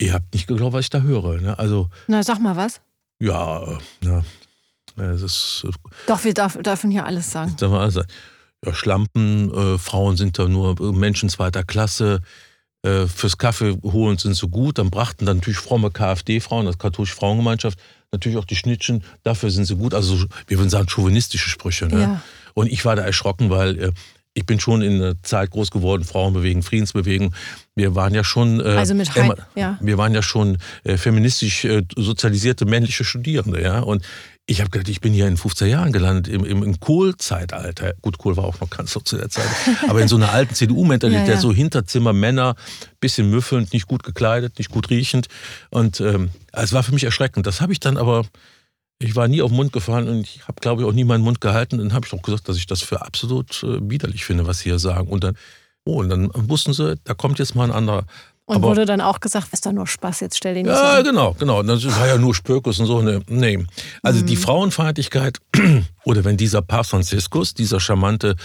Ihr 0.00 0.14
habt 0.14 0.32
nicht 0.32 0.46
geglaubt, 0.46 0.72
was 0.72 0.86
ich 0.86 0.90
da 0.90 1.00
höre. 1.00 1.40
Ne? 1.40 1.58
Also, 1.58 1.88
Na, 2.06 2.22
sag 2.22 2.40
mal 2.40 2.56
was. 2.56 2.80
Ja, 3.18 3.78
ja. 4.02 4.24
Es 4.96 5.22
ist, 5.22 5.66
Doch, 6.06 6.24
wir 6.24 6.34
darf, 6.34 6.58
dürfen 6.58 6.90
hier 6.90 7.06
alles 7.06 7.30
sagen. 7.30 7.54
Darf 7.58 7.72
alles 7.72 7.94
sagen. 7.94 8.08
Ja, 8.64 8.74
Schlampen, 8.74 9.52
äh, 9.54 9.78
Frauen 9.78 10.16
sind 10.16 10.38
da 10.38 10.46
nur 10.46 10.80
Menschen 10.92 11.28
zweiter 11.28 11.64
Klasse. 11.64 12.20
Äh, 12.82 13.06
fürs 13.06 13.38
Kaffee 13.38 13.78
holen 13.82 14.18
sind 14.18 14.34
so 14.34 14.48
gut. 14.48 14.78
Dann 14.78 14.90
brachten 14.90 15.26
dann 15.26 15.38
natürlich 15.38 15.58
fromme 15.58 15.90
KfD-Frauen, 15.90 16.66
das 16.66 16.78
katholische 16.78 17.14
Frauengemeinschaft, 17.14 17.78
natürlich 18.10 18.38
auch 18.38 18.44
die 18.44 18.56
Schnittchen. 18.56 19.04
Dafür 19.22 19.50
sind 19.50 19.66
sie 19.66 19.76
gut. 19.76 19.94
Also 19.94 20.24
wir 20.46 20.58
würden 20.58 20.70
sagen 20.70 20.88
chauvinistische 20.88 21.48
Sprüche. 21.50 21.86
Ne? 21.86 22.00
Ja. 22.00 22.22
Und 22.54 22.70
ich 22.70 22.84
war 22.84 22.96
da 22.96 23.02
erschrocken, 23.02 23.50
weil 23.50 23.78
äh, 23.78 23.92
ich 24.32 24.46
bin 24.46 24.60
schon 24.60 24.82
in 24.82 25.02
einer 25.02 25.20
Zeit 25.22 25.50
groß 25.50 25.70
geworden, 25.70 26.04
Frauenbewegung, 26.04 26.62
Friedensbewegung. 26.62 27.34
Wir 27.74 27.94
waren 27.94 28.14
ja 28.14 28.22
schon, 28.22 28.60
äh, 28.60 28.64
also 28.64 28.94
mit 28.94 29.14
Heim, 29.14 29.34
ja. 29.56 29.78
wir 29.80 29.98
waren 29.98 30.14
ja 30.14 30.22
schon 30.22 30.58
äh, 30.84 30.96
feministisch 30.96 31.64
äh, 31.64 31.82
sozialisierte 31.96 32.64
männliche 32.64 33.04
Studierende, 33.04 33.60
ja. 33.62 33.80
Und 33.80 34.04
ich 34.46 34.60
habe 34.60 34.70
gedacht, 34.70 34.88
ich 34.88 35.00
bin 35.00 35.12
hier 35.12 35.28
in 35.28 35.36
50er 35.36 35.66
Jahren 35.66 35.92
gelandet, 35.92 36.26
im, 36.26 36.44
im, 36.44 36.62
im 36.62 36.80
Kohl-Zeitalter. 36.80 37.94
Gut, 38.02 38.18
Kohl 38.18 38.36
war 38.36 38.44
auch 38.44 38.60
noch 38.60 38.68
Kanzler 38.68 39.04
zu 39.04 39.16
der 39.16 39.28
Zeit. 39.28 39.46
Aber 39.88 40.00
in 40.00 40.08
so 40.08 40.16
einer 40.16 40.32
alten 40.32 40.54
CDU-Mentalität, 40.54 41.28
ja, 41.28 41.34
ja. 41.34 41.40
so 41.40 41.52
Hinterzimmer, 41.52 42.12
Männer, 42.12 42.56
bisschen 42.98 43.30
müffelnd, 43.30 43.72
nicht 43.72 43.86
gut 43.86 44.02
gekleidet, 44.02 44.58
nicht 44.58 44.70
gut 44.70 44.90
riechend. 44.90 45.28
Und 45.70 46.00
ähm, 46.00 46.30
es 46.52 46.72
war 46.72 46.82
für 46.82 46.92
mich 46.92 47.04
erschreckend. 47.04 47.46
Das 47.46 47.60
habe 47.60 47.72
ich 47.72 47.78
dann 47.78 47.96
aber 47.96 48.24
ich 49.02 49.16
war 49.16 49.28
nie 49.28 49.42
auf 49.42 49.50
den 49.50 49.56
Mund 49.56 49.72
gefallen 49.72 50.08
und 50.08 50.20
ich 50.20 50.46
habe, 50.46 50.60
glaube 50.60 50.82
ich, 50.82 50.88
auch 50.88 50.92
nie 50.92 51.04
meinen 51.04 51.24
Mund 51.24 51.40
gehalten. 51.40 51.78
Dann 51.78 51.94
habe 51.94 52.04
ich 52.04 52.10
doch 52.10 52.22
gesagt, 52.22 52.48
dass 52.48 52.56
ich 52.56 52.66
das 52.66 52.82
für 52.82 53.00
absolut 53.00 53.62
äh, 53.62 53.78
widerlich 53.82 54.24
finde, 54.24 54.46
was 54.46 54.58
sie 54.58 54.64
hier 54.64 54.78
sagen. 54.78 55.08
Und 55.08 55.24
dann, 55.24 55.36
oh, 55.84 56.00
und 56.00 56.10
dann 56.10 56.30
wussten 56.34 56.74
sie, 56.74 56.96
da 57.04 57.14
kommt 57.14 57.38
jetzt 57.38 57.54
mal 57.54 57.64
ein 57.64 57.72
anderer. 57.72 58.04
Und 58.44 58.56
Aber, 58.56 58.68
wurde 58.68 58.84
dann 58.84 59.00
auch 59.00 59.20
gesagt, 59.20 59.52
ist 59.52 59.64
doch 59.64 59.72
nur 59.72 59.86
Spaß, 59.86 60.20
jetzt 60.20 60.36
stell 60.36 60.54
den 60.54 60.66
nicht 60.66 60.74
Ja, 60.74 60.98
so 60.98 61.02
genau, 61.02 61.34
genau. 61.38 61.62
Das 61.62 61.84
war 61.98 62.08
ja 62.08 62.18
nur 62.18 62.34
Spökus 62.34 62.78
und 62.78 62.86
so. 62.86 63.00
Ne, 63.00 63.22
nee. 63.28 63.64
Also 64.02 64.20
mhm. 64.20 64.26
die 64.26 64.36
Frauenfeindlichkeit, 64.36 65.38
oder 66.04 66.24
wenn 66.24 66.36
dieser 66.36 66.60
Papst 66.60 66.90
Franziskus, 66.90 67.54
dieser 67.54 67.80
charmante 67.80 68.36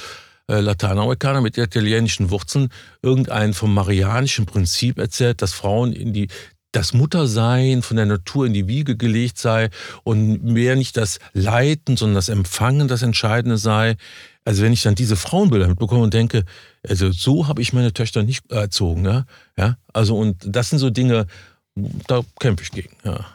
äh, 0.48 0.62
Lateinamerikaner 0.62 1.42
mit 1.42 1.58
italienischen 1.58 2.30
Wurzeln, 2.30 2.70
irgendein 3.02 3.54
vom 3.54 3.74
marianischen 3.74 4.46
Prinzip 4.46 5.00
erzählt, 5.00 5.42
dass 5.42 5.54
Frauen 5.54 5.92
in 5.92 6.14
die 6.14 6.28
das 6.76 6.94
Muttersein 6.94 7.82
von 7.82 7.98
der 7.98 8.06
Natur 8.06 8.46
in 8.46 8.54
die 8.54 8.68
Wiege 8.68 8.98
gelegt 8.98 9.38
sei 9.38 9.70
und 10.04 10.44
mehr 10.44 10.76
nicht 10.76 10.98
das 10.98 11.20
Leiten, 11.34 11.98
sondern 11.98 12.16
das 12.16 12.30
Empfangen 12.30 12.88
das 12.88 13.02
Entscheidende 13.02 13.58
sei. 13.58 13.96
Also 14.44 14.62
wenn 14.62 14.74
ich 14.74 14.84
dann 14.84 14.96
diese 14.96 15.16
Frauenbilder 15.16 15.68
mitbekomme 15.68 16.04
und 16.04 16.14
denke, 16.14 16.44
also 16.88 17.12
so 17.12 17.48
habe 17.48 17.62
ich 17.62 17.74
meine 17.74 17.94
Töchter 17.94 18.24
nicht 18.24 18.52
erzogen, 18.52 19.02
ne? 19.02 19.26
ja, 19.58 19.78
also 19.94 20.18
und 20.18 20.38
das 20.46 20.70
sind 20.70 20.80
so 20.80 20.90
Dinge, 20.90 21.28
da 22.08 22.22
kämpfe 22.40 22.64
ich 22.64 22.72
gegen, 22.72 22.96
ja. 23.04 23.26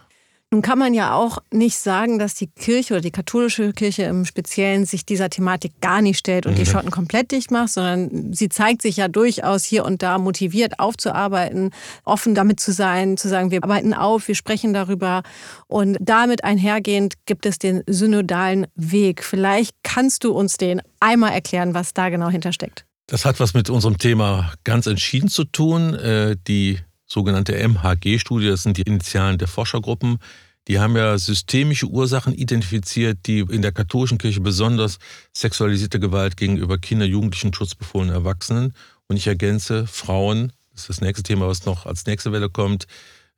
Nun 0.53 0.63
kann 0.63 0.81
man 0.81 0.95
ja 0.95 1.15
auch 1.15 1.39
nicht 1.53 1.79
sagen, 1.79 2.19
dass 2.19 2.35
die 2.35 2.49
Kirche 2.49 2.95
oder 2.95 3.01
die 3.01 3.13
katholische 3.13 3.73
Kirche 3.73 4.03
im 4.03 4.25
Speziellen 4.25 4.85
sich 4.85 5.07
dieser 5.07 5.31
Thematik 5.31 5.81
gar 5.81 6.03
nicht 6.03 6.19
stellt 6.19 6.45
und 6.45 6.55
mhm. 6.55 6.57
die 6.57 6.67
Schotten 6.67 6.91
komplett 6.91 7.31
dicht 7.31 7.53
macht, 7.53 7.69
sondern 7.69 8.33
sie 8.33 8.49
zeigt 8.49 8.83
sich 8.83 8.97
ja 8.97 9.07
durchaus 9.07 9.63
hier 9.63 9.85
und 9.85 10.03
da 10.03 10.19
motiviert 10.19 10.81
aufzuarbeiten, 10.81 11.71
offen 12.05 12.35
damit 12.35 12.59
zu 12.59 12.73
sein, 12.73 13.17
zu 13.17 13.29
sagen, 13.29 13.53
wir 13.53 13.63
arbeiten 13.63 13.95
auf, 13.95 14.27
wir 14.27 14.35
sprechen 14.35 14.75
darüber. 14.75 15.23
Und 15.69 15.97
damit 16.01 16.43
einhergehend 16.43 17.15
gibt 17.27 17.47
es 17.47 17.61
den 17.61 17.85
synodalen 17.87 18.67
Weg. 18.75 19.23
Vielleicht 19.23 19.77
kannst 19.85 20.25
du 20.25 20.33
uns 20.33 20.57
den 20.57 20.83
einmal 20.99 21.31
erklären, 21.31 21.75
was 21.75 21.95
da 21.95 22.09
genau 22.09 22.29
hintersteckt. 22.29 22.85
Das 23.07 23.25
hat 23.25 23.39
was 23.39 23.55
mit 23.55 23.71
unserem 23.71 23.99
Thema 23.99 24.53
ganz 24.65 24.89
entschieden 24.89 25.29
zu 25.29 25.45
tun. 25.45 25.95
Äh, 25.95 26.37
die 26.49 26.81
sogenannte 27.11 27.57
MHG-Studie, 27.57 28.49
das 28.49 28.62
sind 28.62 28.77
die 28.77 28.83
Initialen 28.83 29.38
der 29.38 29.49
Forschergruppen, 29.49 30.18
die 30.68 30.79
haben 30.79 30.96
ja 30.96 31.18
systemische 31.18 31.87
Ursachen 31.87 32.35
identifiziert, 32.35 33.18
die 33.27 33.40
in 33.40 33.62
der 33.62 33.73
katholischen 33.73 34.18
Kirche 34.18 34.40
besonders 34.40 34.99
sexualisierte 35.33 35.99
Gewalt 35.99 36.37
gegenüber 36.37 36.79
Kinder, 36.79 37.07
Jugendlichen, 37.07 37.53
schutzbefohlenen 37.53 38.14
Erwachsenen 38.14 38.75
und 39.09 39.16
ich 39.16 39.27
ergänze 39.27 39.87
Frauen, 39.87 40.53
das 40.73 40.83
ist 40.83 40.88
das 40.88 41.01
nächste 41.01 41.23
Thema, 41.23 41.49
was 41.49 41.66
noch 41.66 41.87
als 41.87 42.07
nächste 42.07 42.31
Welle 42.31 42.49
kommt, 42.49 42.87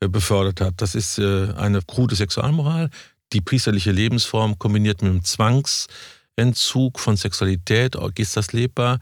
äh, 0.01 0.09
befördert 0.09 0.61
hat. 0.61 0.75
Das 0.83 0.95
ist 0.95 1.19
äh, 1.19 1.53
eine 1.57 1.81
krude 1.81 2.15
Sexualmoral, 2.17 2.91
die 3.33 3.41
priesterliche 3.41 3.93
Lebensform 3.93 4.59
kombiniert 4.59 5.01
mit 5.01 5.13
dem 5.13 5.25
Zwangsentzug 5.25 7.01
von 7.01 7.17
Sexualität, 7.17 7.97
ist 8.17 8.37
das 8.37 8.53
lebbar? 8.53 8.99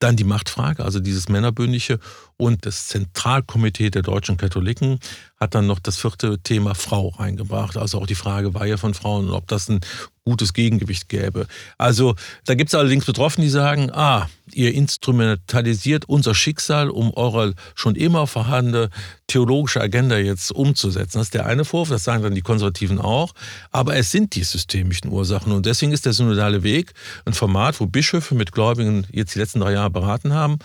Dann 0.00 0.16
die 0.16 0.24
Machtfrage, 0.24 0.84
also 0.84 1.00
dieses 1.00 1.28
Männerbündliche 1.28 1.98
und 2.40 2.64
das 2.64 2.88
Zentralkomitee 2.88 3.90
der 3.90 4.02
deutschen 4.02 4.38
Katholiken 4.38 4.98
hat 5.38 5.54
dann 5.54 5.66
noch 5.66 5.78
das 5.78 5.98
vierte 5.98 6.38
Thema 6.38 6.74
Frau 6.74 7.08
reingebracht. 7.08 7.76
Also 7.76 7.98
auch 7.98 8.06
die 8.06 8.14
Frage 8.14 8.54
Weihe 8.54 8.78
von 8.78 8.94
Frauen 8.94 9.28
und 9.28 9.34
ob 9.34 9.46
das 9.46 9.68
ein 9.68 9.80
gutes 10.24 10.52
Gegengewicht 10.52 11.08
gäbe. 11.08 11.46
Also 11.76 12.14
da 12.44 12.54
gibt 12.54 12.68
es 12.70 12.74
allerdings 12.74 13.04
Betroffene, 13.04 13.46
die 13.46 13.50
sagen, 13.50 13.90
ah, 13.92 14.28
ihr 14.52 14.74
instrumentalisiert 14.74 16.06
unser 16.08 16.34
Schicksal, 16.34 16.90
um 16.90 17.12
eure 17.14 17.54
schon 17.74 17.94
immer 17.94 18.26
vorhandene 18.26 18.90
theologische 19.26 19.80
Agenda 19.80 20.16
jetzt 20.18 20.52
umzusetzen. 20.52 21.18
Das 21.18 21.28
ist 21.28 21.34
der 21.34 21.46
eine 21.46 21.64
Vorwurf, 21.64 21.90
das 21.90 22.04
sagen 22.04 22.22
dann 22.22 22.34
die 22.34 22.42
Konservativen 22.42 22.98
auch. 22.98 23.32
Aber 23.70 23.96
es 23.96 24.10
sind 24.10 24.34
die 24.34 24.44
systemischen 24.44 25.10
Ursachen. 25.10 25.52
Und 25.52 25.66
deswegen 25.66 25.92
ist 25.92 26.06
der 26.06 26.12
synodale 26.12 26.62
Weg 26.62 26.92
ein 27.24 27.34
Format, 27.34 27.80
wo 27.80 27.86
Bischöfe 27.86 28.34
mit 28.34 28.52
Gläubigen 28.52 29.06
jetzt 29.10 29.34
die 29.34 29.38
letzten 29.38 29.60
drei 29.60 29.72
Jahre 29.72 29.90
beraten 29.90 30.32
haben 30.32 30.58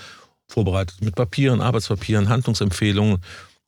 vorbereitet 0.48 1.02
mit 1.02 1.16
Papieren, 1.16 1.62
Arbeitspapieren, 1.62 2.30
Handlungsempfehlungen, 2.30 3.20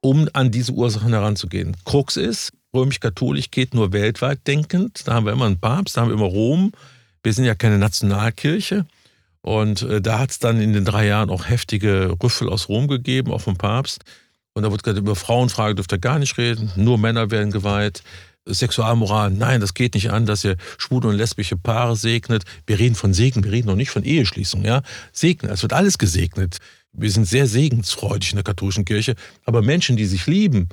um 0.01 0.29
an 0.33 0.51
diese 0.51 0.71
Ursachen 0.71 1.13
heranzugehen. 1.13 1.75
Krux 1.85 2.17
ist, 2.17 2.51
römisch-katholisch 2.73 3.51
geht 3.51 3.73
nur 3.73 3.93
weltweit 3.93 4.45
denkend. 4.47 5.07
Da 5.07 5.13
haben 5.13 5.25
wir 5.25 5.33
immer 5.33 5.45
einen 5.45 5.59
Papst, 5.59 5.97
da 5.97 6.01
haben 6.01 6.09
wir 6.09 6.15
immer 6.15 6.25
Rom. 6.25 6.71
Wir 7.23 7.33
sind 7.33 7.45
ja 7.45 7.55
keine 7.55 7.77
Nationalkirche. 7.77 8.85
Und 9.41 9.81
äh, 9.83 10.01
da 10.01 10.19
hat 10.19 10.31
es 10.31 10.39
dann 10.39 10.59
in 10.59 10.73
den 10.73 10.85
drei 10.85 11.07
Jahren 11.07 11.29
auch 11.29 11.47
heftige 11.47 12.15
Rüffel 12.21 12.49
aus 12.49 12.69
Rom 12.69 12.87
gegeben, 12.87 13.31
auch 13.31 13.41
vom 13.41 13.57
Papst. 13.57 14.03
Und 14.53 14.63
da 14.63 14.71
wird 14.71 14.83
gesagt, 14.83 14.99
über 14.99 15.15
Frauenfrage 15.15 15.75
dürft 15.75 15.91
ihr 15.93 15.99
gar 15.99 16.19
nicht 16.19 16.37
reden, 16.37 16.71
nur 16.75 16.97
Männer 16.97 17.31
werden 17.31 17.51
geweiht. 17.51 18.03
Sexualmoral, 18.53 19.31
nein, 19.31 19.61
das 19.61 19.73
geht 19.73 19.93
nicht 19.93 20.11
an, 20.11 20.25
dass 20.25 20.43
ihr 20.43 20.57
schwule 20.77 21.07
und 21.09 21.15
lesbische 21.15 21.57
Paare 21.57 21.95
segnet. 21.95 22.43
Wir 22.65 22.79
reden 22.79 22.95
von 22.95 23.13
Segen, 23.13 23.43
wir 23.43 23.51
reden 23.51 23.67
noch 23.67 23.75
nicht 23.75 23.91
von 23.91 24.03
Eheschließung, 24.03 24.65
ja. 24.65 24.81
Segnen, 25.11 25.51
es 25.51 25.61
wird 25.61 25.73
alles 25.73 25.97
gesegnet. 25.97 26.57
Wir 26.93 27.11
sind 27.11 27.25
sehr 27.25 27.47
segensfreudig 27.47 28.31
in 28.31 28.37
der 28.37 28.43
katholischen 28.43 28.85
Kirche, 28.85 29.15
aber 29.45 29.61
Menschen, 29.61 29.97
die 29.97 30.05
sich 30.05 30.25
lieben, 30.25 30.69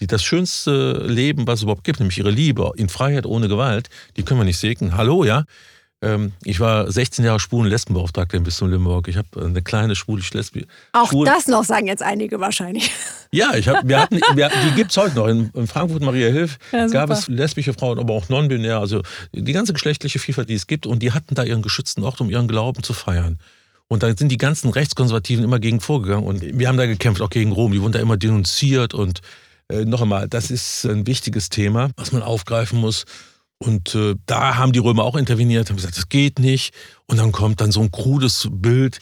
die 0.00 0.06
das 0.06 0.24
schönste 0.24 1.04
Leben, 1.06 1.46
was 1.46 1.60
es 1.60 1.62
überhaupt 1.64 1.84
gibt, 1.84 2.00
nämlich 2.00 2.18
ihre 2.18 2.30
Liebe 2.30 2.72
in 2.76 2.88
Freiheit 2.88 3.26
ohne 3.26 3.48
Gewalt, 3.48 3.88
die 4.16 4.24
können 4.24 4.40
wir 4.40 4.44
nicht 4.44 4.58
segnen. 4.58 4.96
Hallo, 4.96 5.24
ja? 5.24 5.44
Ähm, 6.02 6.32
ich 6.42 6.58
war 6.58 6.90
16 6.90 7.24
Jahre 7.24 7.38
Schwulen- 7.38 7.66
und 7.66 7.70
Lesbenbeauftragter 7.70 8.36
im 8.36 8.42
Bistum 8.42 8.70
Limburg. 8.70 9.06
Ich 9.08 9.16
habe 9.16 9.44
eine 9.44 9.62
kleine 9.62 9.94
schwulische 9.94 10.36
Lesbe. 10.36 10.64
Auch 10.92 11.10
Schwul 11.10 11.26
das 11.26 11.46
noch 11.46 11.64
sagen 11.64 11.86
jetzt 11.86 12.02
einige 12.02 12.40
wahrscheinlich. 12.40 12.90
Ja, 13.34 13.54
ich 13.54 13.66
hab, 13.66 13.88
wir 13.88 13.98
hatten, 13.98 14.20
wir, 14.34 14.50
die 14.50 14.74
gibt 14.76 14.90
es 14.90 14.96
heute 14.98 15.16
noch. 15.16 15.26
In, 15.26 15.50
in 15.54 15.66
Frankfurt 15.66 16.02
Maria 16.02 16.28
Hilf 16.28 16.58
ja, 16.70 16.86
gab 16.86 17.08
es 17.08 17.28
lesbische 17.28 17.72
Frauen, 17.72 17.98
aber 17.98 18.12
auch 18.12 18.28
non-binär, 18.28 18.78
also 18.78 19.00
die 19.32 19.52
ganze 19.52 19.72
geschlechtliche 19.72 20.18
Vielfalt, 20.18 20.50
die 20.50 20.54
es 20.54 20.66
gibt. 20.66 20.84
Und 20.84 21.02
die 21.02 21.12
hatten 21.12 21.34
da 21.34 21.42
ihren 21.42 21.62
geschützten 21.62 22.04
Ort, 22.04 22.20
um 22.20 22.28
ihren 22.28 22.46
Glauben 22.46 22.82
zu 22.82 22.92
feiern. 22.92 23.38
Und 23.88 24.02
da 24.02 24.14
sind 24.14 24.28
die 24.28 24.36
ganzen 24.36 24.70
Rechtskonservativen 24.70 25.44
immer 25.44 25.60
gegen 25.60 25.80
vorgegangen. 25.80 26.26
Und 26.26 26.42
wir 26.42 26.68
haben 26.68 26.76
da 26.76 26.84
gekämpft, 26.84 27.22
auch 27.22 27.30
gegen 27.30 27.52
Rom. 27.52 27.72
Die 27.72 27.80
wurden 27.80 27.92
da 27.92 28.00
immer 28.00 28.18
denunziert. 28.18 28.92
Und 28.92 29.20
äh, 29.68 29.86
noch 29.86 30.02
einmal, 30.02 30.28
das 30.28 30.50
ist 30.50 30.84
ein 30.84 31.06
wichtiges 31.06 31.48
Thema, 31.48 31.90
was 31.96 32.12
man 32.12 32.22
aufgreifen 32.22 32.80
muss. 32.80 33.04
Und 33.56 33.94
äh, 33.94 34.14
da 34.26 34.56
haben 34.56 34.72
die 34.72 34.78
Römer 34.78 35.04
auch 35.04 35.16
interveniert, 35.16 35.70
haben 35.70 35.76
gesagt, 35.76 35.96
das 35.96 36.10
geht 36.10 36.38
nicht. 36.38 36.74
Und 37.06 37.18
dann 37.18 37.32
kommt 37.32 37.62
dann 37.62 37.72
so 37.72 37.80
ein 37.80 37.90
krudes 37.90 38.48
Bild, 38.50 38.98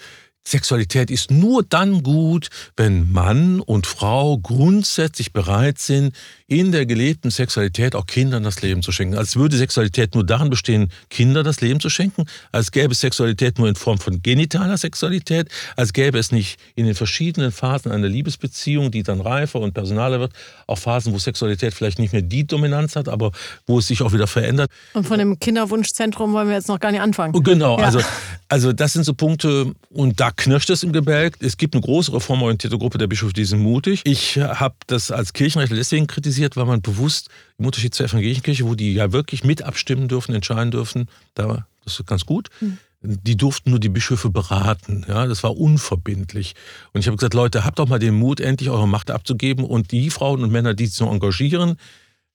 Sexualität 0.46 1.10
ist 1.10 1.30
nur 1.30 1.62
dann 1.62 2.02
gut, 2.02 2.48
wenn 2.76 3.12
Mann 3.12 3.60
und 3.60 3.86
Frau 3.86 4.38
grundsätzlich 4.38 5.32
bereit 5.32 5.78
sind, 5.78 6.14
in 6.50 6.72
der 6.72 6.84
gelebten 6.84 7.30
Sexualität 7.30 7.94
auch 7.94 8.06
Kindern 8.06 8.42
das 8.42 8.60
Leben 8.60 8.82
zu 8.82 8.90
schenken. 8.90 9.16
Als 9.16 9.36
würde 9.36 9.56
Sexualität 9.56 10.16
nur 10.16 10.26
darin 10.26 10.50
bestehen, 10.50 10.90
Kinder 11.08 11.44
das 11.44 11.60
Leben 11.60 11.78
zu 11.78 11.88
schenken, 11.88 12.24
als 12.50 12.72
gäbe 12.72 12.90
es 12.90 13.00
Sexualität 13.00 13.56
nur 13.58 13.68
in 13.68 13.76
Form 13.76 13.98
von 13.98 14.20
genitaler 14.20 14.76
Sexualität, 14.76 15.48
als 15.76 15.92
gäbe 15.92 16.18
es 16.18 16.32
nicht 16.32 16.58
in 16.74 16.86
den 16.86 16.96
verschiedenen 16.96 17.52
Phasen 17.52 17.92
einer 17.92 18.08
Liebesbeziehung, 18.08 18.90
die 18.90 19.04
dann 19.04 19.20
reifer 19.20 19.60
und 19.60 19.74
personaler 19.74 20.18
wird, 20.18 20.32
auch 20.66 20.76
Phasen, 20.76 21.12
wo 21.12 21.18
Sexualität 21.20 21.72
vielleicht 21.72 22.00
nicht 22.00 22.12
mehr 22.12 22.22
die 22.22 22.44
Dominanz 22.44 22.96
hat, 22.96 23.08
aber 23.08 23.30
wo 23.68 23.78
es 23.78 23.86
sich 23.86 24.02
auch 24.02 24.12
wieder 24.12 24.26
verändert. 24.26 24.72
Und 24.94 25.06
von 25.06 25.20
dem 25.20 25.38
Kinderwunschzentrum 25.38 26.32
wollen 26.32 26.48
wir 26.48 26.56
jetzt 26.56 26.68
noch 26.68 26.80
gar 26.80 26.90
nicht 26.90 27.00
anfangen. 27.00 27.32
Genau, 27.44 27.78
ja. 27.78 27.84
also, 27.84 28.00
also 28.48 28.72
das 28.72 28.92
sind 28.92 29.04
so 29.04 29.14
Punkte 29.14 29.72
und 29.90 30.18
da 30.18 30.32
knirscht 30.32 30.70
es 30.70 30.82
im 30.82 30.92
Gebälk. 30.92 31.36
Es 31.38 31.56
gibt 31.56 31.74
eine 31.74 31.82
große 31.82 32.12
reformorientierte 32.12 32.76
Gruppe 32.76 32.98
der 32.98 33.06
Bischöfe, 33.06 33.34
die 33.34 33.44
sind 33.44 33.60
mutig. 33.60 34.00
Ich 34.02 34.36
habe 34.36 34.74
das 34.88 35.12
als 35.12 35.32
Kirchenrechtler 35.32 35.76
deswegen 35.76 36.08
kritisiert, 36.08 36.39
weil 36.56 36.66
man 36.66 36.82
bewusst, 36.82 37.28
im 37.58 37.66
Unterschied 37.66 37.94
zur 37.94 38.06
evangelischen 38.06 38.42
Kirche, 38.42 38.64
wo 38.64 38.74
die 38.74 38.94
ja 38.94 39.12
wirklich 39.12 39.44
mit 39.44 39.62
abstimmen 39.62 40.08
dürfen, 40.08 40.34
entscheiden 40.34 40.70
dürfen, 40.70 41.08
da, 41.34 41.66
das 41.84 41.98
ist 41.98 42.06
ganz 42.06 42.26
gut. 42.26 42.48
Mhm. 42.60 42.78
Die 43.02 43.36
durften 43.36 43.70
nur 43.70 43.80
die 43.80 43.88
Bischöfe 43.88 44.28
beraten. 44.28 45.06
Ja, 45.08 45.26
das 45.26 45.42
war 45.42 45.56
unverbindlich. 45.56 46.54
Und 46.92 47.00
ich 47.00 47.06
habe 47.06 47.16
gesagt, 47.16 47.32
Leute, 47.32 47.64
habt 47.64 47.78
doch 47.78 47.88
mal 47.88 47.98
den 47.98 48.14
Mut, 48.14 48.40
endlich 48.40 48.68
eure 48.68 48.86
Macht 48.86 49.10
abzugeben 49.10 49.64
und 49.64 49.90
die 49.90 50.10
Frauen 50.10 50.42
und 50.42 50.52
Männer, 50.52 50.74
die 50.74 50.86
sich 50.86 50.96
so 50.96 51.08
engagieren, 51.08 51.76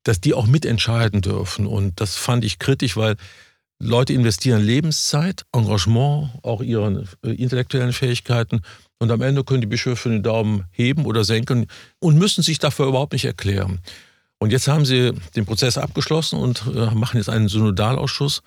dass 0.02 0.22
die 0.22 0.34
auch 0.34 0.48
mitentscheiden 0.48 1.22
dürfen. 1.22 1.68
Und 1.68 2.02
das 2.02 2.16
fand 2.16 2.44
ich 2.44 2.58
kritisch, 2.58 2.98
weil 2.98 3.16
Leute 3.80 4.14
investieren 4.14 4.64
Lebenszeit, 4.64 5.46
Engagement, 5.52 6.32
auch 6.44 6.62
ihre 6.62 7.04
äh, 7.24 7.32
intellektuellen 7.32 7.94
Fähigkeiten. 7.94 8.62
Und 9.00 9.12
am 9.12 9.22
Ende 9.22 9.44
können 9.44 9.62
die 9.62 9.68
Bischöfe 9.68 10.10
den 10.10 10.24
Daumen 10.24 10.66
heben 10.72 11.06
oder 11.06 11.24
senken 11.24 11.68
und 12.00 12.18
müssen 12.18 12.44
sich 12.44 12.60
dafür 12.60 12.88
überhaupt 12.88 13.14
nicht 13.14 13.26
erklären. 13.26 13.82
Und 14.40 14.52
jetzt 14.52 14.68
haben 14.68 14.86
sie 14.86 15.14
den 15.36 15.46
Prozess 15.46 15.78
abgeschlossen 15.78 16.40
und 16.40 16.64
äh, 16.74 16.94
machen 16.94 17.18
jetzt 17.18 17.30
einen 17.30 17.48
Synodalausschuss. 17.48 18.42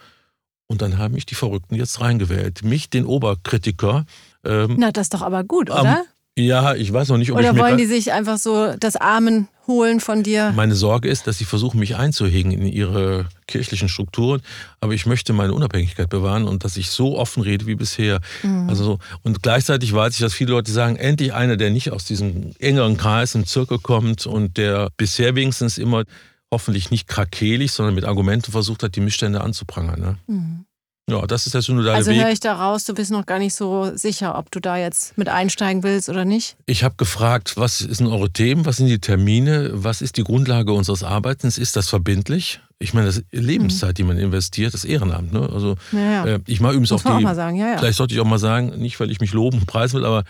Und 0.66 0.82
dann 0.82 0.98
haben 0.98 1.14
mich 1.14 1.26
die 1.26 1.34
Verrückten 1.34 1.74
jetzt 1.74 2.00
reingewählt. 2.00 2.62
Mich, 2.62 2.90
den 2.90 3.06
Oberkritiker. 3.06 4.04
Ähm, 4.44 4.76
Na, 4.78 4.92
das 4.92 5.06
ist 5.06 5.14
doch 5.14 5.22
aber 5.22 5.44
gut, 5.44 5.70
oder? 5.70 6.04
Ja, 6.38 6.74
ich 6.74 6.92
weiß 6.92 7.08
noch 7.08 7.18
nicht, 7.18 7.32
ob 7.32 7.38
Oder 7.38 7.50
ich 7.50 7.58
wollen 7.58 7.76
die 7.76 7.86
sich 7.86 8.12
einfach 8.12 8.38
so 8.38 8.74
das 8.78 8.94
Amen 8.96 9.48
holen 9.66 9.98
von 10.00 10.22
dir? 10.22 10.52
Meine 10.54 10.74
Sorge 10.74 11.08
ist, 11.08 11.26
dass 11.26 11.38
sie 11.38 11.44
versuchen, 11.44 11.80
mich 11.80 11.96
einzuhegen 11.96 12.52
in 12.52 12.66
ihre 12.66 13.26
kirchlichen 13.46 13.88
Strukturen. 13.88 14.40
Aber 14.80 14.94
ich 14.94 15.04
möchte 15.04 15.32
meine 15.32 15.52
Unabhängigkeit 15.52 16.08
bewahren 16.08 16.46
und 16.46 16.64
dass 16.64 16.76
ich 16.76 16.90
so 16.90 17.18
offen 17.18 17.42
rede 17.42 17.66
wie 17.66 17.74
bisher. 17.74 18.20
Mhm. 18.42 18.68
Also 18.68 18.84
so. 18.84 18.98
Und 19.22 19.42
gleichzeitig 19.42 19.92
weiß 19.92 20.14
ich, 20.14 20.20
dass 20.20 20.32
viele 20.32 20.52
Leute 20.52 20.70
sagen, 20.70 20.96
endlich 20.96 21.34
einer, 21.34 21.56
der 21.56 21.70
nicht 21.70 21.90
aus 21.90 22.04
diesem 22.04 22.52
engeren 22.60 22.96
Kreis 22.96 23.34
im 23.34 23.44
Zirkel 23.44 23.78
kommt 23.78 24.26
und 24.26 24.56
der 24.56 24.90
bisher 24.96 25.34
wenigstens 25.34 25.76
immer 25.76 26.04
hoffentlich 26.50 26.90
nicht 26.90 27.08
krakelig, 27.08 27.72
sondern 27.72 27.94
mit 27.94 28.04
Argumenten 28.04 28.52
versucht 28.52 28.82
hat, 28.82 28.96
die 28.96 29.00
Missstände 29.00 29.40
anzuprangern. 29.40 30.00
Ne? 30.00 30.16
Mhm. 30.28 30.64
Ja, 31.08 31.26
das 31.26 31.46
ist 31.46 31.54
der 31.54 31.62
synodale 31.62 31.96
also 31.96 32.10
Weg. 32.10 32.18
Also 32.18 32.26
höre 32.26 32.32
ich 32.32 32.40
da 32.40 32.52
raus, 32.54 32.84
du 32.84 32.92
bist 32.92 33.10
noch 33.10 33.24
gar 33.24 33.38
nicht 33.38 33.54
so 33.54 33.90
sicher, 33.96 34.36
ob 34.36 34.50
du 34.50 34.60
da 34.60 34.76
jetzt 34.76 35.16
mit 35.16 35.28
einsteigen 35.28 35.82
willst 35.82 36.10
oder 36.10 36.26
nicht? 36.26 36.56
Ich 36.66 36.84
habe 36.84 36.96
gefragt, 36.96 37.56
was 37.56 37.78
sind 37.78 38.06
eure 38.06 38.30
Themen, 38.30 38.66
was 38.66 38.76
sind 38.76 38.88
die 38.88 38.98
Termine, 38.98 39.70
was 39.72 40.02
ist 40.02 40.18
die 40.18 40.24
Grundlage 40.24 40.72
unseres 40.72 41.02
Arbeitens, 41.02 41.56
ist 41.56 41.76
das 41.76 41.88
verbindlich? 41.88 42.60
Ich 42.78 42.92
meine, 42.92 43.06
das 43.06 43.18
ist 43.18 43.26
Lebenszeit, 43.32 43.90
mhm. 43.90 43.94
die 43.94 44.04
man 44.04 44.18
investiert, 44.18 44.74
das 44.74 44.84
Ehrenamt. 44.84 45.32
Ne? 45.32 45.48
Also 45.52 45.76
ja, 45.92 45.98
ja. 45.98 46.26
Äh, 46.26 46.40
ich 46.46 46.60
mache 46.60 46.72
übrigens 46.74 46.90
Muss 46.90 47.06
auch 47.06 47.18
die. 47.18 47.26
Auch 47.26 47.34
sagen, 47.34 47.56
ja, 47.56 47.78
vielleicht 47.78 47.96
sollte 47.96 48.14
ich 48.14 48.20
auch 48.20 48.26
mal 48.26 48.38
sagen, 48.38 48.78
nicht 48.78 49.00
weil 49.00 49.10
ich 49.10 49.20
mich 49.20 49.32
loben 49.32 49.60
und 49.60 49.66
preisen 49.66 49.96
will, 49.96 50.04
aber 50.04 50.24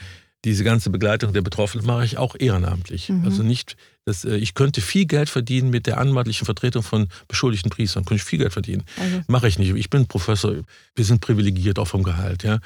diese 0.44 0.62
ganze 0.62 0.90
Begleitung 0.90 1.32
der 1.32 1.42
Betroffenen 1.42 1.84
mache 1.84 2.04
ich 2.04 2.16
auch 2.18 2.36
ehrenamtlich. 2.38 3.08
Mhm. 3.08 3.24
Also 3.24 3.42
nicht, 3.42 3.76
dass, 4.08 4.24
äh, 4.24 4.36
ich 4.36 4.54
könnte 4.54 4.80
viel 4.80 5.06
Geld 5.06 5.28
verdienen 5.28 5.70
mit 5.70 5.86
der 5.86 5.98
anwaltlichen 5.98 6.44
Vertretung 6.44 6.82
von 6.82 7.08
beschuldigten 7.28 7.70
Priestern. 7.70 8.04
Könnte 8.04 8.22
ich 8.22 8.24
viel 8.24 8.38
Geld 8.38 8.52
verdienen. 8.52 8.84
Also. 8.98 9.20
Mache 9.28 9.48
ich 9.48 9.58
nicht. 9.58 9.74
Ich 9.74 9.90
bin 9.90 10.06
Professor. 10.06 10.54
Wir 10.94 11.04
sind 11.04 11.20
privilegiert 11.20 11.78
auch 11.78 11.86
vom 11.86 12.02
Gehalt. 12.02 12.42
Ja. 12.42 12.58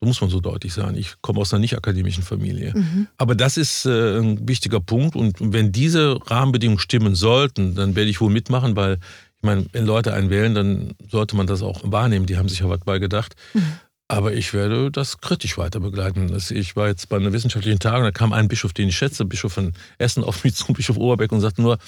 Da 0.00 0.06
muss 0.06 0.20
man 0.20 0.30
so 0.30 0.40
deutlich 0.40 0.74
sagen. 0.74 0.96
Ich 0.96 1.14
komme 1.20 1.40
aus 1.40 1.52
einer 1.52 1.60
nicht 1.60 1.76
akademischen 1.76 2.22
Familie. 2.22 2.72
Mhm. 2.74 3.08
Aber 3.16 3.34
das 3.34 3.56
ist 3.56 3.86
äh, 3.86 4.18
ein 4.18 4.48
wichtiger 4.48 4.80
Punkt. 4.80 5.16
Und 5.16 5.36
wenn 5.40 5.72
diese 5.72 6.18
Rahmenbedingungen 6.26 6.80
stimmen 6.80 7.14
sollten, 7.14 7.74
dann 7.74 7.94
werde 7.94 8.10
ich 8.10 8.20
wohl 8.20 8.30
mitmachen, 8.30 8.76
weil 8.76 8.94
ich 9.36 9.42
meine, 9.42 9.66
wenn 9.72 9.84
Leute 9.84 10.14
einen 10.14 10.30
wählen, 10.30 10.54
dann 10.54 10.94
sollte 11.10 11.36
man 11.36 11.46
das 11.46 11.62
auch 11.62 11.80
wahrnehmen. 11.84 12.26
Die 12.26 12.38
haben 12.38 12.48
sich 12.48 12.60
ja 12.60 12.68
was 12.68 12.80
bei 12.80 12.98
gedacht. 12.98 13.36
Mhm. 13.52 13.62
Aber 14.08 14.34
ich 14.34 14.54
werde 14.54 14.90
das 14.90 15.20
kritisch 15.20 15.58
weiter 15.58 15.80
begleiten. 15.80 16.36
Ich 16.50 16.76
war 16.76 16.86
jetzt 16.86 17.08
bei 17.08 17.16
einer 17.16 17.32
wissenschaftlichen 17.32 17.80
Tagung, 17.80 18.04
da 18.04 18.12
kam 18.12 18.32
ein 18.32 18.46
Bischof, 18.46 18.72
den 18.72 18.88
ich 18.88 18.96
schätze, 18.96 19.24
Bischof 19.24 19.52
von 19.52 19.72
Essen, 19.98 20.22
auf 20.22 20.44
mich 20.44 20.54
zu, 20.54 20.72
Bischof 20.72 20.96
Oberbeck, 20.96 21.32
und 21.32 21.40
sagte 21.40 21.62
nur, 21.62 21.78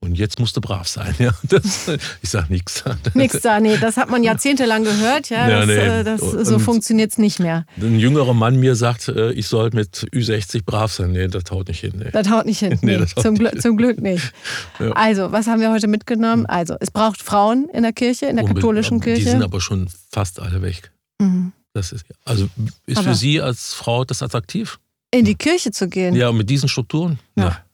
und 0.00 0.18
jetzt 0.18 0.38
musst 0.38 0.56
du 0.56 0.60
brav 0.60 0.86
sein. 0.86 1.14
Ja, 1.18 1.32
das, 1.42 1.90
ich 2.20 2.28
sage 2.28 2.52
nichts. 2.52 2.84
Nix 3.14 3.40
da, 3.40 3.60
nee, 3.60 3.76
das 3.78 3.96
hat 3.96 4.10
man 4.10 4.22
jahrzehntelang 4.22 4.84
gehört. 4.84 5.30
Ja, 5.30 5.48
ja 5.48 5.58
das, 5.60 5.66
nee. 5.66 5.74
Äh, 5.74 6.04
das, 6.04 6.20
so 6.20 6.58
funktioniert 6.58 7.12
es 7.12 7.18
nicht 7.18 7.40
mehr. 7.40 7.64
Ein 7.78 7.98
jüngerer 7.98 8.34
Mann 8.34 8.56
mir 8.60 8.74
sagt, 8.74 9.08
äh, 9.08 9.32
ich 9.32 9.46
soll 9.46 9.70
mit 9.72 10.06
Ü60 10.12 10.64
brav 10.64 10.92
sein. 10.92 11.12
Nee, 11.12 11.28
das 11.28 11.44
haut 11.50 11.68
nicht 11.68 11.80
hin. 11.80 11.94
Nee. 11.96 12.10
Das 12.12 12.28
haut 12.28 12.44
nicht 12.46 12.58
hin. 12.58 12.78
Nee, 12.82 12.98
nee 12.98 13.06
zum, 13.06 13.34
nicht 13.34 13.52
hin. 13.52 13.60
zum, 13.60 13.76
Glück 13.76 14.00
nicht. 14.00 14.32
Ja. 14.78 14.92
Also, 14.92 15.32
was 15.32 15.46
haben 15.46 15.60
wir 15.60 15.72
heute 15.72 15.88
mitgenommen? 15.88 16.44
Also, 16.46 16.76
es 16.80 16.90
braucht 16.90 17.22
Frauen 17.22 17.68
in 17.72 17.82
der 17.82 17.92
Kirche, 17.92 18.26
in 18.26 18.36
der 18.36 18.44
Unbedingt, 18.44 18.62
katholischen 18.62 19.00
Kirche. 19.00 19.24
Die 19.24 19.30
sind 19.30 19.42
aber 19.42 19.60
schon 19.60 19.88
fast 20.12 20.40
alle 20.40 20.60
weg. 20.60 20.92
Mhm. 21.18 21.52
Das 21.76 21.92
ist, 21.92 22.06
also 22.24 22.48
ist 22.86 22.96
Aber 22.96 23.08
für 23.08 23.14
Sie 23.14 23.38
als 23.38 23.74
Frau 23.74 24.06
das 24.06 24.22
attraktiv? 24.22 24.78
In 25.10 25.26
die 25.26 25.34
Kirche 25.34 25.72
zu 25.72 25.90
gehen? 25.90 26.14
Ja, 26.14 26.32
mit 26.32 26.48
diesen 26.48 26.70
Strukturen? 26.70 27.18
Ja. 27.36 27.65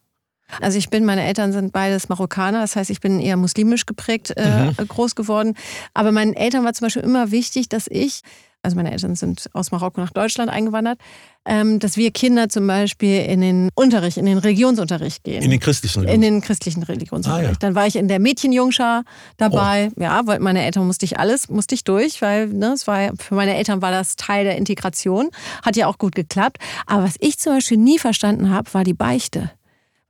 Also 0.60 0.78
ich 0.78 0.90
bin, 0.90 1.04
meine 1.04 1.24
Eltern 1.24 1.52
sind 1.52 1.72
beides 1.72 2.08
Marokkaner, 2.08 2.60
das 2.60 2.76
heißt, 2.76 2.90
ich 2.90 3.00
bin 3.00 3.20
eher 3.20 3.36
muslimisch 3.36 3.86
geprägt 3.86 4.32
äh, 4.36 4.66
mhm. 4.66 4.88
groß 4.88 5.14
geworden. 5.14 5.54
Aber 5.94 6.12
meinen 6.12 6.34
Eltern 6.34 6.64
war 6.64 6.72
zum 6.72 6.86
Beispiel 6.86 7.02
immer 7.02 7.30
wichtig, 7.30 7.68
dass 7.68 7.86
ich 7.88 8.22
also 8.62 8.76
meine 8.76 8.92
Eltern 8.92 9.16
sind 9.16 9.50
aus 9.54 9.72
Marokko 9.72 10.00
nach 10.00 10.12
Deutschland 10.12 10.48
eingewandert, 10.50 10.98
ähm, 11.44 11.80
dass 11.80 11.96
wir 11.96 12.12
Kinder 12.12 12.48
zum 12.48 12.66
Beispiel 12.66 13.22
in 13.22 13.40
den 13.40 13.68
Unterricht, 13.74 14.16
in 14.16 14.26
den 14.26 14.38
Religionsunterricht 14.38 15.24
gehen. 15.24 15.42
In 15.42 15.50
den 15.50 15.58
christlichen 15.58 16.00
Religions 16.00 16.14
In 16.14 16.20
den 16.20 16.40
christlichen 16.40 16.82
Religionsunterricht. 16.84 17.48
Ah, 17.48 17.52
ja. 17.52 17.58
Dann 17.58 17.74
war 17.74 17.88
ich 17.88 17.96
in 17.96 18.06
der 18.06 18.20
Mädchenjungschar 18.20 19.02
dabei. 19.36 19.90
Oh. 19.96 20.02
Ja, 20.02 20.26
weil 20.26 20.38
meine 20.38 20.62
Eltern 20.62 20.86
musste 20.86 21.04
ich 21.04 21.18
alles, 21.18 21.48
musste 21.48 21.74
ich 21.74 21.82
durch, 21.82 22.22
weil 22.22 22.46
ne, 22.48 22.72
es 22.72 22.86
war, 22.86 23.12
für 23.18 23.34
meine 23.34 23.56
Eltern 23.56 23.82
war 23.82 23.90
das 23.90 24.14
Teil 24.14 24.44
der 24.44 24.56
Integration. 24.56 25.30
Hat 25.62 25.74
ja 25.74 25.88
auch 25.88 25.98
gut 25.98 26.14
geklappt. 26.14 26.58
Aber 26.86 27.02
was 27.02 27.16
ich 27.18 27.38
zum 27.40 27.54
Beispiel 27.54 27.78
nie 27.78 27.98
verstanden 27.98 28.50
habe, 28.50 28.72
war 28.74 28.84
die 28.84 28.94
Beichte. 28.94 29.50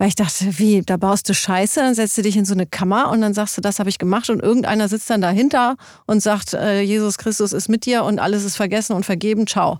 Weil 0.02 0.08
ich 0.08 0.16
dachte, 0.16 0.58
wie, 0.58 0.82
da 0.82 0.96
baust 0.96 1.28
du 1.28 1.32
Scheiße, 1.32 1.78
dann 1.78 1.94
setzt 1.94 2.18
du 2.18 2.22
dich 2.22 2.36
in 2.36 2.44
so 2.44 2.54
eine 2.54 2.66
Kammer 2.66 3.08
und 3.12 3.20
dann 3.20 3.34
sagst 3.34 3.56
du, 3.56 3.60
das 3.60 3.78
habe 3.78 3.88
ich 3.88 3.98
gemacht 3.98 4.30
und 4.30 4.42
irgendeiner 4.42 4.88
sitzt 4.88 5.08
dann 5.08 5.20
dahinter 5.20 5.76
und 6.06 6.20
sagt, 6.20 6.54
äh, 6.54 6.80
Jesus 6.80 7.18
Christus 7.18 7.52
ist 7.52 7.68
mit 7.68 7.86
dir 7.86 8.02
und 8.02 8.18
alles 8.18 8.42
ist 8.42 8.56
vergessen 8.56 8.94
und 8.94 9.06
vergeben, 9.06 9.46
ciao. 9.46 9.78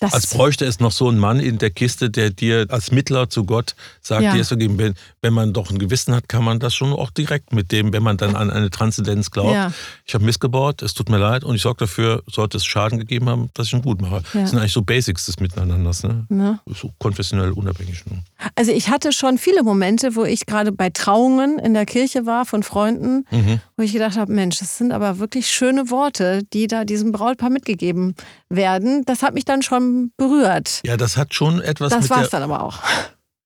Das 0.00 0.12
als 0.12 0.28
bräuchte 0.28 0.64
es 0.64 0.78
noch 0.78 0.92
so 0.92 1.08
einen 1.08 1.18
Mann 1.18 1.40
in 1.40 1.58
der 1.58 1.70
Kiste, 1.70 2.08
der 2.08 2.30
dir 2.30 2.66
als 2.68 2.92
Mittler 2.92 3.28
zu 3.28 3.44
Gott 3.44 3.74
sagt, 4.00 4.22
ja. 4.22 4.32
dir 4.32 4.42
ist 4.42 4.48
vergeben. 4.48 4.78
Wenn, 4.78 4.94
wenn 5.22 5.32
man 5.32 5.52
doch 5.52 5.70
ein 5.70 5.78
Gewissen 5.78 6.14
hat, 6.14 6.28
kann 6.28 6.44
man 6.44 6.60
das 6.60 6.74
schon 6.74 6.92
auch 6.92 7.10
direkt 7.10 7.52
mit 7.52 7.72
dem, 7.72 7.92
wenn 7.92 8.04
man 8.04 8.16
dann 8.16 8.36
an 8.36 8.50
eine 8.50 8.70
Transzendenz 8.70 9.32
glaubt. 9.32 9.54
Ja. 9.54 9.72
Ich 10.04 10.14
habe 10.14 10.24
missgebaut, 10.24 10.82
es 10.82 10.94
tut 10.94 11.08
mir 11.08 11.18
leid 11.18 11.42
und 11.42 11.56
ich 11.56 11.62
sorge 11.62 11.80
dafür, 11.80 12.22
sollte 12.30 12.58
es 12.58 12.64
Schaden 12.64 13.00
gegeben 13.00 13.28
haben, 13.28 13.50
dass 13.54 13.66
ich 13.66 13.72
ihn 13.72 13.82
gut 13.82 14.00
mache. 14.00 14.22
Ja. 14.34 14.42
Das 14.42 14.50
sind 14.50 14.60
eigentlich 14.60 14.72
so 14.72 14.82
Basics 14.82 15.26
des 15.26 15.40
Miteinanders, 15.40 16.04
ne? 16.04 16.26
Ja. 16.30 16.60
So 16.66 16.92
konfessionell 16.98 17.50
unabhängig. 17.50 18.06
Ne? 18.06 18.22
Also 18.54 18.70
ich 18.70 18.90
hatte 18.90 19.12
schon 19.12 19.36
viele 19.36 19.64
Momente, 19.64 20.14
wo 20.14 20.24
ich 20.24 20.46
gerade 20.46 20.70
bei 20.70 20.90
Trauungen 20.90 21.58
in 21.58 21.74
der 21.74 21.86
Kirche 21.86 22.24
war 22.24 22.46
von 22.46 22.62
Freunden, 22.62 23.26
mhm. 23.32 23.60
wo 23.76 23.82
ich 23.82 23.92
gedacht 23.92 24.16
habe, 24.16 24.32
Mensch, 24.32 24.60
das 24.60 24.78
sind 24.78 24.92
aber 24.92 25.18
wirklich 25.18 25.50
schöne 25.50 25.90
Worte, 25.90 26.44
die 26.52 26.68
da 26.68 26.84
diesem 26.84 27.10
Brautpaar 27.10 27.50
mitgegeben 27.50 28.14
werden. 28.48 29.02
Das 29.04 29.22
hat 29.22 29.34
mich 29.34 29.44
dann 29.44 29.62
schon 29.62 29.87
berührt. 30.16 30.80
Ja, 30.84 30.96
das 30.96 31.16
hat 31.16 31.34
schon 31.34 31.60
etwas. 31.60 31.90
Das 31.90 32.10
war 32.10 32.22
es 32.22 32.30
dann 32.30 32.42
aber 32.42 32.62
auch. 32.62 32.82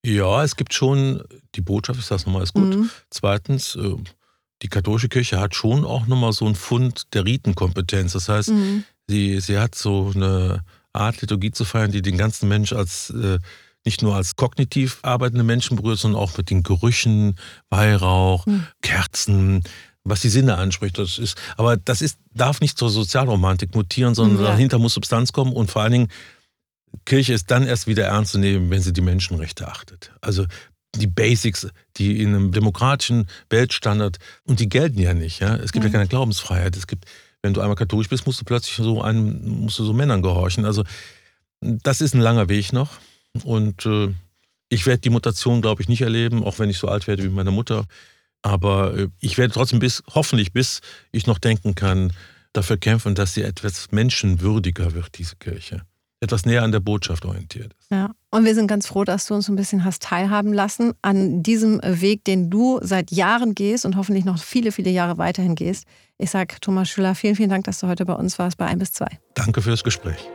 Ja, 0.04 0.42
es 0.42 0.56
gibt 0.56 0.74
schon, 0.74 1.22
die 1.54 1.60
Botschaft 1.60 1.98
ist 1.98 2.10
das 2.10 2.26
nochmal, 2.26 2.42
ist 2.42 2.54
gut. 2.54 2.74
Mhm. 2.74 2.90
Zweitens, 3.10 3.76
äh, 3.76 3.94
die 4.62 4.68
katholische 4.68 5.08
Kirche 5.08 5.40
hat 5.40 5.54
schon 5.54 5.84
auch 5.84 6.06
nochmal 6.06 6.32
so 6.32 6.44
einen 6.44 6.54
Fund 6.54 7.14
der 7.14 7.24
Ritenkompetenz. 7.24 8.12
Das 8.12 8.28
heißt, 8.28 8.50
mhm. 8.50 8.84
sie, 9.06 9.40
sie 9.40 9.58
hat 9.58 9.74
so 9.74 10.10
eine 10.14 10.64
Art 10.92 11.20
Liturgie 11.20 11.52
zu 11.52 11.64
feiern, 11.64 11.92
die 11.92 12.02
den 12.02 12.18
ganzen 12.18 12.48
Mensch 12.48 12.72
als 12.72 13.10
äh, 13.10 13.38
nicht 13.84 14.02
nur 14.02 14.14
als 14.14 14.36
kognitiv 14.36 14.98
arbeitende 15.02 15.44
Menschen 15.44 15.76
berührt, 15.76 15.98
sondern 15.98 16.20
auch 16.20 16.36
mit 16.36 16.50
den 16.50 16.62
Gerüchen, 16.62 17.36
Weihrauch, 17.70 18.46
mhm. 18.46 18.66
Kerzen, 18.82 19.62
was 20.04 20.20
die 20.20 20.28
Sinne 20.28 20.56
anspricht. 20.56 20.98
Das 20.98 21.18
ist, 21.18 21.36
aber 21.56 21.76
das 21.76 22.02
ist, 22.02 22.18
darf 22.34 22.60
nicht 22.60 22.78
zur 22.78 22.90
Sozialromantik 22.90 23.74
mutieren, 23.74 24.14
sondern 24.14 24.42
ja. 24.44 24.50
dahinter 24.50 24.78
muss 24.78 24.94
Substanz 24.94 25.32
kommen 25.32 25.52
und 25.52 25.70
vor 25.70 25.82
allen 25.82 25.92
Dingen, 25.92 26.08
Kirche 27.04 27.32
ist 27.32 27.50
dann 27.50 27.66
erst 27.66 27.86
wieder 27.86 28.04
ernst 28.04 28.32
zu 28.32 28.38
nehmen, 28.38 28.70
wenn 28.70 28.82
sie 28.82 28.92
die 28.92 29.00
Menschenrechte 29.00 29.66
achtet. 29.68 30.12
Also 30.20 30.46
die 30.96 31.06
Basics, 31.06 31.68
die 31.96 32.20
in 32.20 32.34
einem 32.34 32.52
demokratischen 32.52 33.26
Weltstandard, 33.48 34.18
und 34.44 34.60
die 34.60 34.68
gelten 34.68 34.98
ja 34.98 35.14
nicht. 35.14 35.40
Ja? 35.40 35.56
Es 35.56 35.72
gibt 35.72 35.84
ja, 35.84 35.90
ja 35.90 35.92
keine 35.92 36.08
Glaubensfreiheit. 36.08 36.76
Es 36.76 36.86
gibt, 36.86 37.06
wenn 37.40 37.54
du 37.54 37.60
einmal 37.60 37.76
katholisch 37.76 38.08
bist, 38.08 38.26
musst 38.26 38.40
du 38.40 38.44
plötzlich 38.44 38.76
so 38.76 39.00
einem, 39.00 39.62
musst 39.62 39.78
du 39.78 39.84
so 39.84 39.94
Männern 39.94 40.20
gehorchen. 40.20 40.66
Also 40.66 40.84
das 41.60 42.00
ist 42.00 42.14
ein 42.14 42.20
langer 42.20 42.48
Weg 42.48 42.72
noch. 42.72 42.90
Und 43.44 43.86
äh, 43.86 44.12
ich 44.68 44.86
werde 44.86 45.00
die 45.00 45.10
Mutation, 45.10 45.62
glaube 45.62 45.82
ich, 45.82 45.88
nicht 45.88 46.02
erleben, 46.02 46.44
auch 46.44 46.58
wenn 46.58 46.70
ich 46.70 46.78
so 46.78 46.88
alt 46.88 47.06
werde 47.06 47.22
wie 47.22 47.28
meine 47.28 47.50
Mutter. 47.50 47.86
Aber 48.42 48.96
äh, 48.96 49.08
ich 49.20 49.38
werde 49.38 49.54
trotzdem 49.54 49.78
bis, 49.78 50.02
hoffentlich 50.14 50.52
bis 50.52 50.80
ich 51.12 51.26
noch 51.26 51.38
denken 51.38 51.74
kann, 51.74 52.12
dafür 52.52 52.76
kämpfen, 52.76 53.14
dass 53.14 53.34
sie 53.34 53.42
etwas 53.42 53.90
menschenwürdiger 53.92 54.94
wird, 54.94 55.18
diese 55.18 55.36
Kirche. 55.36 55.82
Etwas 56.20 56.44
näher 56.44 56.62
an 56.62 56.70
der 56.70 56.78
Botschaft 56.78 57.24
orientiert 57.24 57.72
ist. 57.80 57.90
Ja, 57.90 58.12
und 58.30 58.44
wir 58.44 58.54
sind 58.54 58.68
ganz 58.68 58.86
froh, 58.86 59.02
dass 59.02 59.26
du 59.26 59.34
uns 59.34 59.48
ein 59.48 59.56
bisschen 59.56 59.84
hast 59.84 60.04
teilhaben 60.04 60.52
lassen 60.52 60.92
an 61.02 61.42
diesem 61.42 61.80
Weg, 61.82 62.24
den 62.24 62.48
du 62.48 62.78
seit 62.80 63.10
Jahren 63.10 63.56
gehst 63.56 63.84
und 63.84 63.96
hoffentlich 63.96 64.24
noch 64.24 64.38
viele, 64.38 64.70
viele 64.70 64.90
Jahre 64.90 65.18
weiterhin 65.18 65.56
gehst. 65.56 65.84
Ich 66.18 66.30
sage 66.30 66.56
Thomas 66.60 66.88
Schüler, 66.88 67.16
vielen, 67.16 67.34
vielen 67.34 67.50
Dank, 67.50 67.64
dass 67.64 67.80
du 67.80 67.88
heute 67.88 68.04
bei 68.04 68.14
uns 68.14 68.38
warst 68.38 68.56
bei 68.56 68.66
1 68.66 68.78
bis 68.78 68.92
2. 68.92 69.06
Danke 69.34 69.62
für 69.62 69.70
das 69.70 69.82
Gespräch. 69.82 70.30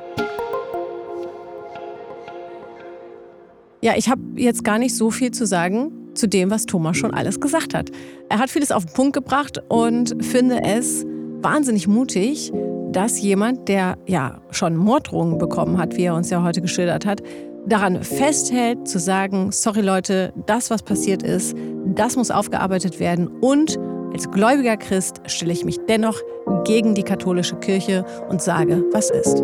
Ja, 3.82 3.94
ich 3.96 4.10
habe 4.10 4.22
jetzt 4.36 4.64
gar 4.64 4.80
nicht 4.80 4.96
so 4.96 5.12
viel 5.12 5.32
zu 5.32 5.46
sagen 5.46 5.92
zu 6.16 6.28
dem, 6.28 6.50
was 6.50 6.66
Thomas 6.66 6.98
schon 6.98 7.14
alles 7.14 7.40
gesagt 7.40 7.76
hat. 7.76 7.92
Er 8.28 8.40
hat 8.40 8.50
vieles 8.50 8.72
auf 8.72 8.86
den 8.86 8.94
Punkt 8.94 9.14
gebracht 9.14 9.62
und 9.70 10.16
finde 10.26 10.64
es 10.64 11.06
wahnsinnig 11.42 11.88
mutig, 11.88 12.52
dass 12.92 13.22
jemand, 13.22 13.68
der 13.68 13.98
ja 14.08 14.42
schon 14.50 14.76
Morddrohungen 14.76 15.38
bekommen 15.38 15.78
hat, 15.78 15.96
wie 15.96 16.06
er 16.06 16.16
uns 16.16 16.32
ja 16.32 16.42
heute 16.42 16.62
geschildert 16.62 17.06
hat, 17.06 17.22
daran 17.68 18.02
festhält, 18.02 18.88
zu 18.88 18.98
sagen, 18.98 19.52
sorry 19.52 19.82
Leute, 19.82 20.34
das, 20.48 20.72
was 20.72 20.82
passiert 20.82 21.22
ist, 21.22 21.56
das 21.86 22.16
muss 22.16 22.32
aufgearbeitet 22.32 23.00
werden 23.00 23.28
und 23.28 23.78
als 24.14 24.32
gläubiger 24.32 24.78
Christ 24.78 25.22
stelle 25.28 25.52
ich 25.52 25.66
mich 25.66 25.78
dennoch 25.88 26.20
gegen 26.64 26.96
die 26.96 27.04
katholische 27.04 27.58
Kirche 27.58 28.06
und 28.30 28.42
sage, 28.42 28.84
was 28.92 29.12
ist. 29.12 29.44